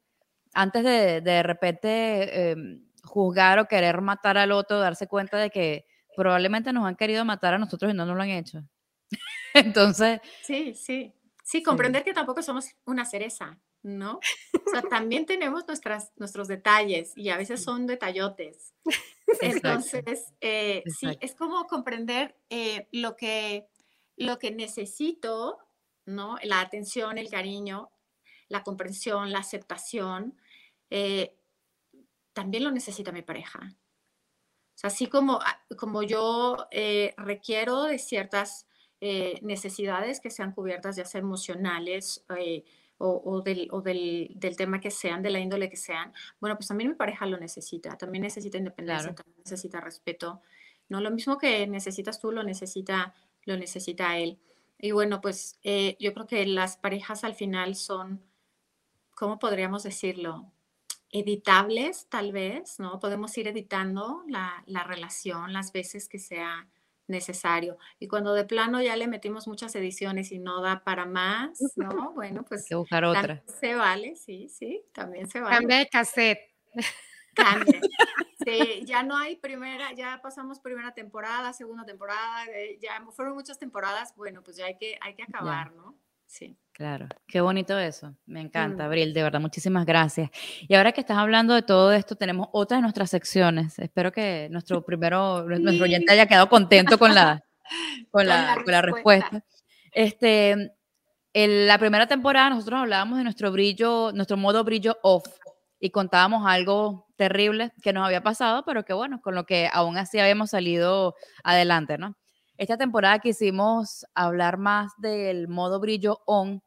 antes 0.54 0.84
de 0.84 1.21
de, 1.21 1.43
repente 1.43 2.51
em, 2.51 2.84
juzgar 3.04 3.60
o 3.60 3.67
querer 3.67 4.01
matar 4.01 4.38
al 4.38 4.51
otro, 4.51 4.80
darse 4.80 5.08
cuenta 5.08 5.38
de 5.38 5.49
que 5.49 5.86
probablemente 6.15 6.73
nos 6.73 6.86
han 6.86 6.95
querido 6.95 7.25
matar 7.25 7.54
a 7.54 7.58
nosotros 7.58 7.91
y 7.91 7.95
no 7.95 8.06
nos 8.06 8.15
lo 8.15 8.23
han 8.23 8.30
hecho. 8.30 8.63
Entonces... 9.94 10.22
Sí, 10.44 10.74
sí. 10.74 11.14
Sí, 11.44 11.64
comprender 11.64 12.04
que 12.04 12.14
tampoco 12.14 12.42
somos 12.42 12.70
una 12.86 13.04
cereza, 13.04 13.60
¿no? 13.84 14.20
O 14.66 14.70
sea, 14.70 14.84
también 14.84 15.26
tenemos 15.26 15.68
nuestras, 15.68 16.14
nuestros 16.16 16.48
detalles 16.48 17.12
y 17.18 17.30
a 17.30 17.36
veces 17.36 17.62
son 17.62 17.88
detallotes. 17.88 18.74
Entonces, 19.42 20.34
eh, 20.40 20.84
sí, 20.86 21.18
es 21.20 21.36
como 21.36 21.66
comprender 21.68 22.38
eh, 22.50 22.88
lo, 22.92 23.16
que, 23.18 23.68
lo 24.16 24.40
que 24.40 24.52
necesito, 24.52 25.58
¿no? 26.06 26.38
La 26.44 26.62
atención, 26.62 27.18
el 27.18 27.30
cariño, 27.30 27.92
la 28.48 28.64
comprensión, 28.64 29.32
la 29.32 29.40
aceptación, 29.40 30.40
eh, 30.90 31.36
también 32.34 32.64
lo 32.64 32.72
necesita 32.72 33.12
mi 33.12 33.24
pareja. 33.24 33.60
O 33.60 34.78
sea, 34.82 34.88
así 34.88 35.08
como, 35.08 35.40
ah, 35.42 35.62
como 35.78 36.02
yo 36.04 36.68
requiero 37.18 37.84
de 37.84 38.00
ciertas 38.00 38.68
necesidades 39.42 40.20
que 40.20 40.30
sean 40.30 40.52
cubiertas, 40.52 40.96
ya 40.96 41.06
sea 41.06 41.20
emocionales, 41.20 42.24
o, 43.02 43.42
del, 43.42 43.68
o 43.72 43.82
del, 43.82 44.32
del, 44.36 44.56
tema 44.56 44.80
que 44.80 44.92
sean, 44.92 45.24
de 45.24 45.32
la 45.32 45.40
índole 45.40 45.70
que 45.70 45.78
sean, 45.78 46.14
bueno, 46.40 46.56
pues 46.56 46.68
también 46.68 46.92
mi 46.92 46.96
pareja 46.96 47.26
lo 47.26 47.38
necesita, 47.38 47.98
también 47.98 48.22
necesita 48.24 48.58
independencia, 48.58 49.14
también 49.16 49.38
necesita 49.44 49.82
respeto, 49.82 50.42
¿no? 50.88 51.02
Lo 51.02 51.10
mismo 51.12 51.38
que 51.38 51.66
necesitas 51.68 52.20
tú, 52.20 52.32
lo 52.32 52.44
necesita, 52.44 53.16
lo 53.46 53.58
necesita 53.58 54.18
él. 54.18 54.40
Y 54.78 54.92
bueno, 54.92 55.22
pues 55.22 55.60
eh, 55.64 55.98
yo 56.00 56.14
creo 56.14 56.28
que 56.28 56.46
las 56.46 56.78
parejas 56.78 57.24
al 57.24 57.34
final 57.34 57.76
son, 57.76 58.22
¿cómo 59.16 59.40
podríamos 59.40 59.84
decirlo? 59.84 60.52
Editables, 61.12 62.08
tal 62.08 62.32
vez, 62.32 62.80
¿no? 62.80 63.00
Podemos 63.00 63.36
ir 63.38 63.48
editando 63.48 64.24
la, 64.28 64.64
la 64.68 64.84
relación 64.84 65.54
las 65.54 65.72
veces 65.72 66.08
que 66.08 66.20
sea 66.20 66.68
necesario. 67.12 67.78
Y 68.00 68.08
cuando 68.08 68.34
de 68.34 68.45
plano 68.45 68.82
ya 68.82 68.95
le 68.95 69.08
metimos 69.08 69.47
muchas 69.47 69.76
ediciones 69.76 70.32
y 70.32 70.39
no 70.39 70.62
da 70.62 70.84
para 70.84 71.06
más, 71.06 71.62
¿no? 71.76 72.13
Bueno, 72.13 72.43
pues 72.43 72.65
que 72.67 72.76
buscar 72.76 73.06
otra. 73.06 73.43
Se 73.45 73.76
vale, 73.76 74.15
sí, 74.15 74.50
sí, 74.50 74.83
también 74.94 75.29
se 75.29 75.40
vale. 75.42 75.58
Cambia 75.58 75.77
de 75.77 75.88
cassette. 75.88 76.40
Cambia. 77.36 77.81
Sí, 78.44 78.83
ya 78.86 79.04
no 79.04 79.15
hay 79.15 79.36
primera, 79.36 79.94
ya 79.94 80.19
pasamos 80.19 80.60
primera 80.60 80.96
temporada, 80.96 81.54
segunda 81.54 81.86
temporada, 81.86 82.46
eh, 82.48 82.79
ya 82.81 83.00
fueron 83.12 83.36
muchas 83.36 83.60
temporadas, 83.60 84.15
bueno, 84.15 84.42
pues 84.42 84.58
ya 84.58 84.65
hay 84.65 84.79
que, 84.79 84.98
hay 85.00 85.13
que 85.13 85.21
acabar, 85.21 85.71
¿no? 85.73 85.96
Sí. 86.32 86.58
Claro, 86.71 87.08
qué 87.27 87.42
bonito 87.42 87.77
eso. 87.77 88.15
Me 88.25 88.40
encanta, 88.40 88.84
mm. 88.84 88.86
Abril, 88.88 89.13
de 89.13 89.21
verdad, 89.21 89.42
muchísimas 89.42 89.86
gracias. 89.86 90.32
Y 90.62 90.73
ahora 90.73 90.94
que 90.94 91.02
estás 91.02 91.17
hablando 91.17 91.54
de 91.54 91.62
todo 91.62 91.92
esto, 91.92 92.15
tenemos 92.15 92.48
otra 92.54 92.77
de 92.77 92.84
nuestras 92.84 93.10
secciones. 93.10 93.77
Espero 93.77 94.13
que 94.13 94.48
nuestro 94.50 94.84
primero, 94.84 95.44
nuestro 95.44 95.84
oyente 95.84 96.13
haya 96.13 96.25
quedado 96.25 96.48
contento 96.48 96.98
con 96.98 97.13
la, 97.13 97.44
con, 98.12 98.25
la, 98.25 98.82
respuesta. 98.82 99.44
Este, 99.92 100.71
en 101.34 101.67
la 101.67 101.77
primera 101.77 102.08
temporada 102.08 102.50
nosotros 102.50 102.79
hablábamos 102.79 103.17
de 103.17 103.25
nuestro 103.25 103.52
brillo, 103.52 104.13
nuestro 104.13 104.38
modo 104.38 104.63
brillo 104.63 104.98
off 105.04 105.27
y 105.79 105.90
contábamos 105.90 106.48
algo 106.48 107.08
terrible 107.17 107.73
que 107.84 107.92
nos 107.92 108.06
había 108.06 108.23
pasado, 108.23 108.63
pero 108.65 108.86
que 108.86 108.94
bueno, 108.94 109.21
con 109.21 109.36
lo 109.36 109.46
que 109.46 109.69
aún 109.71 109.98
así 109.98 110.17
habíamos 110.17 110.52
salido 110.52 111.13
adelante, 111.44 111.98
¿no? 111.98 112.15
Esta 112.62 112.78
temporada 112.78 113.18
quisimos 113.18 114.06
hablar 114.14 114.60
más 114.60 114.94
del 115.00 115.48
modo 115.48 115.80
brillo 115.80 116.22
on 116.28 116.62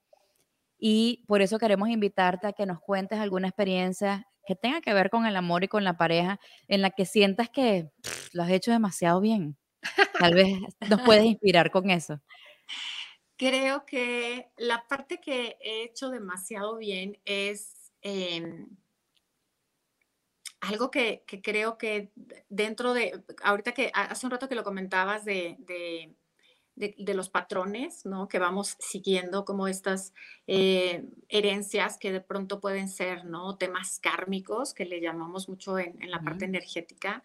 y 0.77 1.25
por 1.29 1.41
eso 1.41 1.57
queremos 1.61 1.89
invitarte 1.89 2.49
a 2.49 2.53
que 2.53 2.67
nos 2.67 2.81
cuentes 2.81 3.21
alguna 3.21 3.47
experiencia 3.47 4.27
que 4.45 4.57
tenga 4.57 4.81
que 4.81 4.93
ver 4.93 5.09
con 5.09 5.25
el 5.25 5.37
amor 5.37 5.63
y 5.63 5.69
con 5.69 5.85
la 5.85 5.97
pareja 5.97 6.41
en 6.67 6.83
la 6.83 6.91
que 6.91 7.07
sientas 7.07 7.49
que 7.49 7.93
lo 8.33 8.43
has 8.43 8.51
hecho 8.51 8.73
demasiado 8.73 9.21
bien. 9.21 9.57
Tal 10.19 10.35
vez 10.35 10.59
nos 10.91 11.01
puedes 11.03 11.25
inspirar 11.27 11.71
con 11.71 11.89
eso. 11.89 12.21
Creo 13.37 13.87
que 13.87 14.51
la 14.57 14.89
parte 14.89 15.21
que 15.21 15.59
he 15.61 15.85
hecho 15.85 16.11
demasiado 16.11 16.77
bien 16.77 17.21
es 17.25 17.93
em, 18.03 18.67
algo 20.69 20.91
que, 20.91 21.25
creo 21.43 21.79
que 21.79 22.11
dentro 22.49 22.95
de, 22.95 23.23
ahorita 23.43 23.73
que 23.73 23.91
hace 23.95 24.27
un 24.27 24.33
rato 24.33 24.49
que 24.49 24.55
lo 24.55 24.65
comentabas 24.65 25.25
de, 25.25 25.57
de, 26.77 27.15
los 27.15 27.29
patrones, 27.29 28.05
¿no? 28.05 28.29
Que 28.29 28.39
vamos 28.39 28.77
siguiendo 28.81 29.45
como 29.45 29.69
estas 29.69 30.13
eh, 30.47 31.05
herencias 31.29 31.99
que 31.99 32.13
de 32.13 32.21
pronto 32.21 32.61
pueden 32.61 32.89
ser, 32.89 33.25
¿no? 33.25 33.57
Temas 33.57 34.01
kármicos 34.01 34.75
que 34.75 34.85
le 34.85 35.01
llamamos 35.01 35.49
mucho 35.49 35.79
en, 35.79 35.99
la 36.11 36.21
parte 36.23 36.45
energética. 36.45 37.23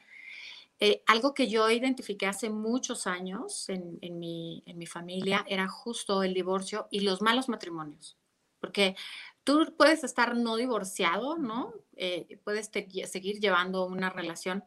Eh, 0.80 1.04
algo 1.08 1.34
que 1.34 1.50
yo 1.50 1.70
identifiqué 1.70 2.26
hace 2.26 2.50
muchos 2.50 3.06
años 3.06 3.68
en, 3.70 3.98
en, 4.02 4.18
mi, 4.18 4.64
en 4.66 4.78
mi 4.78 4.86
familia 4.86 5.46
era 5.48 5.68
justo 5.68 6.24
el 6.24 6.34
divorcio 6.34 6.88
y 6.90 7.02
los 7.02 7.22
malos 7.22 7.50
matrimonios. 7.50 8.18
Porque 8.60 8.96
tú 9.44 9.74
puedes 9.78 10.04
estar 10.04 10.36
no 10.36 10.56
divorciado, 10.56 11.38
¿no? 11.38 11.74
Eh, 11.96 12.40
puedes 12.44 12.70
seguir 13.06 13.40
llevando 13.40 13.86
una 13.86 14.10
relación, 14.10 14.64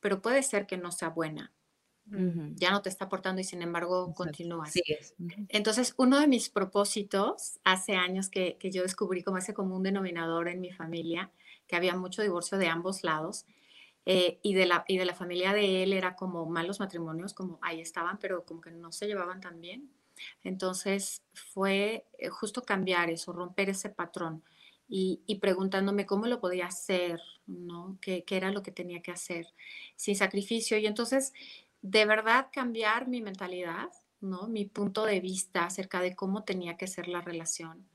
pero 0.00 0.22
puede 0.22 0.42
ser 0.42 0.66
que 0.66 0.76
no 0.76 0.92
sea 0.92 1.10
buena. 1.10 1.52
Ya 2.56 2.70
no 2.70 2.80
te 2.80 2.88
está 2.88 3.04
aportando 3.04 3.42
y 3.42 3.44
sin 3.44 3.60
embargo 3.60 4.14
continúas. 4.14 4.72
Entonces, 5.48 5.92
uno 5.98 6.18
de 6.18 6.26
mis 6.26 6.48
propósitos 6.48 7.60
hace 7.64 7.96
años 7.96 8.30
que, 8.30 8.56
que, 8.58 8.70
yo 8.70 8.82
descubrí 8.82 9.22
como 9.22 9.36
ese 9.36 9.52
común 9.52 9.82
denominador 9.82 10.48
en 10.48 10.62
mi 10.62 10.72
familia, 10.72 11.30
que 11.66 11.76
había 11.76 11.94
mucho 11.96 12.22
divorcio 12.22 12.56
de 12.56 12.68
ambos 12.68 13.04
lados, 13.04 13.44
eh, 14.10 14.40
y, 14.42 14.54
de 14.54 14.64
la, 14.64 14.86
y 14.88 14.96
de 14.96 15.04
la 15.04 15.12
familia 15.12 15.52
de 15.52 15.82
él 15.82 15.92
era 15.92 16.16
como 16.16 16.46
malos 16.46 16.80
matrimonios, 16.80 17.34
como 17.34 17.58
ahí 17.60 17.82
estaban, 17.82 18.18
pero 18.18 18.42
como 18.46 18.62
que 18.62 18.70
no 18.70 18.90
se 18.90 19.06
llevaban 19.06 19.42
tan 19.42 19.60
bien. 19.60 19.90
Entonces 20.42 21.22
fue 21.32 22.06
eh, 22.18 22.28
justo 22.28 22.62
cambiar 22.62 23.10
eso, 23.10 23.32
romper 23.32 23.70
ese 23.70 23.90
patrón 23.90 24.42
y, 24.88 25.38
preguntándome 25.40 26.06
cómo 26.06 26.26
lo 26.26 26.40
podía 26.40 26.66
hacer, 26.66 27.20
¿no? 27.46 27.98
¿Qué, 28.00 28.24
¿Qué, 28.24 28.36
era 28.36 28.50
lo 28.50 28.62
que 28.62 28.72
tenía 28.72 29.02
que 29.02 29.10
hacer 29.10 29.46
sin 29.96 30.16
sacrificio? 30.16 30.78
Y 30.78 30.86
entonces, 30.86 31.34
de 31.82 32.06
verdad, 32.06 32.48
cambiar 32.52 33.06
mi 33.06 33.20
mentalidad, 33.20 33.90
¿no? 34.20 34.48
Mi 34.48 34.64
punto 34.64 35.04
de 35.04 35.20
vista 35.20 35.66
acerca 35.66 36.00
de 36.00 36.16
cómo 36.16 36.44
tenía 36.44 36.78
que 36.78 36.86
ser 36.86 37.06
la 37.06 37.20
relación, 37.20 37.86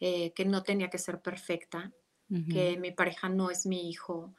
eh, 0.00 0.32
que 0.32 0.44
no 0.44 0.64
tenía 0.64 0.90
que 0.90 0.98
ser 0.98 1.20
perfecta, 1.20 1.92
que 2.50 2.76
mi 2.76 2.90
pareja 2.90 3.28
no 3.28 3.52
es 3.52 3.66
mi 3.66 3.88
hijo, 3.88 4.34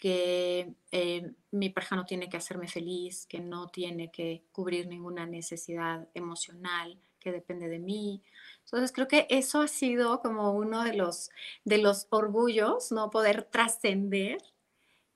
que 0.00 0.72
eh, 0.92 1.30
mi 1.50 1.68
pareja 1.68 1.94
no 1.94 2.06
tiene 2.06 2.30
que 2.30 2.38
hacerme 2.38 2.68
feliz, 2.68 3.26
que 3.26 3.38
no 3.38 3.68
tiene 3.68 4.10
que 4.10 4.44
cubrir 4.50 4.88
ninguna 4.88 5.26
necesidad 5.26 6.08
emocional 6.14 6.98
que 7.20 7.30
depende 7.30 7.68
de 7.68 7.78
mí. 7.78 8.22
Entonces 8.64 8.92
creo 8.92 9.06
que 9.08 9.26
eso 9.28 9.60
ha 9.60 9.68
sido 9.68 10.20
como 10.20 10.52
uno 10.52 10.84
de 10.84 10.94
los, 10.94 11.28
de 11.66 11.78
los 11.78 12.06
orgullos, 12.08 12.90
no 12.90 13.10
poder 13.10 13.44
trascender 13.44 14.38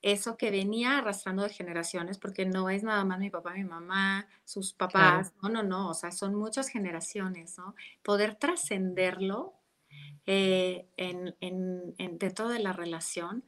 eso 0.03 0.37
que 0.37 0.51
venía 0.51 0.99
arrastrando 0.99 1.45
de 1.45 1.49
generaciones, 1.49 2.19
porque 2.19 2.45
no 2.45 2.69
es 2.69 2.83
nada 2.83 3.07
más 3.07 3.19
mi 3.19 3.31
papá, 3.31 3.55
mi 3.55 3.65
mamá, 3.65 4.29
sus 4.45 4.75
papás, 4.75 5.33
no, 5.43 5.49
no, 5.49 5.63
no, 5.63 5.89
o 5.89 5.95
sea, 5.95 6.13
son 6.13 6.35
muchas 6.35 6.69
generaciones, 6.69 7.57
¿no? 7.57 7.75
Poder 8.03 8.35
trascenderlo 8.35 9.55
eh, 10.27 10.87
en, 10.99 11.35
en, 11.41 11.95
en, 11.97 12.19
dentro 12.19 12.51
de 12.51 12.59
la 12.59 12.75
relación 12.75 13.45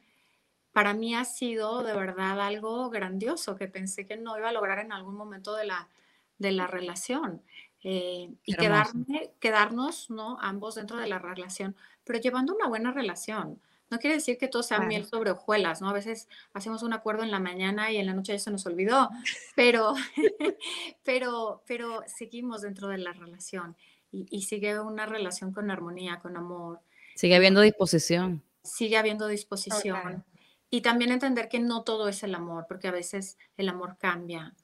para 0.76 0.92
mí 0.92 1.14
ha 1.14 1.24
sido 1.24 1.82
de 1.82 1.94
verdad 1.94 2.38
algo 2.38 2.90
grandioso 2.90 3.56
que 3.56 3.66
pensé 3.66 4.06
que 4.06 4.18
no 4.18 4.36
iba 4.36 4.50
a 4.50 4.52
lograr 4.52 4.78
en 4.78 4.92
algún 4.92 5.14
momento 5.14 5.56
de 5.56 5.64
la, 5.64 5.88
de 6.36 6.52
la 6.52 6.66
relación. 6.66 7.40
Eh, 7.82 8.28
y 8.44 8.54
quedarme, 8.54 9.32
quedarnos, 9.40 10.10
¿no? 10.10 10.36
Ambos 10.38 10.74
dentro 10.74 10.98
de 10.98 11.06
la 11.06 11.18
relación, 11.18 11.74
pero 12.04 12.18
llevando 12.18 12.54
una 12.54 12.68
buena 12.68 12.92
relación. 12.92 13.58
No 13.88 13.98
quiere 13.98 14.16
decir 14.16 14.36
que 14.36 14.48
todo 14.48 14.62
sea 14.62 14.80
miel 14.80 15.06
sobre 15.06 15.30
hojuelas, 15.30 15.80
¿no? 15.80 15.88
A 15.88 15.94
veces 15.94 16.28
hacemos 16.52 16.82
un 16.82 16.92
acuerdo 16.92 17.22
en 17.22 17.30
la 17.30 17.40
mañana 17.40 17.90
y 17.90 17.96
en 17.96 18.04
la 18.04 18.12
noche 18.12 18.34
ya 18.34 18.38
se 18.38 18.50
nos 18.50 18.66
olvidó, 18.66 19.08
pero, 19.56 19.94
pero, 21.04 21.62
pero 21.66 22.02
seguimos 22.06 22.60
dentro 22.60 22.88
de 22.88 22.98
la 22.98 23.14
relación 23.14 23.78
y, 24.12 24.42
sigue 24.42 24.78
una 24.78 25.06
relación 25.06 25.52
con 25.54 25.70
armonía, 25.70 26.18
con 26.20 26.36
amor. 26.36 26.80
Sigue 27.14 27.34
habiendo 27.34 27.62
disposición. 27.62 28.42
Sigue 28.62 28.98
habiendo 28.98 29.26
disposición. 29.26 30.22
Y 30.70 30.80
también 30.80 31.12
entender 31.12 31.48
que 31.48 31.60
no 31.60 31.82
todo 31.82 32.08
es 32.08 32.22
el 32.22 32.34
amor, 32.34 32.66
porque 32.68 32.88
a 32.88 32.92
veces 32.92 33.38
el 33.56 33.68
amor 33.68 33.96
cambia 33.98 34.54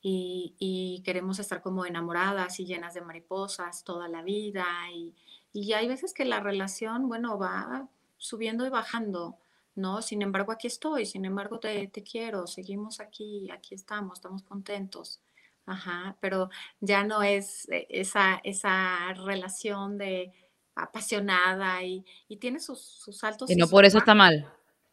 y, 0.00 1.02
queremos 1.04 1.38
estar 1.38 1.62
como 1.62 1.86
enamoradas 1.86 2.60
y 2.60 2.66
llenas 2.66 2.94
de 2.94 3.00
mariposas 3.00 3.84
toda 3.84 4.08
la 4.08 4.22
vida. 4.22 4.66
Y, 4.94 5.14
y, 5.52 5.72
hay 5.72 5.88
veces 5.88 6.12
que 6.12 6.24
la 6.24 6.40
relación, 6.40 7.08
bueno, 7.08 7.38
va 7.38 7.88
subiendo 8.16 8.66
y 8.66 8.70
bajando, 8.70 9.36
¿no? 9.74 10.02
Sin 10.02 10.22
embargo, 10.22 10.52
aquí 10.52 10.66
estoy, 10.66 11.06
sin 11.06 11.24
embargo, 11.24 11.58
te, 11.60 11.88
te 11.88 12.02
quiero, 12.02 12.46
seguimos 12.46 13.00
aquí, 13.00 13.50
aquí 13.50 13.74
estamos, 13.74 14.18
estamos 14.18 14.42
contentos. 14.42 15.20
Ajá, 15.66 16.16
pero 16.20 16.48
ya 16.80 17.04
no 17.04 17.22
es 17.22 17.68
e, 17.68 17.86
esa, 17.90 18.40
esa 18.42 19.12
relación 19.14 19.98
de 19.98 20.32
apasionada 20.74 21.82
y, 21.82 22.04
y 22.28 22.38
tiene 22.38 22.60
sus, 22.60 22.80
sus 22.80 23.22
altos. 23.22 23.50
Y 23.50 23.56
no 23.56 23.68
por 23.68 23.84
eso 23.84 23.98
está 23.98 24.14
mal. 24.14 24.50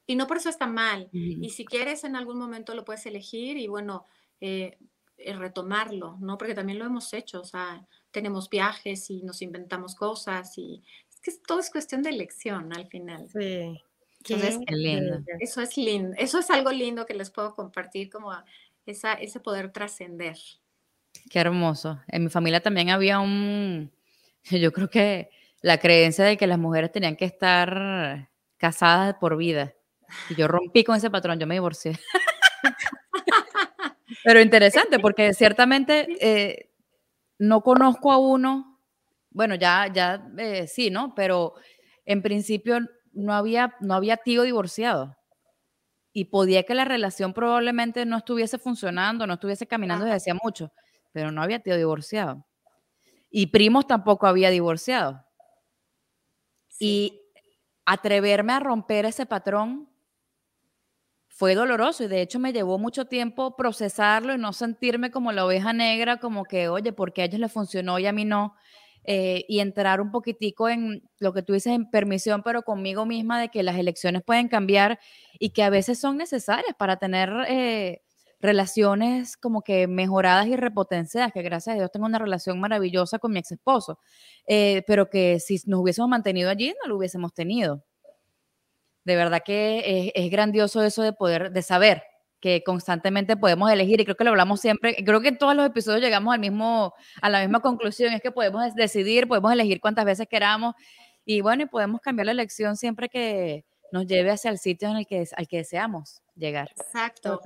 Y 0.08 0.16
no 0.16 0.28
por 0.28 0.38
eso 0.38 0.50
está 0.50 0.68
mal. 0.68 1.10
Y 1.12 1.50
si 1.50 1.66
quieres, 1.66 2.04
en 2.04 2.16
algún 2.16 2.38
momento 2.38 2.76
lo 2.76 2.86
puedes 2.86 3.06
elegir 3.06 3.58
y 3.58 3.68
bueno, 3.68 4.06
eh, 4.40 4.78
eh, 5.18 5.34
retomarlo, 5.34 6.18
¿no? 6.20 6.38
Porque 6.38 6.54
también 6.54 6.78
lo 6.78 6.86
hemos 6.86 7.14
hecho, 7.14 7.42
o 7.42 7.46
sea, 7.46 7.88
tenemos 8.12 8.50
viajes 8.50 9.10
y 9.10 9.24
nos 9.24 9.42
inventamos 9.42 9.96
cosas 9.96 10.58
y 10.58 10.84
es 11.10 11.20
que 11.22 11.32
todo 11.48 11.60
es 11.60 11.72
cuestión 11.72 12.04
de 12.04 12.10
elección 12.10 12.74
al 12.74 12.88
final. 12.88 13.30
Sí. 13.30 13.82
Entonces, 14.20 14.60
lindo. 14.70 15.20
Eso 15.40 15.62
es 15.62 15.78
lindo, 15.78 16.16
eso 16.18 16.40
es 16.40 16.50
algo 16.50 16.72
lindo 16.72 17.06
que 17.06 17.14
les 17.14 17.30
puedo 17.30 17.54
compartir, 17.54 18.10
como 18.10 18.32
esa, 18.86 19.14
ese 19.14 19.40
poder 19.40 19.72
trascender. 19.72 20.38
Qué 21.30 21.40
hermoso. 21.40 22.02
En 22.08 22.26
mi 22.26 22.30
familia 22.30 22.60
también 22.60 22.90
había 22.90 23.20
un, 23.20 23.92
yo 24.44 24.72
creo 24.74 24.90
que 24.90 25.30
la 25.62 25.80
creencia 25.80 26.26
de 26.26 26.38
que 26.38 26.48
las 26.48 26.60
mujeres 26.60 26.92
tenían 26.92 27.16
que 27.16 27.26
estar 27.26 28.30
casadas 28.58 29.16
por 29.20 29.38
vida. 29.38 29.75
Y 30.30 30.36
yo 30.36 30.48
rompí 30.48 30.84
con 30.84 30.96
ese 30.96 31.10
patrón, 31.10 31.40
yo 31.40 31.48
me 31.48 31.56
divorcié. 31.56 32.00
Pero 34.24 34.42
interesante, 34.42 35.00
porque 35.00 35.34
ciertamente 35.34 36.08
eh, 36.20 36.72
no 37.38 37.62
conozco 37.62 38.12
a 38.12 38.18
uno, 38.18 38.80
bueno, 39.30 39.56
ya, 39.56 39.88
ya 39.92 40.28
eh, 40.38 40.68
sí, 40.68 40.90
¿no? 40.90 41.14
Pero 41.16 41.54
en 42.06 42.22
principio 42.22 42.80
no 43.14 43.34
había, 43.34 43.76
no 43.82 43.94
había 43.94 44.18
tío 44.18 44.44
divorciado. 44.44 45.18
Y 46.14 46.26
podía 46.26 46.64
que 46.64 46.76
la 46.76 46.86
relación 46.86 47.34
probablemente 47.34 48.06
no 48.06 48.18
estuviese 48.18 48.58
funcionando, 48.58 49.28
no 49.28 49.34
estuviese 49.34 49.68
caminando 49.68 50.06
desde 50.06 50.18
hacía 50.18 50.36
mucho, 50.42 50.72
pero 51.12 51.32
no 51.32 51.42
había 51.42 51.60
tío 51.60 51.76
divorciado. 51.76 52.46
Y 53.30 53.48
primos 53.48 53.86
tampoco 53.86 54.28
había 54.28 54.50
divorciado. 54.50 55.26
Y 56.80 57.22
atreverme 57.86 58.54
a 58.54 58.60
romper 58.60 59.06
ese 59.06 59.26
patrón 59.26 59.90
fue 61.36 61.54
doloroso 61.54 62.06
y 62.06 62.08
de 62.08 62.22
hecho 62.22 62.40
me 62.40 62.54
llevó 62.54 62.80
mucho 62.80 63.06
tiempo 63.06 63.58
procesarlo 63.58 64.34
y 64.34 64.38
no 64.38 64.54
sentirme 64.54 65.12
como 65.12 65.34
la 65.34 65.46
oveja 65.46 65.74
negra, 65.74 66.16
como 66.18 66.46
que, 66.46 66.70
oye, 66.70 66.94
porque 66.94 67.22
a 67.22 67.26
ellos 67.26 67.42
les 67.42 67.52
funcionó 67.52 68.00
y 68.00 68.06
a 68.08 68.14
mí 68.14 68.24
no. 68.24 68.56
Eh, 69.04 69.46
y 69.50 69.60
entrar 69.60 70.02
un 70.02 70.12
poquitico 70.12 70.68
en 70.70 71.04
lo 71.20 71.34
que 71.34 71.44
tú 71.44 71.54
dices 71.54 71.74
en 71.74 71.90
permisión, 71.92 72.42
pero 72.42 72.64
conmigo 72.64 73.06
misma 73.06 73.40
de 73.40 73.50
que 73.50 73.64
las 73.64 73.78
elecciones 73.78 74.24
pueden 74.24 74.48
cambiar 74.48 74.98
y 75.38 75.50
que 75.52 75.62
a 75.62 75.70
veces 75.70 76.00
son 76.00 76.18
necesarias 76.18 76.74
para 76.80 76.98
tener 76.98 77.30
eh, 77.50 78.02
relaciones 78.40 79.38
como 79.38 79.62
que 79.62 79.88
mejoradas 79.88 80.48
y 80.48 80.56
repotenciadas, 80.56 81.34
que 81.34 81.44
gracias 81.44 81.74
a 81.76 81.78
Dios 81.78 81.92
tengo 81.92 82.06
una 82.08 82.18
relación 82.18 82.60
maravillosa 82.60 83.20
con 83.20 83.34
mi 83.34 83.40
ex 83.40 83.52
esposo, 83.52 84.00
eh, 84.48 84.84
pero 84.88 85.10
que 85.10 85.40
si 85.40 85.60
nos 85.66 85.82
hubiésemos 85.82 86.10
mantenido 86.10 86.50
allí 86.50 86.74
no 86.82 86.90
lo 86.90 86.98
hubiésemos 86.98 87.34
tenido 87.34 87.84
de 89.06 89.16
verdad 89.16 89.42
que 89.46 90.12
es, 90.14 90.32
grandioso 90.32 90.84
eso 90.84 91.04
de 91.04 91.14
poder, 91.14 91.52
de 91.52 91.62
saber 91.62 92.04
que 92.42 92.64
constantemente 92.64 93.38
podemos 93.38 93.72
elegir 93.72 94.02
y 94.02 94.04
creo 94.04 94.18
que 94.18 94.24
lo 94.24 94.32
hablamos 94.32 94.60
siempre, 94.60 94.96
creo 95.04 95.22
que 95.22 95.30
en 95.30 95.38
todos 95.38 95.56
los 95.56 95.66
episodios 95.66 96.02
llegamos 96.02 96.34
al 96.34 96.40
mismo, 96.40 96.94
a 97.22 97.30
la 97.30 97.40
misma 97.40 97.60
conclusión, 97.62 98.14
es 98.14 98.22
que 98.22 98.32
podemos 98.32 98.76
decidir, 98.76 99.28
podemos 99.28 99.52
elegir 99.54 99.80
cuantas 99.80 100.06
veces 100.06 100.28
queramos 100.28 100.76
y 101.24 101.42
bueno, 101.42 101.64
y 101.64 101.66
podemos 101.68 102.02
cambiar 102.02 102.26
la 102.28 102.34
elección 102.34 102.76
siempre 102.76 103.10
que 103.10 103.66
nos 103.92 104.06
lleve 104.06 104.32
hacia 104.32 104.52
el 104.52 104.58
sitio 104.58 104.90
en 104.90 104.98
el 104.98 105.08
que, 105.08 105.26
al 105.36 105.48
que 105.48 105.58
deseamos 105.58 106.22
llegar. 106.36 106.70
Exacto. 106.76 107.40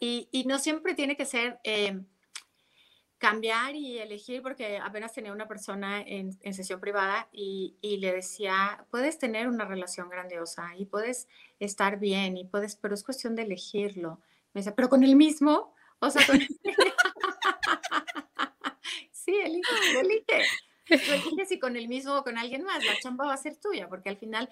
Y, 0.00 0.28
y, 0.30 0.44
no 0.44 0.58
siempre 0.58 0.94
tiene 0.94 1.16
que 1.16 1.24
ser 1.24 1.58
eh, 1.64 2.00
cambiar 3.18 3.74
y 3.74 3.98
elegir, 3.98 4.42
porque 4.42 4.78
apenas 4.78 5.12
tenía 5.12 5.32
una 5.32 5.48
persona 5.48 6.00
en, 6.00 6.38
en 6.40 6.54
sesión 6.54 6.80
privada 6.80 7.28
y, 7.32 7.76
y, 7.80 7.98
le 7.98 8.12
decía, 8.12 8.84
puedes 8.90 9.18
tener 9.18 9.48
una 9.48 9.64
relación 9.64 10.08
grandiosa 10.08 10.74
y 10.76 10.86
puedes 10.86 11.26
estar 11.58 11.98
bien, 11.98 12.36
y 12.36 12.44
puedes, 12.44 12.76
pero 12.76 12.94
es 12.94 13.02
cuestión 13.02 13.34
de 13.34 13.42
elegirlo. 13.42 14.20
Me 14.54 14.60
dice, 14.60 14.72
pero 14.72 14.88
con 14.88 15.02
el 15.02 15.16
mismo, 15.16 15.74
o 15.98 16.10
sea, 16.10 16.24
con... 16.26 16.38
sí, 19.12 19.34
elige, 19.34 20.00
elige. 20.00 20.46
elige 20.86 21.46
si 21.46 21.58
con 21.58 21.76
el 21.76 21.88
mismo 21.88 22.16
o 22.16 22.24
con 22.24 22.38
alguien 22.38 22.62
más, 22.62 22.84
la 22.84 22.98
chamba 23.00 23.26
va 23.26 23.34
a 23.34 23.38
ser 23.38 23.56
tuya, 23.56 23.88
porque 23.88 24.08
al 24.08 24.16
final 24.16 24.48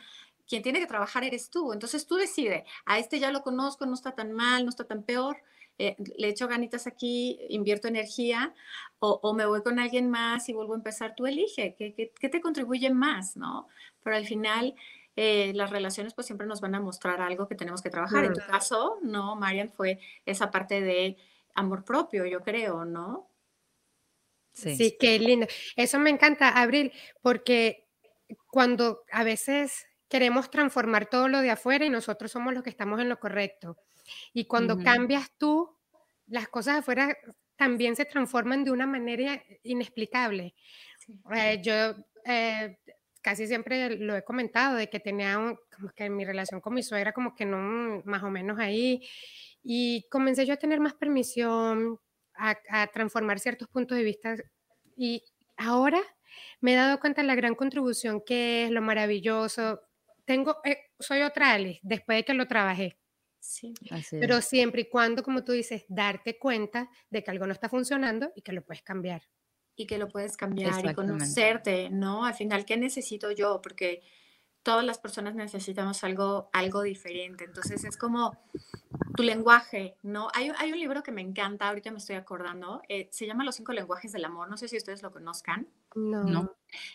quien 0.48 0.62
tiene 0.62 0.80
que 0.80 0.86
trabajar 0.86 1.24
eres 1.24 1.50
tú. 1.50 1.72
Entonces 1.72 2.06
tú 2.06 2.16
decides, 2.16 2.64
a 2.84 2.98
este 2.98 3.18
ya 3.18 3.30
lo 3.30 3.42
conozco, 3.42 3.86
no 3.86 3.94
está 3.94 4.12
tan 4.12 4.32
mal, 4.32 4.64
no 4.64 4.70
está 4.70 4.84
tan 4.84 5.02
peor, 5.02 5.38
eh, 5.79 5.97
le 6.16 6.29
echo 6.29 6.49
ganitas 6.49 6.87
aquí, 6.87 7.39
invierto 7.49 7.89
energía, 7.89 8.55
o, 8.99 9.35
me 9.35 9.47
voy 9.47 9.62
con 9.62 9.79
alguien 9.79 10.11
más 10.11 10.49
y 10.49 10.53
vuelvo 10.53 10.72
a 10.72 10.77
empezar, 10.77 11.14
tú 11.14 11.27
elige, 11.27 11.74
¿qué, 11.77 11.95
qué, 11.95 12.29
te 12.29 12.41
contribuye 12.41 12.91
más? 12.91 13.37
¿no? 13.37 13.68
Pero 14.03 14.16
al 14.16 14.27
final... 14.27 14.74
Eh, 15.18 15.53
las 15.55 15.70
relaciones 15.70 16.12
pues 16.12 16.27
siempre 16.27 16.47
nos 16.47 16.61
van 16.61 16.74
a 16.74 16.81
mostrar 16.81 17.22
algo 17.22 17.49
que 17.49 17.55
tenemos 17.55 17.81
que 17.81 17.89
trabajar. 17.89 18.27
En 18.27 18.35
tu 18.35 18.41
caso, 18.41 18.99
no, 19.01 19.35
Marian, 19.35 19.72
fue 19.72 19.99
esa 20.27 20.51
parte 20.51 20.83
de 20.83 21.16
amor 21.55 21.87
propio, 21.87 22.27
yo 22.27 22.43
creo, 22.43 22.85
¿no? 22.85 23.31
Sí. 24.53 24.77
sí, 24.77 24.97
qué 25.01 25.18
lindo. 25.18 25.47
Eso 25.74 25.99
me 25.99 26.11
encanta, 26.11 26.51
Abril, 26.61 26.93
porque 27.22 27.87
cuando 28.51 29.05
a 29.11 29.24
veces 29.24 29.87
queremos 30.09 30.51
transformar 30.51 31.07
todo 31.07 31.29
lo 31.29 31.41
de 31.41 31.51
afuera 31.51 31.85
y 31.85 31.91
nosotros 31.91 32.31
somos 32.31 32.55
los 32.55 32.62
que 32.62 32.70
estamos 32.70 33.01
en 33.01 33.09
lo 33.09 33.18
correcto. 33.18 33.77
Y 34.32 34.46
cuando 34.46 34.78
cambias 34.78 35.30
tú, 35.38 35.76
las 36.26 36.48
cosas 36.48 36.78
afuera 36.78 37.16
también 37.57 37.96
se 37.96 38.04
transforman 38.04 38.64
de 38.64 38.70
una 38.70 38.86
manera 38.86 39.42
inexplicable. 39.62 40.54
Eh, 41.34 41.61
yo 41.62 41.94
eh, 42.24 42.78
casi 43.22 43.46
siempre 43.46 43.96
lo 43.96 44.16
he 44.16 44.24
comentado, 44.24 44.76
de 44.76 44.88
que 44.88 45.00
tenía 45.00 45.34
como 45.74 45.90
que 45.94 46.11
mi 46.11 46.24
relación 46.24 46.61
con 46.61 46.74
mi 46.74 46.82
suegra 46.82 47.12
como 47.12 47.34
que 47.34 47.44
no, 47.44 48.02
más 48.04 48.22
o 48.22 48.30
menos 48.30 48.59
ahí, 48.59 49.02
y 49.62 50.07
comencé 50.11 50.46
yo 50.46 50.54
a 50.54 50.59
tener 50.59 50.80
más 50.80 50.94
permisión, 50.94 51.98
a, 52.34 52.57
a 52.70 52.86
transformar 52.88 53.40
ciertos 53.40 53.68
puntos 53.68 53.96
de 53.96 54.04
vista, 54.04 54.36
y 54.96 55.24
ahora 55.57 56.00
me 56.61 56.74
he 56.74 56.76
dado 56.76 57.00
cuenta 57.00 57.22
de 57.22 57.26
la 57.28 57.34
gran 57.34 57.54
contribución 57.54 58.22
que 58.24 58.64
es, 58.64 58.70
lo 58.70 58.82
maravilloso, 58.82 59.80
tengo, 60.26 60.59
eh, 60.64 60.78
soy 60.98 61.22
otra 61.22 61.52
Alice 61.52 61.80
después 61.82 62.18
de 62.18 62.24
que 62.24 62.34
lo 62.34 62.46
trabajé. 62.46 62.98
Sí. 63.47 63.72
Pero 64.11 64.42
siempre 64.42 64.82
y 64.82 64.88
cuando, 64.88 65.22
como 65.22 65.44
tú 65.44 65.53
dices, 65.53 65.84
darte 65.88 66.38
cuenta 66.38 66.90
de 67.11 67.22
que 67.22 67.30
algo 67.30 67.47
no 67.47 67.53
está 67.53 67.68
funcionando 67.68 68.32
y 68.34 68.42
que 68.42 68.53
lo 68.53 68.64
puedes 68.64 68.82
cambiar. 68.82 69.22
Y 69.76 69.86
que 69.86 69.99
lo 69.99 70.09
puedes 70.09 70.36
cambiar 70.36 70.84
y 70.84 70.94
conocerte, 70.94 71.88
¿no? 71.90 72.24
Al 72.24 72.34
final, 72.34 72.64
¿qué 72.64 72.76
necesito 72.76 73.30
yo? 73.30 73.61
Porque 73.62 74.03
todas 74.66 74.84
las 74.84 74.98
personas 74.98 75.36
necesitamos 75.36 76.02
algo, 76.02 76.50
algo 76.52 76.82
diferente. 76.82 77.44
Entonces 77.44 77.84
es 77.84 77.96
como 77.96 78.36
tu 79.14 79.22
lenguaje, 79.22 79.96
¿no? 80.02 80.26
Hay, 80.34 80.50
hay 80.58 80.72
un 80.72 80.80
libro 80.80 81.04
que 81.04 81.12
me 81.12 81.20
encanta, 81.20 81.68
ahorita 81.68 81.92
me 81.92 81.98
estoy 81.98 82.16
acordando, 82.16 82.82
eh, 82.88 83.08
se 83.12 83.28
llama 83.28 83.44
Los 83.44 83.54
cinco 83.54 83.72
lenguajes 83.72 84.10
del 84.10 84.24
amor, 84.24 84.50
no 84.50 84.56
sé 84.56 84.66
si 84.66 84.76
ustedes 84.76 85.04
lo 85.04 85.12
conozcan. 85.12 85.68
No. 85.94 86.24
no. 86.24 86.52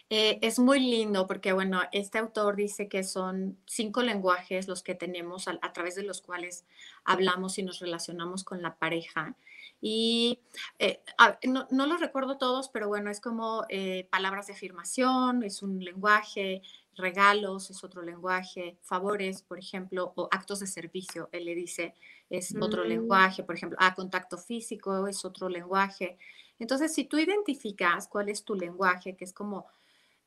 Eh, 0.10 0.38
es 0.42 0.60
muy 0.60 0.82
lindo 0.82 1.28
porque, 1.28 1.54
bueno, 1.54 1.82
este 1.94 2.18
autor 2.18 2.58
dice 2.58 2.90
que 2.90 3.06
son 3.06 3.58
cinco 3.66 4.02
lenguajes 4.02 4.68
los 4.68 4.84
que 4.84 4.94
tenemos 4.94 5.48
a, 5.48 5.58
través 5.72 5.96
de 5.96 6.04
los 6.04 6.22
cuales 6.22 6.66
hablamos 7.06 7.58
y 7.58 7.64
nos 7.64 7.80
relacionamos 7.80 8.44
con 8.44 8.62
la 8.62 8.76
pareja. 8.76 9.38
Y 9.82 10.40
eh, 10.78 11.02
no, 11.48 11.68
no 11.72 11.88
los 11.88 12.00
recuerdo 12.00 12.38
todos, 12.38 12.70
pero 12.70 12.88
bueno, 12.88 13.10
es 13.10 13.20
como 13.20 13.66
palabras 14.10 14.48
de 14.48 14.54
afirmación, 14.54 15.44
es 15.44 15.64
un 15.64 15.84
lenguaje, 15.84 16.62
regalos 16.96 17.70
es 17.70 17.84
otro 17.84 18.02
lenguaje, 18.02 18.78
favores, 18.82 19.42
por 19.42 19.60
ejemplo, 19.60 20.14
o 20.16 20.28
actos 20.32 20.60
de 20.60 20.68
servicio, 20.68 21.30
él 21.32 21.46
le 21.46 21.56
dice, 21.56 21.94
es 22.30 22.56
otro 22.60 22.86
mm. 22.86 22.88
lenguaje, 22.88 23.44
por 23.44 23.56
ejemplo, 23.56 23.78
a 23.80 23.88
ah, 23.88 23.96
contacto 23.96 24.38
físico 24.38 25.08
es 25.08 25.26
otro 25.26 25.50
lenguaje. 25.50 26.18
Entonces, 26.60 26.94
si 26.94 27.06
tú 27.06 27.18
identificas 27.18 28.08
cuál 28.08 28.30
es 28.30 28.44
tu 28.44 28.56
lenguaje, 28.56 29.16
que 29.16 29.26
es 29.26 29.34
como 29.34 29.66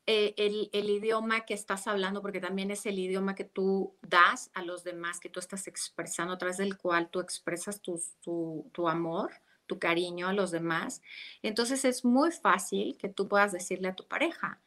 eh, 0.06 0.34
el, 0.36 0.68
el, 0.72 0.90
idioma 0.90 1.46
que 1.46 1.54
estás 1.54 1.86
hablando, 1.86 2.20
porque 2.20 2.40
también 2.40 2.70
es 2.70 2.84
el 2.86 2.98
idioma 2.98 3.34
que 3.34 3.44
tú 3.44 3.96
das 4.02 4.50
a 4.52 4.62
los 4.62 4.84
demás, 4.84 5.18
que 5.18 5.30
tú 5.30 5.40
estás 5.40 5.66
expresando, 5.66 6.34
a 6.34 6.38
través 6.38 6.58
del 6.58 6.76
cual 6.76 7.08
tú 7.08 7.20
expresas 7.20 7.80
tu, 7.80 8.00
tu, 8.22 8.70
tu 8.72 8.88
amor, 8.88 9.32
tu 9.66 9.78
cariño 9.78 10.28
a 10.28 10.34
los 10.34 10.50
demás, 10.50 11.00
entonces 11.42 11.84
es 11.86 12.04
muy 12.04 12.32
fácil 12.32 12.98
que 12.98 13.08
tú 13.08 13.28
puedas 13.28 13.52
decirle 13.52 13.88
a 13.88 13.96
tu 13.96 14.06
pareja, 14.06 14.60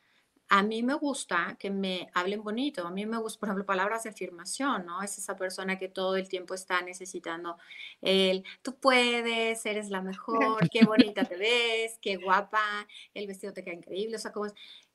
a 0.50 0.64
mí 0.64 0.82
me 0.82 0.94
gusta 0.94 1.58
que 1.60 1.70
me 1.70 2.10
hablen 2.14 2.42
bonito, 2.42 2.88
a 2.88 2.92
mí 2.92 3.06
me 3.06 3.18
gusta, 3.18 3.40
por 3.40 3.50
ejemplo, 3.50 3.66
palabras 3.66 4.04
de 4.04 4.12
afirmación, 4.12 4.86
¿no? 4.86 5.02
Es 5.02 5.18
esa 5.18 5.36
persona 5.36 5.78
que 5.78 5.90
todo 5.90 6.16
el 6.16 6.30
tiempo 6.30 6.54
está 6.54 6.82
necesitando 6.82 7.58
el, 8.02 8.44
tú 8.62 8.76
puedes, 8.80 9.66
eres 9.66 9.90
la 9.90 10.02
mejor, 10.02 10.70
qué 10.70 10.86
bonita 10.86 11.26
te 11.26 11.36
ves, 11.38 12.00
qué 12.02 12.18
guapa, 12.18 12.88
el 13.14 13.28
vestido 13.28 13.54
te 13.54 13.64
queda 13.64 13.76
increíble, 13.76 14.16
o 14.16 14.20
sea, 14.20 14.32
como, 14.32 14.48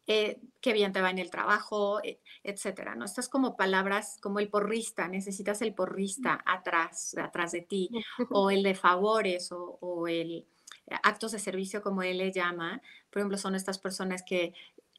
eh, 0.07 0.40
qué 0.61 0.72
bien 0.72 0.92
te 0.92 1.00
va 1.00 1.11
en 1.11 1.18
el 1.18 1.30
trabajo, 1.30 2.00
e, 2.03 2.20
etcétera, 2.42 2.94
¿no? 2.94 3.05
Estas 3.05 3.28
como 3.28 3.57
palabras 3.57 4.18
como 4.20 4.38
el 4.38 4.48
porrista, 4.48 5.09
necesitas 5.09 5.62
el 5.62 5.74
porrista 5.74 6.42
atrás, 6.46 7.16
atrás 7.18 7.53
de 7.53 7.62
ti, 7.62 7.90
o 8.30 8.50
el 8.50 8.62
de 8.62 8.74
favores, 8.74 9.53
o, 9.53 9.78
o 9.80 10.09
el 10.09 10.46
actos 11.03 11.32
de 11.32 11.38
servicio, 11.38 11.82
como 11.82 12.03
él 12.03 12.18
le 12.18 12.32
llama, 12.32 12.82
por 13.11 13.20
ejemplo, 13.20 13.38
son 13.38 13.55
estas 13.55 13.78
personas 13.78 14.22
que 14.22 14.53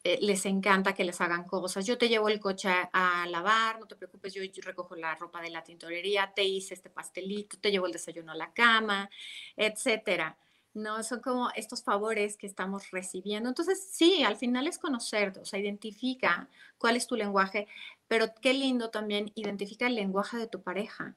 eh, 0.06 0.20
les 0.22 0.46
encanta 0.46 0.94
que 0.94 1.06
les 1.06 1.22
hagan 1.22 1.46
cosas. 1.46 1.86
Yo 1.86 1.98
te 1.98 2.10
llevo 2.10 2.28
el 2.28 2.40
coche 2.42 2.70
a, 2.92 3.26
lavar, 3.28 3.80
no 3.80 3.88
te 3.88 3.96
preocupes, 3.96 4.34
yo, 4.34 4.42
recojo 4.62 4.96
la 4.96 5.16
ropa 5.16 5.42
de 5.42 5.50
la 5.50 5.64
tintorería, 5.64 6.34
te 6.36 6.44
hice 6.44 6.74
este 6.74 6.90
pastelito, 6.90 7.58
te 7.60 7.72
llevo 7.72 7.86
el 7.88 7.94
desayuno 7.94 8.34
a 8.34 8.36
la 8.36 8.52
cama, 8.54 9.10
etcétera. 9.56 10.38
No, 10.74 11.04
son 11.04 11.20
como 11.20 11.50
estos 11.56 11.84
favores 11.84 12.36
que 12.36 12.48
estamos 12.48 12.90
recibiendo. 12.92 13.50
Entonces, 13.50 13.88
sí, 13.92 14.24
al 14.24 14.38
final 14.38 14.68
es 14.68 14.80
conocerte, 14.80 15.40
o 15.40 15.46
sea, 15.46 15.60
identifica 15.60 16.50
cuál 16.78 16.96
es 16.96 17.06
tu 17.06 17.16
lenguaje, 17.16 17.68
pero 18.08 18.34
qué 18.42 18.54
lindo 18.54 18.90
también 18.90 19.32
identifica 19.36 19.88
el 19.88 19.96
lenguaje 19.96 20.38
de 20.38 20.48
tu 20.48 20.64
pareja. 20.64 21.16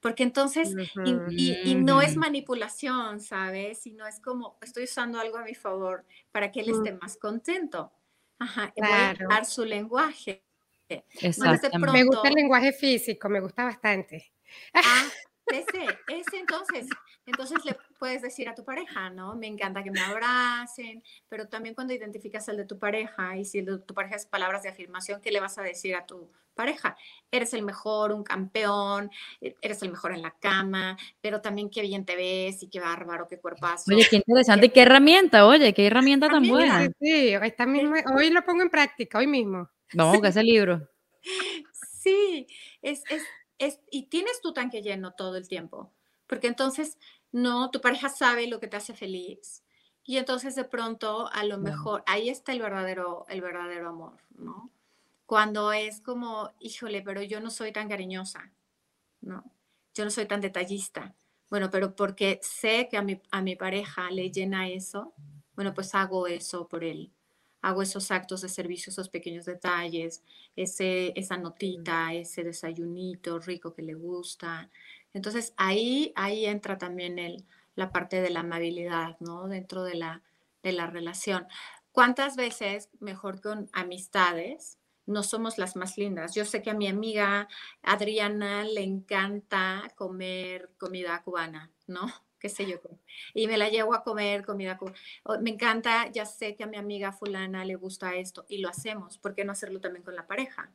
Porque 0.00 0.22
entonces, 0.22 0.74
y, 1.04 1.74
no 1.74 2.00
es 2.00 2.16
manipulación, 2.16 3.20
¿sabes? 3.20 3.78
Sino 3.78 4.06
es 4.06 4.20
como, 4.20 4.56
estoy 4.62 4.84
usando 4.84 5.18
algo 5.18 5.38
a 5.38 5.44
mi 5.44 5.54
favor 5.54 6.04
para 6.30 6.52
que 6.52 6.60
él 6.60 6.68
esté 6.70 6.92
más 6.92 7.16
contento. 7.16 7.92
Ajá, 8.38 8.72
claro. 8.72 9.44
su 9.44 9.64
lenguaje. 9.64 10.44
Me 10.88 12.04
gusta 12.04 12.28
el 12.28 12.34
lenguaje 12.34 12.72
físico, 12.72 13.28
me 13.28 13.40
gusta 13.40 13.64
bastante. 13.64 14.32
Ah, 14.72 15.08
ese, 15.52 15.98
ese 16.08 16.38
entonces, 16.38 16.86
entonces 17.26 17.64
le 17.64 17.76
puedes 17.98 18.22
decir 18.22 18.48
a 18.48 18.54
tu 18.54 18.64
pareja, 18.64 19.10
¿no? 19.10 19.34
Me 19.34 19.46
encanta 19.46 19.82
que 19.82 19.90
me 19.90 20.00
abracen, 20.00 21.02
pero 21.28 21.48
también 21.48 21.74
cuando 21.74 21.92
identificas 21.92 22.48
el 22.48 22.56
de 22.56 22.64
tu 22.64 22.78
pareja 22.78 23.36
y 23.36 23.44
si 23.44 23.58
el 23.58 23.66
de 23.66 23.78
tu 23.78 23.94
pareja 23.94 24.16
es 24.16 24.26
palabras 24.26 24.62
de 24.62 24.70
afirmación, 24.70 25.20
¿qué 25.20 25.30
le 25.30 25.40
vas 25.40 25.58
a 25.58 25.62
decir 25.62 25.94
a 25.94 26.06
tu 26.06 26.30
pareja? 26.54 26.96
Eres 27.30 27.54
el 27.54 27.62
mejor, 27.62 28.12
un 28.12 28.24
campeón, 28.24 29.10
e, 29.40 29.56
eres 29.60 29.82
el 29.82 29.90
mejor 29.90 30.12
en 30.12 30.22
la 30.22 30.34
cama, 30.38 30.96
pero 31.20 31.40
también 31.40 31.70
qué 31.70 31.82
bien 31.82 32.04
te 32.04 32.16
ves 32.16 32.62
y 32.62 32.68
qué 32.68 32.80
bárbaro, 32.80 33.26
qué 33.28 33.38
cuerpazo. 33.38 33.94
Oye, 33.94 34.06
qué 34.08 34.16
interesante, 34.16 34.70
qué 34.70 34.82
herramienta, 34.82 35.46
oye, 35.46 35.72
qué 35.72 35.86
herramienta 35.86 36.28
tan 36.28 36.48
buena. 36.48 36.86
Sí, 36.86 36.92
sí, 37.00 37.34
esta 37.34 37.66
misma, 37.66 38.02
hoy 38.14 38.30
lo 38.30 38.42
pongo 38.42 38.62
en 38.62 38.70
práctica, 38.70 39.18
hoy 39.18 39.26
mismo. 39.26 39.68
Vamos 39.94 40.22
a 40.22 40.28
ese 40.28 40.42
libro. 40.42 40.88
Sí, 42.00 42.46
es, 42.82 43.02
es, 43.10 43.22
es, 43.58 43.80
y 43.90 44.04
tienes 44.04 44.40
tu 44.40 44.52
tanque 44.52 44.82
lleno 44.82 45.12
todo 45.12 45.36
el 45.36 45.48
tiempo, 45.48 45.92
porque 46.26 46.46
entonces 46.46 46.98
no, 47.32 47.70
tu 47.70 47.80
pareja 47.80 48.08
sabe 48.08 48.46
lo 48.46 48.60
que 48.60 48.68
te 48.68 48.76
hace 48.76 48.94
feliz. 48.94 49.64
Y 50.04 50.16
entonces 50.16 50.54
de 50.54 50.64
pronto, 50.64 51.28
a 51.32 51.44
lo 51.44 51.58
mejor, 51.58 52.02
ahí 52.06 52.30
está 52.30 52.52
el 52.52 52.62
verdadero, 52.62 53.26
el 53.28 53.42
verdadero 53.42 53.90
amor, 53.90 54.16
¿no? 54.30 54.70
Cuando 55.26 55.72
es 55.72 56.00
como, 56.00 56.50
híjole, 56.60 57.02
pero 57.02 57.22
yo 57.22 57.40
no 57.40 57.50
soy 57.50 57.72
tan 57.72 57.90
cariñosa, 57.90 58.50
¿no? 59.20 59.44
Yo 59.94 60.04
no 60.04 60.10
soy 60.10 60.24
tan 60.24 60.40
detallista. 60.40 61.14
Bueno, 61.50 61.70
pero 61.70 61.94
porque 61.94 62.40
sé 62.42 62.88
que 62.90 62.96
a 62.96 63.02
mi, 63.02 63.20
a 63.30 63.42
mi 63.42 63.54
pareja 63.54 64.10
le 64.10 64.30
llena 64.30 64.68
eso, 64.68 65.12
bueno, 65.54 65.74
pues 65.74 65.94
hago 65.94 66.26
eso 66.26 66.68
por 66.68 66.84
él. 66.84 67.12
Hago 67.60 67.82
esos 67.82 68.10
actos 68.10 68.40
de 68.42 68.48
servicio, 68.48 68.90
esos 68.90 69.08
pequeños 69.08 69.44
detalles, 69.44 70.22
ese, 70.56 71.12
esa 71.16 71.36
notita, 71.36 72.14
ese 72.14 72.44
desayunito 72.44 73.38
rico 73.40 73.74
que 73.74 73.82
le 73.82 73.94
gusta, 73.94 74.70
Entonces 75.12 75.54
ahí, 75.56 76.12
ahí 76.16 76.46
entra 76.46 76.78
también 76.78 77.18
el, 77.18 77.44
la 77.74 77.90
parte 77.92 78.20
de 78.20 78.30
la 78.30 78.40
amabilidad, 78.40 79.16
¿no? 79.20 79.48
Dentro 79.48 79.84
de 79.84 79.94
la, 79.94 80.22
de 80.62 80.72
la 80.72 80.86
relación. 80.86 81.46
¿Cuántas 81.92 82.36
veces, 82.36 82.90
mejor 83.00 83.40
con 83.40 83.68
amistades, 83.72 84.78
no 85.06 85.22
somos 85.22 85.58
las 85.58 85.74
más 85.76 85.96
lindas? 85.98 86.34
Yo 86.34 86.44
sé 86.44 86.62
que 86.62 86.70
a 86.70 86.74
mi 86.74 86.86
amiga 86.88 87.48
Adriana 87.82 88.64
le 88.64 88.82
encanta 88.82 89.92
comer 89.96 90.70
comida 90.78 91.22
cubana, 91.22 91.70
¿no? 91.86 92.12
Qué 92.38 92.48
sé 92.48 92.66
yo, 92.66 92.78
y 93.34 93.46
me 93.46 93.56
la 93.56 93.68
llevo 93.68 93.94
a 93.94 94.02
comer 94.02 94.44
comida. 94.44 94.78
Me 95.40 95.50
encanta, 95.50 96.10
ya 96.12 96.26
sé 96.26 96.54
que 96.56 96.64
a 96.64 96.66
mi 96.66 96.76
amiga 96.76 97.12
fulana 97.12 97.64
le 97.64 97.74
gusta 97.76 98.14
esto 98.14 98.46
y 98.48 98.58
lo 98.58 98.68
hacemos. 98.68 99.18
¿Por 99.18 99.34
qué 99.34 99.44
no 99.44 99.52
hacerlo 99.52 99.80
también 99.80 100.04
con 100.04 100.14
la 100.14 100.26
pareja? 100.26 100.70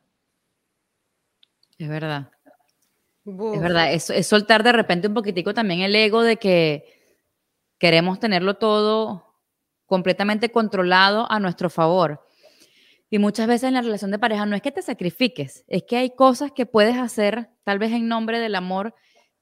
Es 1.78 1.88
verdad. 1.88 2.30
Es 3.26 3.60
verdad, 3.60 3.92
es, 3.92 4.10
es, 4.10 4.26
soltar 4.26 4.62
de 4.62 4.72
repente 4.72 5.08
un 5.08 5.14
poquitico 5.14 5.54
también 5.54 5.80
el 5.80 5.96
ego 5.96 6.22
de 6.22 6.36
que 6.36 7.18
queremos 7.78 8.20
tenerlo 8.20 8.54
todo 8.58 9.34
completamente 9.86 10.50
controlado 10.50 11.30
a 11.30 11.40
nuestro 11.40 11.70
favor. 11.70 12.26
Y 13.10 13.18
muchas 13.18 13.46
veces 13.46 13.68
en 13.68 13.74
la 13.74 13.82
relación 13.82 14.10
de 14.10 14.18
pareja 14.18 14.44
no 14.44 14.56
es 14.56 14.62
que 14.62 14.72
te 14.72 14.82
sacrifiques, 14.82 15.64
es 15.68 15.84
que 15.84 15.96
hay 15.96 16.14
cosas 16.14 16.52
que 16.52 16.66
puedes 16.66 16.96
hacer, 16.96 17.48
tal 17.62 17.78
vez 17.78 17.92
en 17.92 18.08
nombre 18.08 18.40
del 18.40 18.56
amor, 18.56 18.94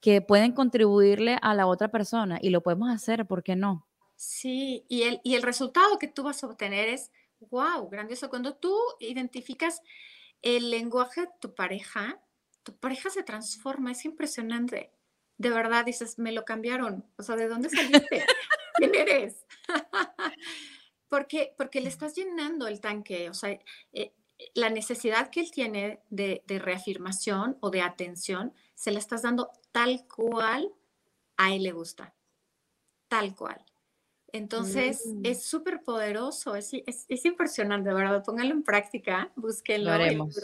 que 0.02 0.20
pueden 0.20 0.52
contribuirle 0.52 1.38
a 1.40 1.54
la 1.54 1.66
otra 1.66 1.88
persona 1.88 2.38
y 2.42 2.50
lo 2.50 2.60
podemos 2.60 2.90
hacer, 2.90 3.24
¿por 3.24 3.44
qué 3.44 3.54
no? 3.54 3.86
Sí, 4.16 4.84
y 4.88 5.04
el, 5.04 5.20
y 5.22 5.36
el 5.36 5.42
resultado 5.42 5.98
que 5.98 6.08
tú 6.08 6.24
vas 6.24 6.42
a 6.42 6.48
obtener 6.48 6.88
es, 6.88 7.12
wow, 7.38 7.88
grandioso. 7.88 8.28
Cuando 8.28 8.56
tú 8.56 8.76
identificas 8.98 9.80
el 10.42 10.70
lenguaje 10.70 11.22
de 11.22 11.28
tu 11.40 11.54
pareja, 11.54 12.20
tu 12.64 12.76
pareja 12.76 13.10
se 13.10 13.22
transforma, 13.22 13.92
es 13.92 14.04
impresionante. 14.04 14.90
De 15.38 15.50
verdad, 15.50 15.84
dices, 15.84 16.18
me 16.18 16.32
lo 16.32 16.44
cambiaron. 16.44 17.06
O 17.16 17.22
sea, 17.22 17.36
¿de 17.36 17.46
dónde 17.46 17.70
saliste? 17.70 18.26
¿Quién 18.74 18.94
eres? 18.96 19.46
porque, 21.08 21.54
porque 21.56 21.80
le 21.80 21.88
estás 21.88 22.16
llenando 22.16 22.66
el 22.66 22.80
tanque. 22.80 23.30
O 23.30 23.34
sea, 23.34 23.56
eh, 23.92 24.12
la 24.54 24.70
necesidad 24.70 25.30
que 25.30 25.40
él 25.40 25.50
tiene 25.50 26.00
de, 26.10 26.42
reafirmación 26.46 27.56
o 27.60 27.70
de 27.70 27.82
atención, 27.82 28.52
se 28.82 28.90
la 28.90 28.98
estás 28.98 29.22
dando 29.22 29.52
tal 29.70 30.08
cual 30.08 30.68
a 31.36 31.54
él 31.54 31.62
le 31.62 31.70
gusta. 31.70 32.12
Tal 33.06 33.32
cual. 33.36 33.64
Entonces, 34.32 35.06
mm. 35.06 35.24
es 35.24 35.44
súper 35.44 35.84
poderoso, 35.84 36.56
es, 36.56 36.72
es, 36.72 37.24
impresionante, 37.24 37.90
de 37.90 37.94
verdad. 37.94 38.24
Póngalo 38.24 38.50
en 38.50 38.64
práctica, 38.64 39.30
búsquenlo. 39.36 39.84
Lo 39.84 39.92
haremos. 39.92 40.36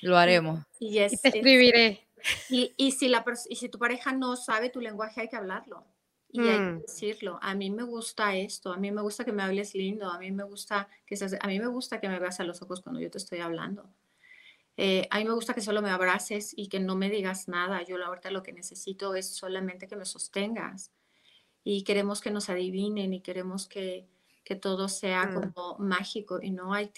Lo 0.00 0.16
haremos. 0.16 0.60
Y, 0.78 0.94
te 0.94 1.06
escribiré. 1.06 2.06
Y, 2.48 2.72
y, 2.76 2.92
si 2.92 3.08
la 3.08 3.24
y 3.48 3.56
si 3.56 3.68
tu 3.68 3.80
pareja 3.80 4.12
no 4.12 4.36
sabe 4.36 4.70
tu 4.70 4.80
lenguaje, 4.80 5.22
hay 5.22 5.28
que 5.28 5.34
hablarlo. 5.34 5.84
Y 6.28 6.38
hay 6.42 6.58
que 6.58 6.60
mm. 6.60 6.80
decirlo. 6.82 7.40
A 7.42 7.56
mí 7.56 7.68
me 7.70 7.82
gusta 7.82 8.36
esto, 8.36 8.72
a 8.72 8.76
mí 8.76 8.92
me 8.92 9.02
gusta 9.02 9.24
que 9.24 9.32
me 9.32 9.42
hables 9.42 9.74
lindo, 9.74 10.08
a 10.08 10.20
mí 10.20 10.30
me 10.30 10.44
gusta 10.44 10.88
que, 11.04 11.16
a 11.16 11.46
mí 11.48 11.58
me, 11.58 11.66
gusta 11.66 12.00
que 12.00 12.08
me 12.08 12.20
veas 12.20 12.38
a 12.38 12.44
los 12.44 12.62
ojos 12.62 12.80
cuando 12.80 13.00
yo 13.00 13.10
te 13.10 13.18
estoy 13.18 13.40
hablando. 13.40 13.90
Eh, 14.76 15.06
a 15.10 15.18
mí 15.18 15.24
me 15.24 15.34
gusta 15.34 15.54
que 15.54 15.60
solo 15.60 15.82
me 15.82 15.90
abraces 15.90 16.54
y 16.56 16.68
que 16.68 16.80
no 16.80 16.96
me 16.96 17.10
digas 17.10 17.48
nada. 17.48 17.82
Yo 17.82 18.02
ahorita 18.04 18.30
lo 18.30 18.42
que 18.42 18.52
necesito 18.52 19.14
es 19.14 19.34
solamente 19.34 19.88
que 19.88 19.96
me 19.96 20.06
sostengas. 20.06 20.92
Y 21.64 21.84
queremos 21.84 22.20
que 22.20 22.30
nos 22.30 22.48
adivinen 22.48 23.12
y 23.12 23.20
queremos 23.20 23.68
que, 23.68 24.06
que 24.44 24.56
todo 24.56 24.88
sea 24.88 25.26
mm. 25.26 25.34
como 25.34 25.78
mágico 25.78 26.40
y 26.42 26.50
no 26.50 26.74
hay 26.74 26.90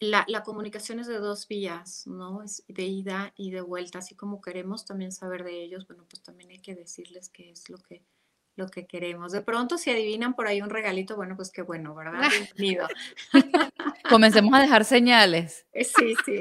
la, 0.00 0.24
la, 0.28 0.44
comunicación 0.44 1.00
es 1.00 1.08
de 1.08 1.18
dos 1.18 1.48
vías, 1.48 2.06
¿no? 2.06 2.42
Es 2.42 2.64
de 2.68 2.84
ida 2.84 3.32
y 3.36 3.50
de 3.50 3.60
vuelta, 3.60 3.98
así 3.98 4.14
como 4.14 4.40
queremos 4.40 4.84
también 4.84 5.10
saber 5.10 5.42
de 5.42 5.62
ellos, 5.62 5.88
bueno, 5.88 6.04
pues 6.08 6.22
también 6.22 6.50
hay 6.50 6.60
que 6.60 6.76
decirles 6.76 7.28
qué 7.30 7.50
es 7.50 7.68
lo 7.68 7.78
que, 7.78 8.04
lo 8.58 8.68
que 8.68 8.86
queremos. 8.86 9.32
De 9.32 9.40
pronto, 9.40 9.78
si 9.78 9.90
adivinan 9.90 10.34
por 10.34 10.48
ahí 10.48 10.60
un 10.60 10.68
regalito, 10.68 11.16
bueno, 11.16 11.36
pues 11.36 11.50
qué 11.50 11.62
bueno, 11.62 11.94
¿verdad? 11.94 12.20
Bienvenido. 12.56 12.86
Comencemos 14.10 14.52
a 14.52 14.60
dejar 14.60 14.84
señales. 14.84 15.64
Eh, 15.78 15.84
sí, 15.84 16.16
sí. 16.26 16.40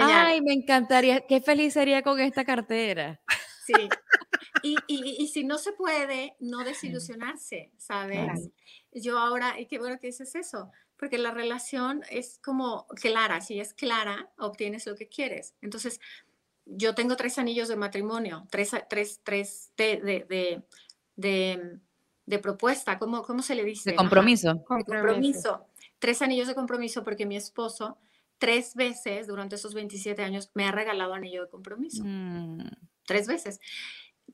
Ay, 0.00 0.40
me 0.40 0.52
encantaría, 0.52 1.20
qué 1.20 1.40
feliz 1.40 1.74
sería 1.74 2.02
con 2.02 2.18
esta 2.18 2.44
cartera. 2.44 3.20
Sí. 3.64 3.88
Y, 4.64 4.76
y, 4.88 5.22
y, 5.22 5.28
si 5.28 5.44
no 5.44 5.58
se 5.58 5.72
puede, 5.72 6.34
no 6.40 6.64
desilusionarse, 6.64 7.70
¿sabes? 7.78 8.50
Yo 8.90 9.16
ahora, 9.18 9.60
y 9.60 9.66
qué 9.66 9.78
bueno 9.78 10.00
que 10.00 10.08
dices 10.08 10.34
eso, 10.34 10.72
porque 10.96 11.18
la 11.18 11.30
relación 11.30 12.02
es 12.10 12.40
como 12.42 12.88
clara, 12.88 13.40
si 13.42 13.60
es 13.60 13.74
clara, 13.74 14.32
obtienes 14.38 14.86
lo 14.86 14.96
que 14.96 15.08
quieres. 15.08 15.54
Entonces, 15.60 16.00
yo 16.66 16.94
tengo 16.94 17.16
tres 17.16 17.38
anillos 17.38 17.68
de 17.68 17.76
matrimonio, 17.76 18.46
tres, 18.50 18.70
tres, 18.88 19.20
tres 19.24 19.72
de, 19.76 19.96
de, 19.98 20.26
de, 20.28 20.62
propuesta, 22.40 22.98
¿Cómo, 22.98 23.22
¿cómo, 23.22 23.42
se 23.42 23.54
le 23.54 23.64
dice? 23.64 23.90
De 23.90 23.96
compromiso. 23.96 24.54
De 24.54 24.84
compromiso. 24.84 25.66
Tres 25.98 26.22
anillos 26.22 26.48
de 26.48 26.54
compromiso 26.54 27.04
porque 27.04 27.26
mi 27.26 27.36
esposo 27.36 27.98
tres 28.38 28.74
veces 28.74 29.28
durante 29.28 29.54
esos 29.54 29.72
27 29.72 30.20
años 30.20 30.50
me 30.54 30.64
ha 30.66 30.72
regalado 30.72 31.14
anillo 31.14 31.44
de 31.44 31.48
compromiso. 31.48 32.02
Mm. 32.04 32.70
Tres 33.06 33.28
veces. 33.28 33.60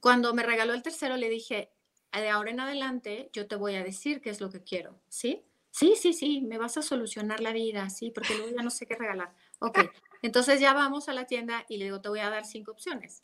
Cuando 0.00 0.32
me 0.32 0.42
regaló 0.42 0.72
el 0.72 0.82
tercero 0.82 1.18
le 1.18 1.28
dije, 1.28 1.70
de 2.12 2.30
ahora 2.30 2.50
en 2.50 2.60
adelante 2.60 3.28
yo 3.34 3.46
te 3.46 3.56
voy 3.56 3.74
a 3.74 3.84
decir 3.84 4.20
qué 4.22 4.30
es 4.30 4.40
lo 4.40 4.48
que 4.50 4.62
quiero, 4.62 4.98
¿sí? 5.08 5.44
Sí, 5.70 5.94
sí, 5.96 6.14
sí, 6.14 6.40
me 6.40 6.56
vas 6.56 6.78
a 6.78 6.82
solucionar 6.82 7.40
la 7.40 7.52
vida, 7.52 7.90
sí, 7.90 8.10
porque 8.10 8.34
luego 8.34 8.56
ya 8.56 8.62
no 8.62 8.70
sé 8.70 8.86
qué 8.86 8.96
regalar. 8.96 9.34
Ok, 9.58 9.78
entonces 10.22 10.58
ya 10.58 10.72
vamos 10.72 11.10
a 11.10 11.12
la 11.12 11.26
tienda 11.26 11.66
y 11.68 11.76
le 11.76 11.84
digo, 11.84 12.00
te 12.00 12.08
voy 12.08 12.20
a 12.20 12.30
dar 12.30 12.46
cinco 12.46 12.72
opciones. 12.72 13.22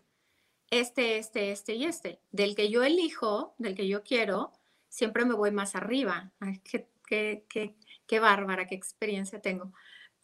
Este, 0.71 1.19
este, 1.19 1.53
este 1.53 1.75
y 1.75 1.85
este. 1.85 2.21
Del 2.33 2.55
que 2.55 2.71
yo 2.71 2.83
elijo, 2.83 3.55
del 3.59 3.75
que 3.75 3.87
yo 3.87 4.03
quiero, 4.03 4.53
siempre 4.89 5.25
me 5.25 5.35
voy 5.35 5.51
más 5.51 5.75
arriba. 5.75 6.31
Ay, 6.41 6.61
qué, 6.65 6.87
qué, 7.07 7.45
qué, 7.49 7.75
qué 8.07 8.21
bárbara, 8.21 8.67
qué 8.67 8.75
experiencia 8.75 9.41
tengo. 9.41 9.73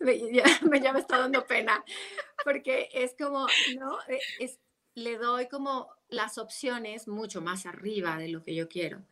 Ya, 0.01 0.45
ya, 0.82 0.93
me 0.93 1.01
está 1.01 1.18
dando 1.18 1.47
pena, 1.47 1.84
porque 2.45 2.88
es 2.93 3.14
como, 3.18 3.47
¿no? 3.78 3.99
E, 4.09 4.18
es, 4.38 4.59
le 4.95 5.18
doy 5.18 5.47
como 5.49 5.88
las 6.09 6.38
opciones 6.38 7.07
mucho 7.07 7.43
más 7.43 7.66
arriba 7.66 8.16
de 8.16 8.28
lo 8.28 8.43
que 8.43 8.55
yo 8.55 8.68
quiero. 8.68 9.03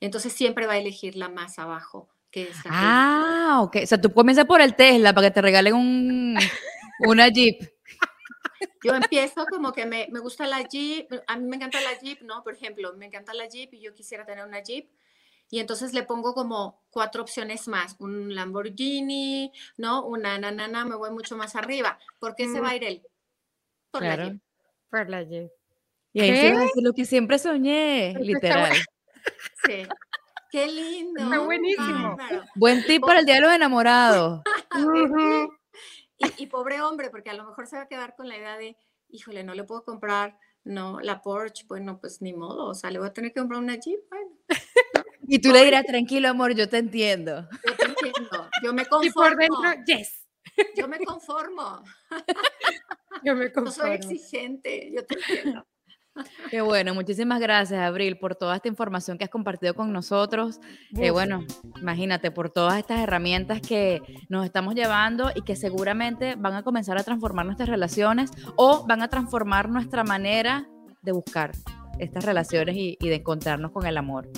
Entonces 0.00 0.32
siempre 0.32 0.66
va 0.66 0.74
a 0.74 0.78
elegir 0.78 1.16
la 1.16 1.28
más 1.28 1.58
abajo 1.58 2.08
ah, 2.70 3.60
ok. 3.62 3.76
O 3.82 3.86
sea, 3.86 4.00
tú 4.00 4.12
comienzas 4.12 4.44
por 4.44 4.60
el 4.60 4.74
Tesla 4.74 5.12
para 5.12 5.28
que 5.28 5.34
te 5.34 5.42
regalen 5.42 5.74
un, 5.74 6.38
una 7.00 7.28
Jeep. 7.28 7.77
Yo 8.82 8.94
empiezo 8.94 9.46
como 9.46 9.72
que 9.72 9.86
me, 9.86 10.08
me, 10.10 10.20
gusta 10.20 10.46
la 10.46 10.62
Jeep, 10.62 11.10
a 11.26 11.36
mí 11.36 11.46
me 11.46 11.56
encanta 11.56 11.80
la 11.80 11.98
Jeep, 11.98 12.22
¿no? 12.22 12.42
Por 12.42 12.54
ejemplo, 12.54 12.94
me 12.94 13.06
encanta 13.06 13.34
la 13.34 13.46
Jeep 13.46 13.74
y 13.74 13.80
yo 13.80 13.94
quisiera 13.94 14.24
tener 14.24 14.44
una 14.44 14.62
Jeep. 14.62 14.88
Y 15.50 15.60
entonces 15.60 15.94
le 15.94 16.02
pongo 16.02 16.34
como 16.34 16.82
cuatro 16.90 17.22
opciones 17.22 17.68
más, 17.68 17.96
un 17.98 18.34
Lamborghini, 18.34 19.50
¿no? 19.78 20.04
Una 20.04 20.38
nanana, 20.38 20.84
me 20.84 20.94
voy 20.94 21.10
mucho 21.10 21.36
más 21.36 21.56
arriba. 21.56 21.98
¿Por 22.20 22.34
qué 22.34 22.48
se 22.48 22.60
va 22.60 22.70
a 22.70 22.76
ir 22.76 22.84
él? 22.84 23.02
Por 23.90 24.02
la 24.02 24.16
Jeep. 24.16 24.40
Por 24.90 25.08
la 25.08 25.22
Jeep. 25.22 25.50
Y 26.12 26.20
ahí 26.20 26.30
¿Qué? 26.32 26.82
lo 26.82 26.92
que 26.92 27.04
siempre 27.04 27.38
soñé, 27.38 28.14
literal. 28.20 28.72
Sí. 29.66 29.86
Qué 30.50 30.66
lindo. 30.66 31.22
Está 31.22 31.38
buenísimo. 31.40 32.16
Buen 32.54 32.82
tip 32.86 33.02
para 33.02 33.20
el 33.20 33.26
día 33.26 33.34
de 33.34 33.40
los 33.42 33.52
enamorados. 33.52 34.42
y, 36.36 36.46
pobre 36.46 36.80
hombre, 36.80 37.10
porque 37.10 37.30
a 37.30 37.34
lo 37.34 37.44
mejor 37.44 37.66
se 37.66 37.76
va 37.76 37.82
a 37.82 37.88
quedar 37.88 38.16
con 38.16 38.28
la 38.28 38.36
idea 38.36 38.56
de, 38.56 38.76
híjole, 39.08 39.44
no 39.44 39.54
le 39.54 39.64
puedo 39.64 39.84
comprar, 39.84 40.38
no, 40.64 41.00
la 41.00 41.22
Porsche, 41.22 41.64
bueno, 41.66 41.98
pues 42.00 42.20
ni 42.20 42.32
modo, 42.32 42.66
o 42.66 42.74
sea, 42.74 42.90
le 42.90 42.98
voy 42.98 43.08
a 43.08 43.12
tener 43.12 43.32
que 43.32 43.40
comprar 43.40 43.60
una 43.60 43.76
Jeep, 43.76 44.00
bueno. 44.10 44.30
Y 45.30 45.40
tú 45.40 45.52
le 45.52 45.62
dirás, 45.62 45.84
tranquilo, 45.84 46.28
amor, 46.28 46.54
yo 46.54 46.68
te 46.70 46.78
entiendo. 46.78 47.46
Yo 47.64 47.76
te 47.76 47.84
entiendo, 47.84 48.50
yo 48.62 48.72
me 48.72 48.86
conformo. 48.86 49.06
Y 49.06 49.12
por 49.12 49.36
dentro, 49.36 49.84
yes. 49.86 50.26
Yo 50.74 50.88
me 50.88 50.98
conformo. 51.00 51.84
Yo 53.22 53.34
me 53.34 53.52
conformo. 53.52 53.64
No 53.64 53.72
soy 53.72 53.90
exigente, 53.92 54.90
yo 54.90 55.04
te 55.04 55.14
entiendo. 55.14 55.66
Qué 56.50 56.60
bueno, 56.60 56.94
muchísimas 56.94 57.40
gracias, 57.40 57.80
Abril, 57.80 58.18
por 58.18 58.34
toda 58.34 58.56
esta 58.56 58.68
información 58.68 59.18
que 59.18 59.24
has 59.24 59.30
compartido 59.30 59.74
con 59.74 59.92
nosotros. 59.92 60.60
Eh, 60.96 61.10
bueno, 61.10 61.44
imagínate, 61.80 62.30
por 62.30 62.50
todas 62.50 62.78
estas 62.78 63.00
herramientas 63.00 63.60
que 63.60 64.00
nos 64.28 64.44
estamos 64.44 64.74
llevando 64.74 65.30
y 65.34 65.42
que 65.42 65.56
seguramente 65.56 66.34
van 66.36 66.54
a 66.54 66.62
comenzar 66.62 66.98
a 66.98 67.02
transformar 67.02 67.46
nuestras 67.46 67.68
relaciones 67.68 68.30
o 68.56 68.86
van 68.86 69.02
a 69.02 69.08
transformar 69.08 69.68
nuestra 69.68 70.04
manera 70.04 70.66
de 71.02 71.12
buscar 71.12 71.52
estas 71.98 72.24
relaciones 72.24 72.76
y, 72.76 72.96
de 73.00 73.16
encontrarnos 73.16 73.72
con 73.72 73.86
el 73.86 73.96
amor. 73.96 74.28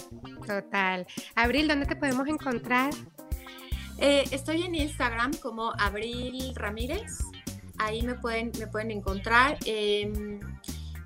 Total. 0.47 1.07
Abril, 1.35 1.69
¿dónde 1.69 1.87
te 1.87 1.97
podemos 1.97 2.27
encontrar? 2.27 2.93
Eh, 3.99 4.25
estoy 4.31 4.63
en 4.63 4.75
Instagram 4.75 5.33
como 5.35 5.73
Abril 5.79 6.55
Ramírez. 6.55 7.19
Ahí 7.79 8.03
me 8.03 8.15
pueden, 8.15 8.51
me 8.59 8.67
pueden 8.67 8.91
encontrar. 8.91 9.59
Em, 9.67 10.41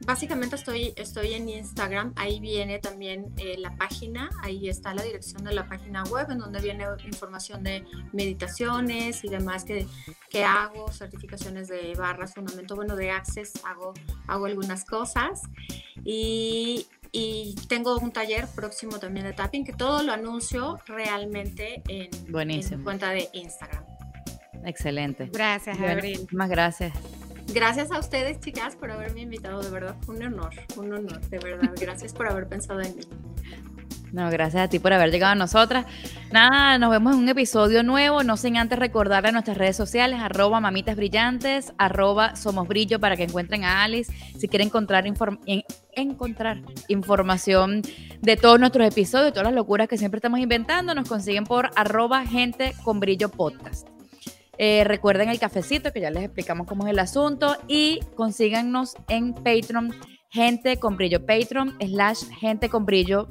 básicamente 0.05 0.57
estoy, 0.57 0.92
estoy 0.96 1.34
en 1.34 1.48
Instagram, 1.48 2.12
ahí 2.16 2.40
viene 2.40 2.78
también 2.78 3.32
eh, 3.36 3.57
la 3.59 3.76
página, 3.76 4.30
ahí 4.42 4.68
está 4.68 4.94
la 4.94 5.02
dirección 5.02 5.44
de 5.44 5.52
la 5.52 5.66
página 5.66 6.05
web 6.05 6.30
en 6.30 6.38
donde 6.38 6.61
viene 6.61 6.84
información 7.05 7.62
de 7.62 7.84
meditaciones 8.12 9.24
y 9.24 9.28
demás 9.28 9.64
que, 9.64 9.86
que 10.28 10.44
hago, 10.44 10.90
certificaciones 10.92 11.68
de 11.68 11.94
barras, 11.94 12.34
fundamento, 12.34 12.76
bueno, 12.76 12.96
de 12.96 13.11
Access, 13.11 13.52
hago, 13.64 13.94
hago 14.26 14.46
algunas 14.46 14.84
cosas 14.84 15.42
y, 16.05 16.86
y 17.12 17.55
tengo 17.68 17.96
un 17.98 18.12
taller 18.12 18.46
próximo 18.55 18.98
también 18.98 19.26
de 19.26 19.32
tapping 19.32 19.64
que 19.64 19.72
todo 19.72 20.02
lo 20.02 20.12
anuncio 20.12 20.78
realmente 20.86 21.82
en, 21.88 22.11
en 22.12 22.48
mi 22.48 22.84
cuenta 22.84 23.11
de 23.11 23.28
Instagram. 23.32 23.84
Excelente. 24.64 25.30
Gracias, 25.32 25.78
Abril. 25.78 26.20
Muchísimas 26.20 26.48
gracias. 26.48 27.23
Gracias 27.53 27.90
a 27.90 27.99
ustedes, 27.99 28.40
chicas, 28.40 28.76
por 28.76 28.90
haberme 28.90 29.22
invitado. 29.22 29.62
De 29.62 29.70
verdad, 29.70 29.97
un 30.09 30.22
honor, 30.22 30.51
un 30.76 30.92
honor, 30.92 31.20
de 31.28 31.38
verdad. 31.38 31.72
Gracias 31.80 32.12
por 32.12 32.28
haber 32.28 32.49
pensado 32.49 32.80
en 32.80 32.97
mí. 32.97 33.03
No, 34.14 34.30
gracias 34.30 34.62
a 34.62 34.68
ti 34.68 34.78
por 34.78 34.92
haber 34.92 35.11
llegado 35.11 35.32
a 35.32 35.34
nosotras. 35.34 35.86
Nada, 36.30 36.78
nos 36.78 36.92
vemos 36.92 37.14
en 37.14 37.18
un 37.18 37.28
episodio 37.28 37.82
nuevo. 37.82 38.22
No 38.22 38.36
sin 38.36 38.57
antes 38.57 38.78
recordarle 38.78 39.30
a 39.30 39.32
nuestras 39.32 39.59
redes 39.59 39.76
sociales, 39.76 40.20
arroba 40.20 40.61
mamitas 40.61 40.95
brillantes, 40.95 41.72
arroba 41.78 42.36
somos 42.36 42.68
brillo 42.68 43.01
para 43.01 43.16
que 43.16 43.24
encuentren 43.24 43.64
a 43.64 43.82
Alice. 43.82 44.12
Si 44.38 44.47
quieren 44.47 44.68
encontrar, 44.68 45.05
encontrar 45.97 46.62
información 46.86 47.82
de 48.22 48.36
todos 48.36 48.61
nuestros 48.61 48.86
episodios, 48.86 49.32
todas 49.32 49.47
las 49.47 49.55
locuras 49.55 49.88
que 49.88 49.99
siempre 49.99 50.18
estamos 50.18 50.38
inventando, 50.38 50.95
nos 50.95 51.09
consiguen 51.09 51.42
por 51.42 51.70
arroba 51.74 52.24
gente 52.24 52.72
con 52.84 53.01
brillo 53.01 53.30
podcast. 53.30 53.93
Eh, 54.59 54.84
recuerden 54.84 55.28
el 55.28 55.38
cafecito, 55.38 55.92
que 55.92 56.00
ya 56.00 56.11
les 56.11 56.24
explicamos 56.24 56.66
cómo 56.66 56.86
es 56.86 56.92
el 56.92 56.98
asunto. 56.98 57.57
Y 57.68 58.00
consíganos 58.16 58.96
en 59.09 59.34
Patreon, 59.34 59.94
gente 60.30 60.78
con 60.78 60.96
brillo. 60.96 61.24
Patreon 61.24 61.76
slash 61.80 62.24
gente 62.40 62.68
con 62.68 62.84
brillo 62.84 63.28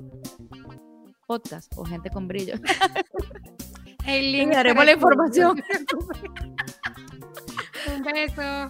podcast 1.26 1.71
o 1.76 1.86
gente 1.86 2.09
con 2.09 2.28
brillo. 2.28 2.55
El 4.05 4.34
link. 4.34 4.53
haremos 4.53 4.86
la 4.86 4.91
información. 4.91 5.57
Un 7.95 8.03
beso. 8.03 8.69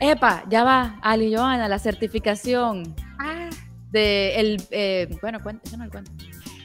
Epa, 0.00 0.44
ya 0.48 0.64
va, 0.64 0.98
Ali 1.02 1.34
Joana, 1.34 1.66
la 1.66 1.78
certificación. 1.78 2.94
Ah. 3.18 3.48
De 3.90 4.36
el, 4.36 4.62
eh, 4.70 5.08
bueno, 5.20 5.42
cuéntanos 5.42 5.86
el 5.86 5.90
cuento. 5.90 6.12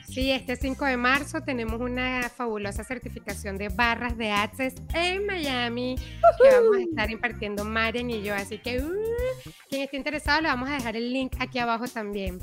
Sí, 0.10 0.32
este 0.32 0.56
5 0.56 0.86
de 0.86 0.98
marzo 0.98 1.42
tenemos 1.42 1.80
una 1.80 2.30
fabulosa 2.36 2.84
certificación 2.84 3.58
de 3.58 3.70
barras 3.70 4.18
de 4.18 4.32
Access 4.32 4.74
en 4.96 5.28
Miami 5.28 5.98
que 6.42 6.50
vamos 6.50 6.78
a 6.78 6.82
estar 6.82 7.12
impartiendo 7.12 7.64
Marian 7.64 8.10
y 8.10 8.24
yo. 8.24 8.34
Así 8.34 8.58
que 8.58 8.82
uh, 8.82 8.92
quien 9.70 9.84
esté 9.84 9.98
interesado, 9.98 10.42
le 10.42 10.48
vamos 10.48 10.68
a 10.68 10.74
dejar 10.74 10.96
el 10.96 11.14
link 11.14 11.36
aquí 11.40 11.60
abajo 11.60 11.86
también. 11.88 12.40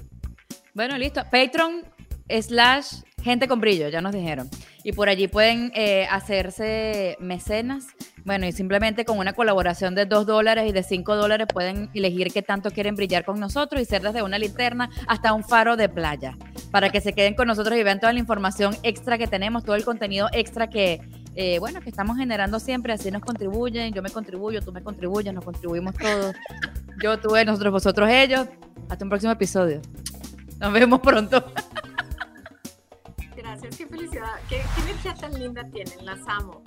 Bueno, 0.74 0.96
listo. 0.96 1.24
Patreon 1.24 1.82
slash 2.28 3.02
gente 3.22 3.48
con 3.48 3.60
brillo, 3.60 3.88
ya 3.88 4.00
nos 4.00 4.14
dijeron. 4.14 4.48
Y 4.86 4.92
por 4.92 5.08
allí 5.08 5.26
pueden 5.26 5.72
eh, 5.74 6.06
hacerse 6.08 7.16
mecenas. 7.18 7.88
Bueno, 8.24 8.46
y 8.46 8.52
simplemente 8.52 9.04
con 9.04 9.18
una 9.18 9.32
colaboración 9.32 9.96
de 9.96 10.06
2 10.06 10.26
dólares 10.26 10.64
y 10.68 10.72
de 10.72 10.84
5 10.84 11.16
dólares 11.16 11.48
pueden 11.52 11.90
elegir 11.92 12.32
qué 12.32 12.40
tanto 12.40 12.70
quieren 12.70 12.94
brillar 12.94 13.24
con 13.24 13.40
nosotros 13.40 13.82
y 13.82 13.84
ser 13.84 14.02
desde 14.02 14.22
una 14.22 14.38
linterna 14.38 14.88
hasta 15.08 15.32
un 15.32 15.42
faro 15.42 15.76
de 15.76 15.88
playa. 15.88 16.38
Para 16.70 16.90
que 16.90 17.00
se 17.00 17.14
queden 17.14 17.34
con 17.34 17.48
nosotros 17.48 17.76
y 17.76 17.82
vean 17.82 17.98
toda 17.98 18.12
la 18.12 18.20
información 18.20 18.76
extra 18.84 19.18
que 19.18 19.26
tenemos, 19.26 19.64
todo 19.64 19.74
el 19.74 19.84
contenido 19.84 20.28
extra 20.32 20.70
que, 20.70 21.00
eh, 21.34 21.58
bueno, 21.58 21.80
que 21.80 21.90
estamos 21.90 22.16
generando 22.16 22.60
siempre. 22.60 22.92
Así 22.92 23.10
nos 23.10 23.22
contribuyen, 23.22 23.92
yo 23.92 24.02
me 24.02 24.10
contribuyo, 24.10 24.62
tú 24.62 24.70
me 24.70 24.84
contribuyes, 24.84 25.34
nos 25.34 25.44
contribuimos 25.44 25.96
todos. 25.96 26.36
Yo, 27.02 27.18
tú, 27.18 27.30
nosotros, 27.44 27.72
vosotros, 27.72 28.08
ellos. 28.08 28.46
Hasta 28.88 29.04
un 29.04 29.08
próximo 29.08 29.32
episodio. 29.32 29.82
Nos 30.60 30.72
vemos 30.72 31.00
pronto. 31.00 31.44
Qué 33.70 33.86
felicidad. 33.86 34.32
¿Qué, 34.48 34.62
energía 34.82 35.14
tan 35.14 35.38
linda 35.38 35.64
tienen? 35.70 36.04
Las 36.04 36.20
amo. 36.26 36.62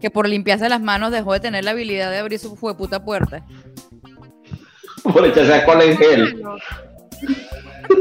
Que 0.00 0.10
por 0.10 0.28
limpiarse 0.28 0.68
las 0.68 0.80
manos 0.80 1.12
dejó 1.12 1.32
de 1.32 1.40
tener 1.40 1.64
la 1.64 1.72
habilidad 1.72 2.10
de 2.10 2.18
abrir 2.18 2.38
su 2.38 2.56
puta 2.56 3.04
puerta. 3.04 3.44
Por 5.02 5.24
echarse 5.26 5.54
alcohol 5.54 5.82
en 5.82 5.96
gel. 5.96 6.42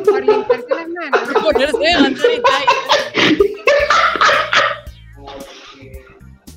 Por 0.06 0.26
limpiarse 0.26 0.68
las 0.70 0.88
manos. 0.90 1.30
Por 1.34 1.54
ponerse 1.54 1.78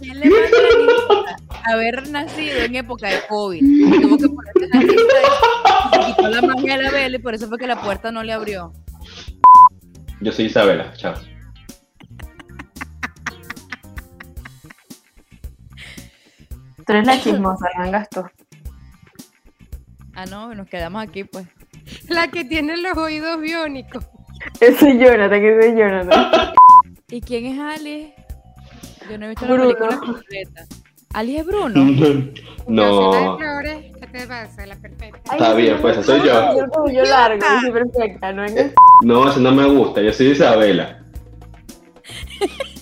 ¿Quién 0.00 0.20
le 0.20 0.28
manda 0.28 1.36
a 1.64 1.72
haber 1.72 2.10
nacido 2.10 2.58
en 2.60 2.74
época 2.74 3.08
de 3.08 3.20
COVID? 3.28 3.60
Tuvo 4.02 4.18
que 4.18 4.28
ponerse 4.28 4.68
la 4.72 4.80
lista 4.80 5.16
y 5.92 5.94
se 5.94 6.06
quitó 6.06 6.28
la 6.28 6.42
magia 6.42 6.76
de 6.76 6.82
la 6.82 6.90
vela 6.90 7.16
y 7.16 7.20
por 7.20 7.34
eso 7.34 7.48
fue 7.48 7.58
que 7.58 7.66
la 7.66 7.80
puerta 7.80 8.12
no 8.12 8.22
le 8.22 8.32
abrió. 8.32 8.72
Yo 10.20 10.32
soy 10.32 10.46
Isabela, 10.46 10.92
chao. 10.94 11.14
Tú 16.86 16.92
eres 16.92 17.06
la 17.06 17.20
chismosa, 17.20 17.66
vengas 17.78 18.08
tú. 18.10 18.24
Ah, 20.14 20.26
no, 20.26 20.54
nos 20.54 20.68
quedamos 20.68 21.02
aquí, 21.02 21.24
pues. 21.24 21.46
La 22.08 22.28
que 22.28 22.44
tiene 22.44 22.76
los 22.76 22.96
oídos 22.96 23.40
biónicos. 23.40 24.06
Ese 24.60 24.90
es 24.90 24.98
Jonathan, 24.98 25.40
que 25.40 25.58
es 25.58 25.76
Jonathan. 25.76 26.52
¿Y 27.08 27.20
quién 27.20 27.46
es 27.46 27.60
Ali? 27.60 28.14
Yo 29.10 29.18
no 29.18 29.26
he 29.26 29.28
visto 29.30 29.46
la 29.46 29.62
película 29.62 29.98
completa. 29.98 30.66
¿Ali 31.14 31.38
es 31.38 31.46
Bruno? 31.46 31.80
No. 32.66 33.36
¿Qué 33.36 34.06
te 34.10 34.26
pasa? 34.26 34.64
La 34.64 34.74
perfecta. 34.76 35.34
Está 35.34 35.52
bien, 35.52 35.76
pues 35.82 36.02
soy 36.06 36.20
yo. 36.20 36.56
Yo, 36.56 36.90
yo 36.90 37.02
largo, 37.02 37.38
yo 37.38 37.60
soy 37.60 37.70
perfecta, 37.72 38.32
¿no? 38.32 38.46
No, 39.02 39.28
eso 39.28 39.38
no 39.38 39.52
me 39.52 39.66
gusta, 39.66 40.00
yo 40.00 40.10
soy 40.14 40.28
Isabela. 40.28 41.04